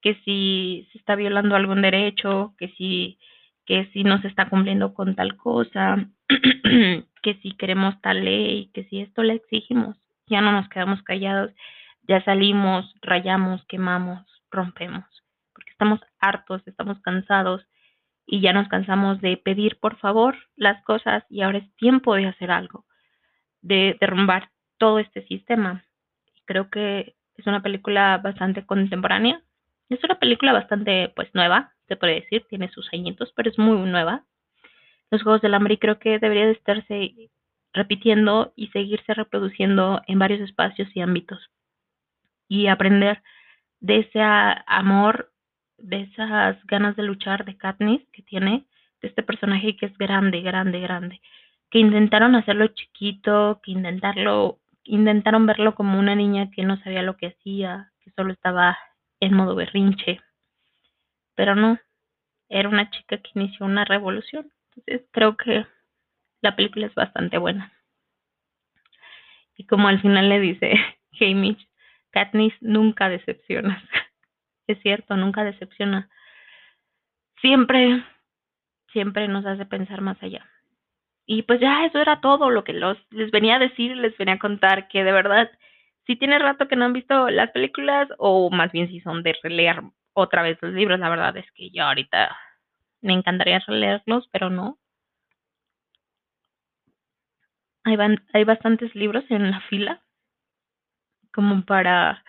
que 0.00 0.14
si 0.24 0.88
se 0.92 0.98
está 0.98 1.14
violando 1.14 1.56
algún 1.56 1.82
derecho, 1.82 2.54
que 2.58 2.68
si 2.70 3.18
que 3.68 3.84
si 3.92 4.02
no 4.02 4.18
se 4.22 4.28
está 4.28 4.48
cumpliendo 4.48 4.94
con 4.94 5.14
tal 5.14 5.36
cosa, 5.36 6.08
que 7.22 7.34
si 7.42 7.52
queremos 7.52 8.00
tal 8.00 8.24
ley, 8.24 8.70
que 8.72 8.84
si 8.84 9.02
esto 9.02 9.22
le 9.22 9.34
exigimos, 9.34 9.94
ya 10.26 10.40
no 10.40 10.52
nos 10.52 10.70
quedamos 10.70 11.02
callados, 11.02 11.52
ya 12.04 12.24
salimos, 12.24 12.90
rayamos, 13.02 13.62
quemamos, 13.66 14.24
rompemos, 14.50 15.04
porque 15.52 15.70
estamos 15.70 16.00
hartos, 16.18 16.66
estamos 16.66 16.98
cansados 17.00 17.62
y 18.26 18.40
ya 18.40 18.54
nos 18.54 18.68
cansamos 18.68 19.20
de 19.20 19.36
pedir 19.36 19.78
por 19.78 19.98
favor 19.98 20.34
las 20.56 20.82
cosas 20.84 21.22
y 21.28 21.42
ahora 21.42 21.58
es 21.58 21.76
tiempo 21.76 22.14
de 22.14 22.26
hacer 22.26 22.50
algo, 22.50 22.86
de 23.60 23.98
derrumbar 24.00 24.48
todo 24.78 24.98
este 24.98 25.26
sistema. 25.26 25.84
Creo 26.46 26.70
que 26.70 27.16
es 27.36 27.46
una 27.46 27.62
película 27.62 28.16
bastante 28.16 28.64
contemporánea, 28.64 29.42
es 29.90 30.02
una 30.04 30.18
película 30.18 30.54
bastante 30.54 31.12
pues 31.14 31.28
nueva, 31.34 31.74
se 31.88 31.96
puede 31.96 32.20
decir, 32.20 32.44
tiene 32.48 32.68
sus 32.68 32.88
añitos, 32.92 33.32
pero 33.34 33.50
es 33.50 33.58
muy 33.58 33.78
nueva. 33.88 34.24
Los 35.10 35.22
Juegos 35.22 35.40
del 35.40 35.54
Hambre 35.54 35.78
creo 35.78 35.98
que 35.98 36.18
debería 36.18 36.46
de 36.46 36.52
estarse 36.52 37.14
repitiendo 37.72 38.52
y 38.56 38.68
seguirse 38.68 39.14
reproduciendo 39.14 40.02
en 40.06 40.18
varios 40.18 40.40
espacios 40.40 40.88
y 40.94 41.00
ámbitos. 41.00 41.50
Y 42.48 42.66
aprender 42.66 43.22
de 43.80 44.00
ese 44.00 44.20
amor, 44.20 45.32
de 45.78 46.02
esas 46.02 46.64
ganas 46.66 46.96
de 46.96 47.04
luchar 47.04 47.44
de 47.44 47.56
Katniss 47.56 48.02
que 48.12 48.22
tiene, 48.22 48.66
de 49.00 49.08
este 49.08 49.22
personaje 49.22 49.76
que 49.76 49.86
es 49.86 49.96
grande, 49.96 50.40
grande, 50.40 50.80
grande, 50.80 51.20
que 51.70 51.78
intentaron 51.78 52.34
hacerlo 52.34 52.66
chiquito, 52.68 53.60
que 53.62 53.72
intentarlo, 53.72 54.58
intentaron 54.84 55.46
verlo 55.46 55.74
como 55.74 55.98
una 55.98 56.14
niña 56.14 56.50
que 56.50 56.64
no 56.64 56.78
sabía 56.82 57.02
lo 57.02 57.16
que 57.16 57.28
hacía, 57.28 57.92
que 58.00 58.10
solo 58.12 58.32
estaba 58.32 58.76
en 59.20 59.34
modo 59.34 59.54
berrinche, 59.54 60.20
pero 61.38 61.54
no, 61.54 61.78
era 62.48 62.68
una 62.68 62.90
chica 62.90 63.16
que 63.18 63.30
inició 63.36 63.64
una 63.64 63.84
revolución. 63.84 64.50
Entonces 64.74 65.08
creo 65.12 65.36
que 65.36 65.64
la 66.40 66.56
película 66.56 66.86
es 66.86 66.94
bastante 66.96 67.38
buena. 67.38 67.72
Y 69.56 69.64
como 69.64 69.86
al 69.86 70.02
final 70.02 70.28
le 70.28 70.40
dice 70.40 70.72
Hamish, 71.20 71.64
Katniss 72.10 72.54
nunca 72.60 73.08
decepciona. 73.08 73.80
Es 74.66 74.78
cierto, 74.82 75.16
nunca 75.16 75.44
decepciona. 75.44 76.10
Siempre, 77.40 78.04
siempre 78.92 79.26
nos 79.26 79.46
hace 79.46 79.64
pensar 79.64 80.02
más 80.02 80.22
allá. 80.22 80.44
Y 81.24 81.42
pues 81.44 81.58
ya 81.60 81.86
eso 81.86 82.00
era 82.00 82.20
todo 82.20 82.50
lo 82.50 82.64
que 82.64 82.74
los, 82.74 82.98
les 83.10 83.30
venía 83.30 83.56
a 83.56 83.60
decir, 83.60 83.96
les 83.96 84.14
venía 84.18 84.34
a 84.34 84.38
contar 84.38 84.88
que 84.88 85.04
de 85.04 85.12
verdad, 85.12 85.50
si 86.04 86.16
tiene 86.16 86.38
rato 86.38 86.68
que 86.68 86.76
no 86.76 86.84
han 86.84 86.92
visto 86.92 87.30
las 87.30 87.50
películas 87.52 88.08
o 88.18 88.50
más 88.50 88.72
bien 88.72 88.88
si 88.88 89.00
son 89.00 89.22
de 89.22 89.34
releer 89.42 89.82
otra 90.18 90.42
vez 90.42 90.58
los 90.62 90.72
libros, 90.72 90.98
la 91.00 91.08
verdad 91.10 91.36
es 91.36 91.50
que 91.52 91.70
yo 91.70 91.84
ahorita 91.84 92.36
me 93.02 93.12
encantaría 93.14 93.60
releerlos, 93.66 94.28
pero 94.32 94.50
no. 94.50 94.78
Hay, 97.84 97.96
hay 98.34 98.44
bastantes 98.44 98.94
libros 98.94 99.24
en 99.30 99.50
la 99.50 99.60
fila 99.62 100.02
como 101.32 101.64
para 101.64 102.24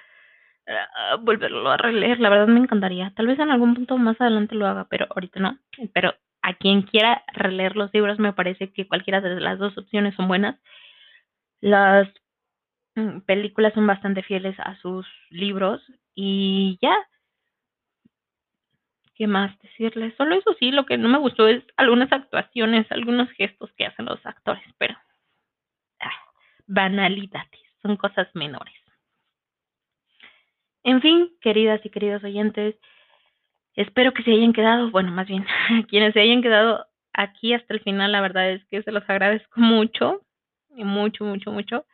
uh, 0.67 1.17
volverlo 1.21 1.69
a 1.69 1.77
releer. 1.77 2.19
La 2.19 2.29
verdad 2.29 2.47
me 2.47 2.59
encantaría. 2.59 3.11
Tal 3.15 3.27
vez 3.27 3.39
en 3.39 3.51
algún 3.51 3.73
punto 3.75 3.97
más 3.97 4.19
adelante 4.21 4.55
lo 4.55 4.67
haga, 4.67 4.87
pero 4.89 5.07
ahorita 5.09 5.39
no. 5.39 5.57
Pero 5.93 6.13
a 6.41 6.53
quien 6.55 6.83
quiera 6.83 7.23
releer 7.33 7.75
los 7.75 7.93
libros, 7.93 8.19
me 8.19 8.33
parece 8.33 8.71
que 8.71 8.87
cualquiera 8.87 9.21
de 9.21 9.39
las 9.39 9.59
dos 9.59 9.77
opciones 9.77 10.15
son 10.15 10.27
buenas. 10.27 10.59
Las 11.61 12.07
mm, 12.95 13.21
películas 13.21 13.73
son 13.73 13.87
bastante 13.87 14.23
fieles 14.23 14.59
a 14.59 14.75
sus 14.77 15.07
libros 15.29 15.81
y 16.15 16.77
ya. 16.81 16.95
¿Qué 19.19 19.27
más 19.27 19.51
decirles? 19.59 20.15
Solo 20.15 20.33
eso 20.33 20.55
sí, 20.57 20.71
lo 20.71 20.85
que 20.85 20.97
no 20.97 21.09
me 21.09 21.17
gustó 21.17 21.49
es 21.49 21.61
algunas 21.75 22.09
actuaciones, 22.09 22.89
algunos 22.89 23.29
gestos 23.31 23.69
que 23.73 23.85
hacen 23.85 24.05
los 24.05 24.25
actores, 24.25 24.63
pero 24.77 24.95
banalidades, 26.67 27.59
son 27.81 27.97
cosas 27.97 28.33
menores. 28.33 28.75
En 30.83 31.01
fin, 31.01 31.31
queridas 31.41 31.81
y 31.83 31.89
queridos 31.89 32.23
oyentes, 32.23 32.75
espero 33.75 34.13
que 34.13 34.23
se 34.23 34.31
hayan 34.31 34.53
quedado, 34.53 34.89
bueno, 34.89 35.11
más 35.11 35.27
bien, 35.27 35.45
quienes 35.89 36.13
se 36.13 36.21
hayan 36.21 36.41
quedado 36.41 36.87
aquí 37.11 37.53
hasta 37.53 37.73
el 37.73 37.81
final, 37.81 38.13
la 38.13 38.21
verdad 38.21 38.51
es 38.51 38.63
que 38.67 38.83
se 38.83 38.93
los 38.93 39.03
agradezco 39.09 39.59
mucho, 39.59 40.21
mucho, 40.69 41.25
mucho, 41.25 41.51
mucho, 41.51 41.85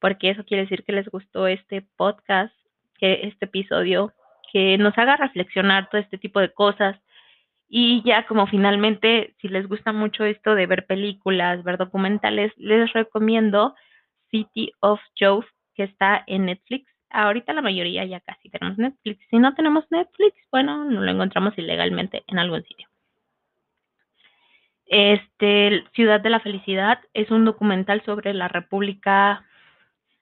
porque 0.00 0.30
eso 0.30 0.44
quiere 0.44 0.64
decir 0.64 0.82
que 0.82 0.92
les 0.92 1.08
gustó 1.08 1.46
este 1.46 1.82
podcast, 1.96 2.52
que 2.98 3.20
este 3.28 3.44
episodio, 3.44 4.12
que 4.52 4.76
nos 4.76 4.96
haga 4.98 5.16
reflexionar 5.16 5.88
todo 5.88 6.00
este 6.00 6.18
tipo 6.18 6.38
de 6.38 6.52
cosas. 6.52 6.96
Y 7.68 8.02
ya 8.04 8.26
como 8.26 8.46
finalmente, 8.46 9.34
si 9.40 9.48
les 9.48 9.66
gusta 9.66 9.92
mucho 9.92 10.24
esto 10.24 10.54
de 10.54 10.66
ver 10.66 10.86
películas, 10.86 11.64
ver 11.64 11.78
documentales, 11.78 12.52
les 12.58 12.92
recomiendo 12.92 13.74
City 14.30 14.72
of 14.80 15.00
Jove, 15.18 15.46
que 15.74 15.84
está 15.84 16.22
en 16.26 16.46
Netflix. 16.46 16.86
Ahorita 17.08 17.54
la 17.54 17.62
mayoría 17.62 18.04
ya 18.04 18.20
casi 18.20 18.50
tenemos 18.50 18.76
Netflix. 18.76 19.26
Si 19.30 19.38
no 19.38 19.54
tenemos 19.54 19.84
Netflix, 19.90 20.36
bueno, 20.50 20.84
no 20.84 21.00
lo 21.00 21.10
encontramos 21.10 21.56
ilegalmente 21.56 22.22
en 22.26 22.38
algún 22.38 22.62
sitio. 22.62 22.88
Este, 24.84 25.84
Ciudad 25.94 26.20
de 26.20 26.28
la 26.28 26.40
Felicidad 26.40 27.00
es 27.14 27.30
un 27.30 27.46
documental 27.46 28.02
sobre 28.04 28.34
la 28.34 28.48
República 28.48 29.46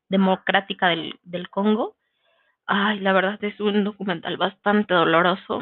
Democrática 0.09 0.89
del, 0.89 1.19
del 1.25 1.51
Congo. 1.51 1.97
Ay, 2.73 3.01
la 3.01 3.13
verdad 3.13 3.43
es 3.43 3.59
un 3.59 3.83
documental 3.83 4.37
bastante 4.37 4.95
doloroso. 4.95 5.61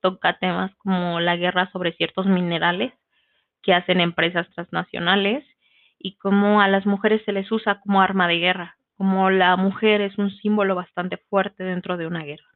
Toca 0.00 0.38
temas 0.38 0.72
como 0.76 1.18
la 1.18 1.34
guerra 1.36 1.68
sobre 1.72 1.92
ciertos 1.94 2.26
minerales 2.26 2.92
que 3.62 3.74
hacen 3.74 4.00
empresas 4.00 4.48
transnacionales 4.54 5.44
y 5.98 6.16
cómo 6.18 6.60
a 6.60 6.68
las 6.68 6.86
mujeres 6.86 7.22
se 7.24 7.32
les 7.32 7.50
usa 7.50 7.80
como 7.80 8.00
arma 8.00 8.28
de 8.28 8.38
guerra, 8.38 8.78
como 8.96 9.28
la 9.30 9.56
mujer 9.56 10.00
es 10.02 10.18
un 10.18 10.30
símbolo 10.30 10.76
bastante 10.76 11.16
fuerte 11.28 11.64
dentro 11.64 11.96
de 11.96 12.06
una 12.06 12.22
guerra. 12.22 12.46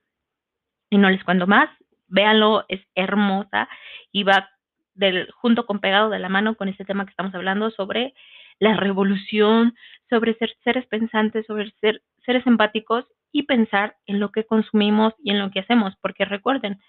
Y 0.89 0.99
no 0.99 1.11
les 1.11 1.25
cuento 1.25 1.49
más, 1.49 1.69
véanlo, 2.07 2.67
es 2.69 2.81
hermosa 2.95 3.69
y 4.13 4.23
va 4.23 4.51
del, 4.95 5.29
junto 5.33 5.67
con 5.67 5.81
pegado 5.81 6.11
de 6.11 6.21
la 6.21 6.29
mano 6.29 6.55
con 6.55 6.69
este 6.69 6.85
tema 6.85 7.07
que 7.07 7.11
estamos 7.11 7.35
hablando 7.35 7.71
sobre 7.73 8.15
la 8.61 8.77
revolución, 8.77 9.75
sobre 10.09 10.35
ser 10.35 10.55
seres 10.63 10.87
pensantes, 10.87 11.47
sobre 11.47 11.73
ser 11.81 12.03
seres 12.25 12.47
empáticos 12.47 13.05
y 13.33 13.45
pensar 13.45 13.97
en 14.07 14.21
lo 14.21 14.33
que 14.33 14.45
consumimos 14.45 15.15
y 15.23 15.31
en 15.31 15.39
lo 15.39 15.51
que 15.51 15.61
hacemos, 15.61 15.95
porque 16.01 16.25
recuerden, 16.25 16.81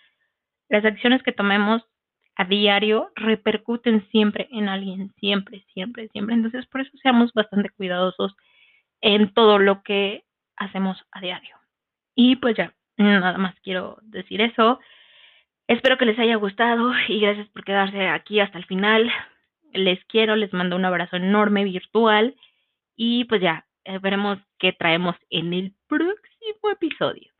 las 0.70 0.86
acciones 0.86 1.22
que 1.24 1.32
tomemos 1.32 1.84
a 2.36 2.46
diario 2.46 3.12
repercuten 3.16 4.08
siempre 4.10 4.48
en 4.52 4.70
alguien, 4.70 5.14
siempre, 5.20 5.66
siempre, 5.74 6.08
siempre. 6.10 6.36
Entonces, 6.36 6.66
por 6.68 6.82
eso 6.82 6.92
seamos 7.02 7.34
bastante 7.34 7.70
cuidadosos 7.70 8.36
en 9.02 9.34
todo 9.34 9.60
lo 9.60 9.84
que 9.84 10.24
hacemos 10.56 11.04
a 11.12 11.20
diario. 11.20 11.58
Y 12.16 12.38
pues 12.38 12.56
ya, 12.56 12.74
nada 12.98 13.38
más 13.38 13.56
quiero 13.62 13.98
decir 14.02 14.42
eso. 14.42 14.80
Espero 15.68 15.98
que 15.98 16.06
les 16.06 16.20
haya 16.20 16.36
gustado 16.36 16.94
y 17.08 17.20
gracias 17.20 17.50
por 17.50 17.64
quedarse 17.64 18.08
aquí 18.08 18.40
hasta 18.40 18.58
el 18.58 18.66
final. 18.66 19.12
Les 19.74 20.04
quiero, 20.06 20.36
les 20.36 20.54
mando 20.54 20.76
un 20.76 20.86
abrazo 20.86 21.18
enorme 21.18 21.64
virtual 21.64 22.36
y 22.96 23.26
pues 23.26 23.42
ya, 23.42 23.66
veremos 24.02 24.40
qué 24.60 24.74
traemos 24.74 25.16
en 25.30 25.54
el 25.54 25.74
próximo 25.88 26.72
episodio. 26.72 27.32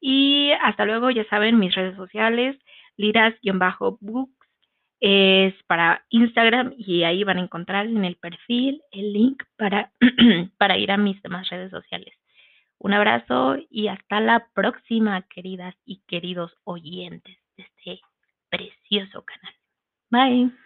Y 0.00 0.50
hasta 0.62 0.84
luego, 0.84 1.10
ya 1.10 1.24
saben, 1.28 1.58
mis 1.58 1.74
redes 1.74 1.96
sociales, 1.96 2.56
liras-books 2.96 4.34
es 5.00 5.54
para 5.66 6.04
Instagram 6.08 6.74
y 6.78 7.02
ahí 7.02 7.24
van 7.24 7.38
a 7.38 7.42
encontrar 7.42 7.86
en 7.86 8.04
el 8.04 8.16
perfil 8.16 8.80
el 8.90 9.12
link 9.12 9.42
para, 9.56 9.92
para 10.58 10.78
ir 10.78 10.90
a 10.90 10.96
mis 10.96 11.20
demás 11.22 11.48
redes 11.50 11.70
sociales. 11.70 12.14
Un 12.78 12.92
abrazo 12.92 13.56
y 13.70 13.88
hasta 13.88 14.20
la 14.20 14.46
próxima, 14.54 15.22
queridas 15.22 15.74
y 15.84 16.02
queridos 16.06 16.54
oyentes 16.64 17.36
de 17.56 17.64
este 17.64 18.00
precioso 18.50 19.24
canal. 19.24 19.54
Bye. 20.10 20.63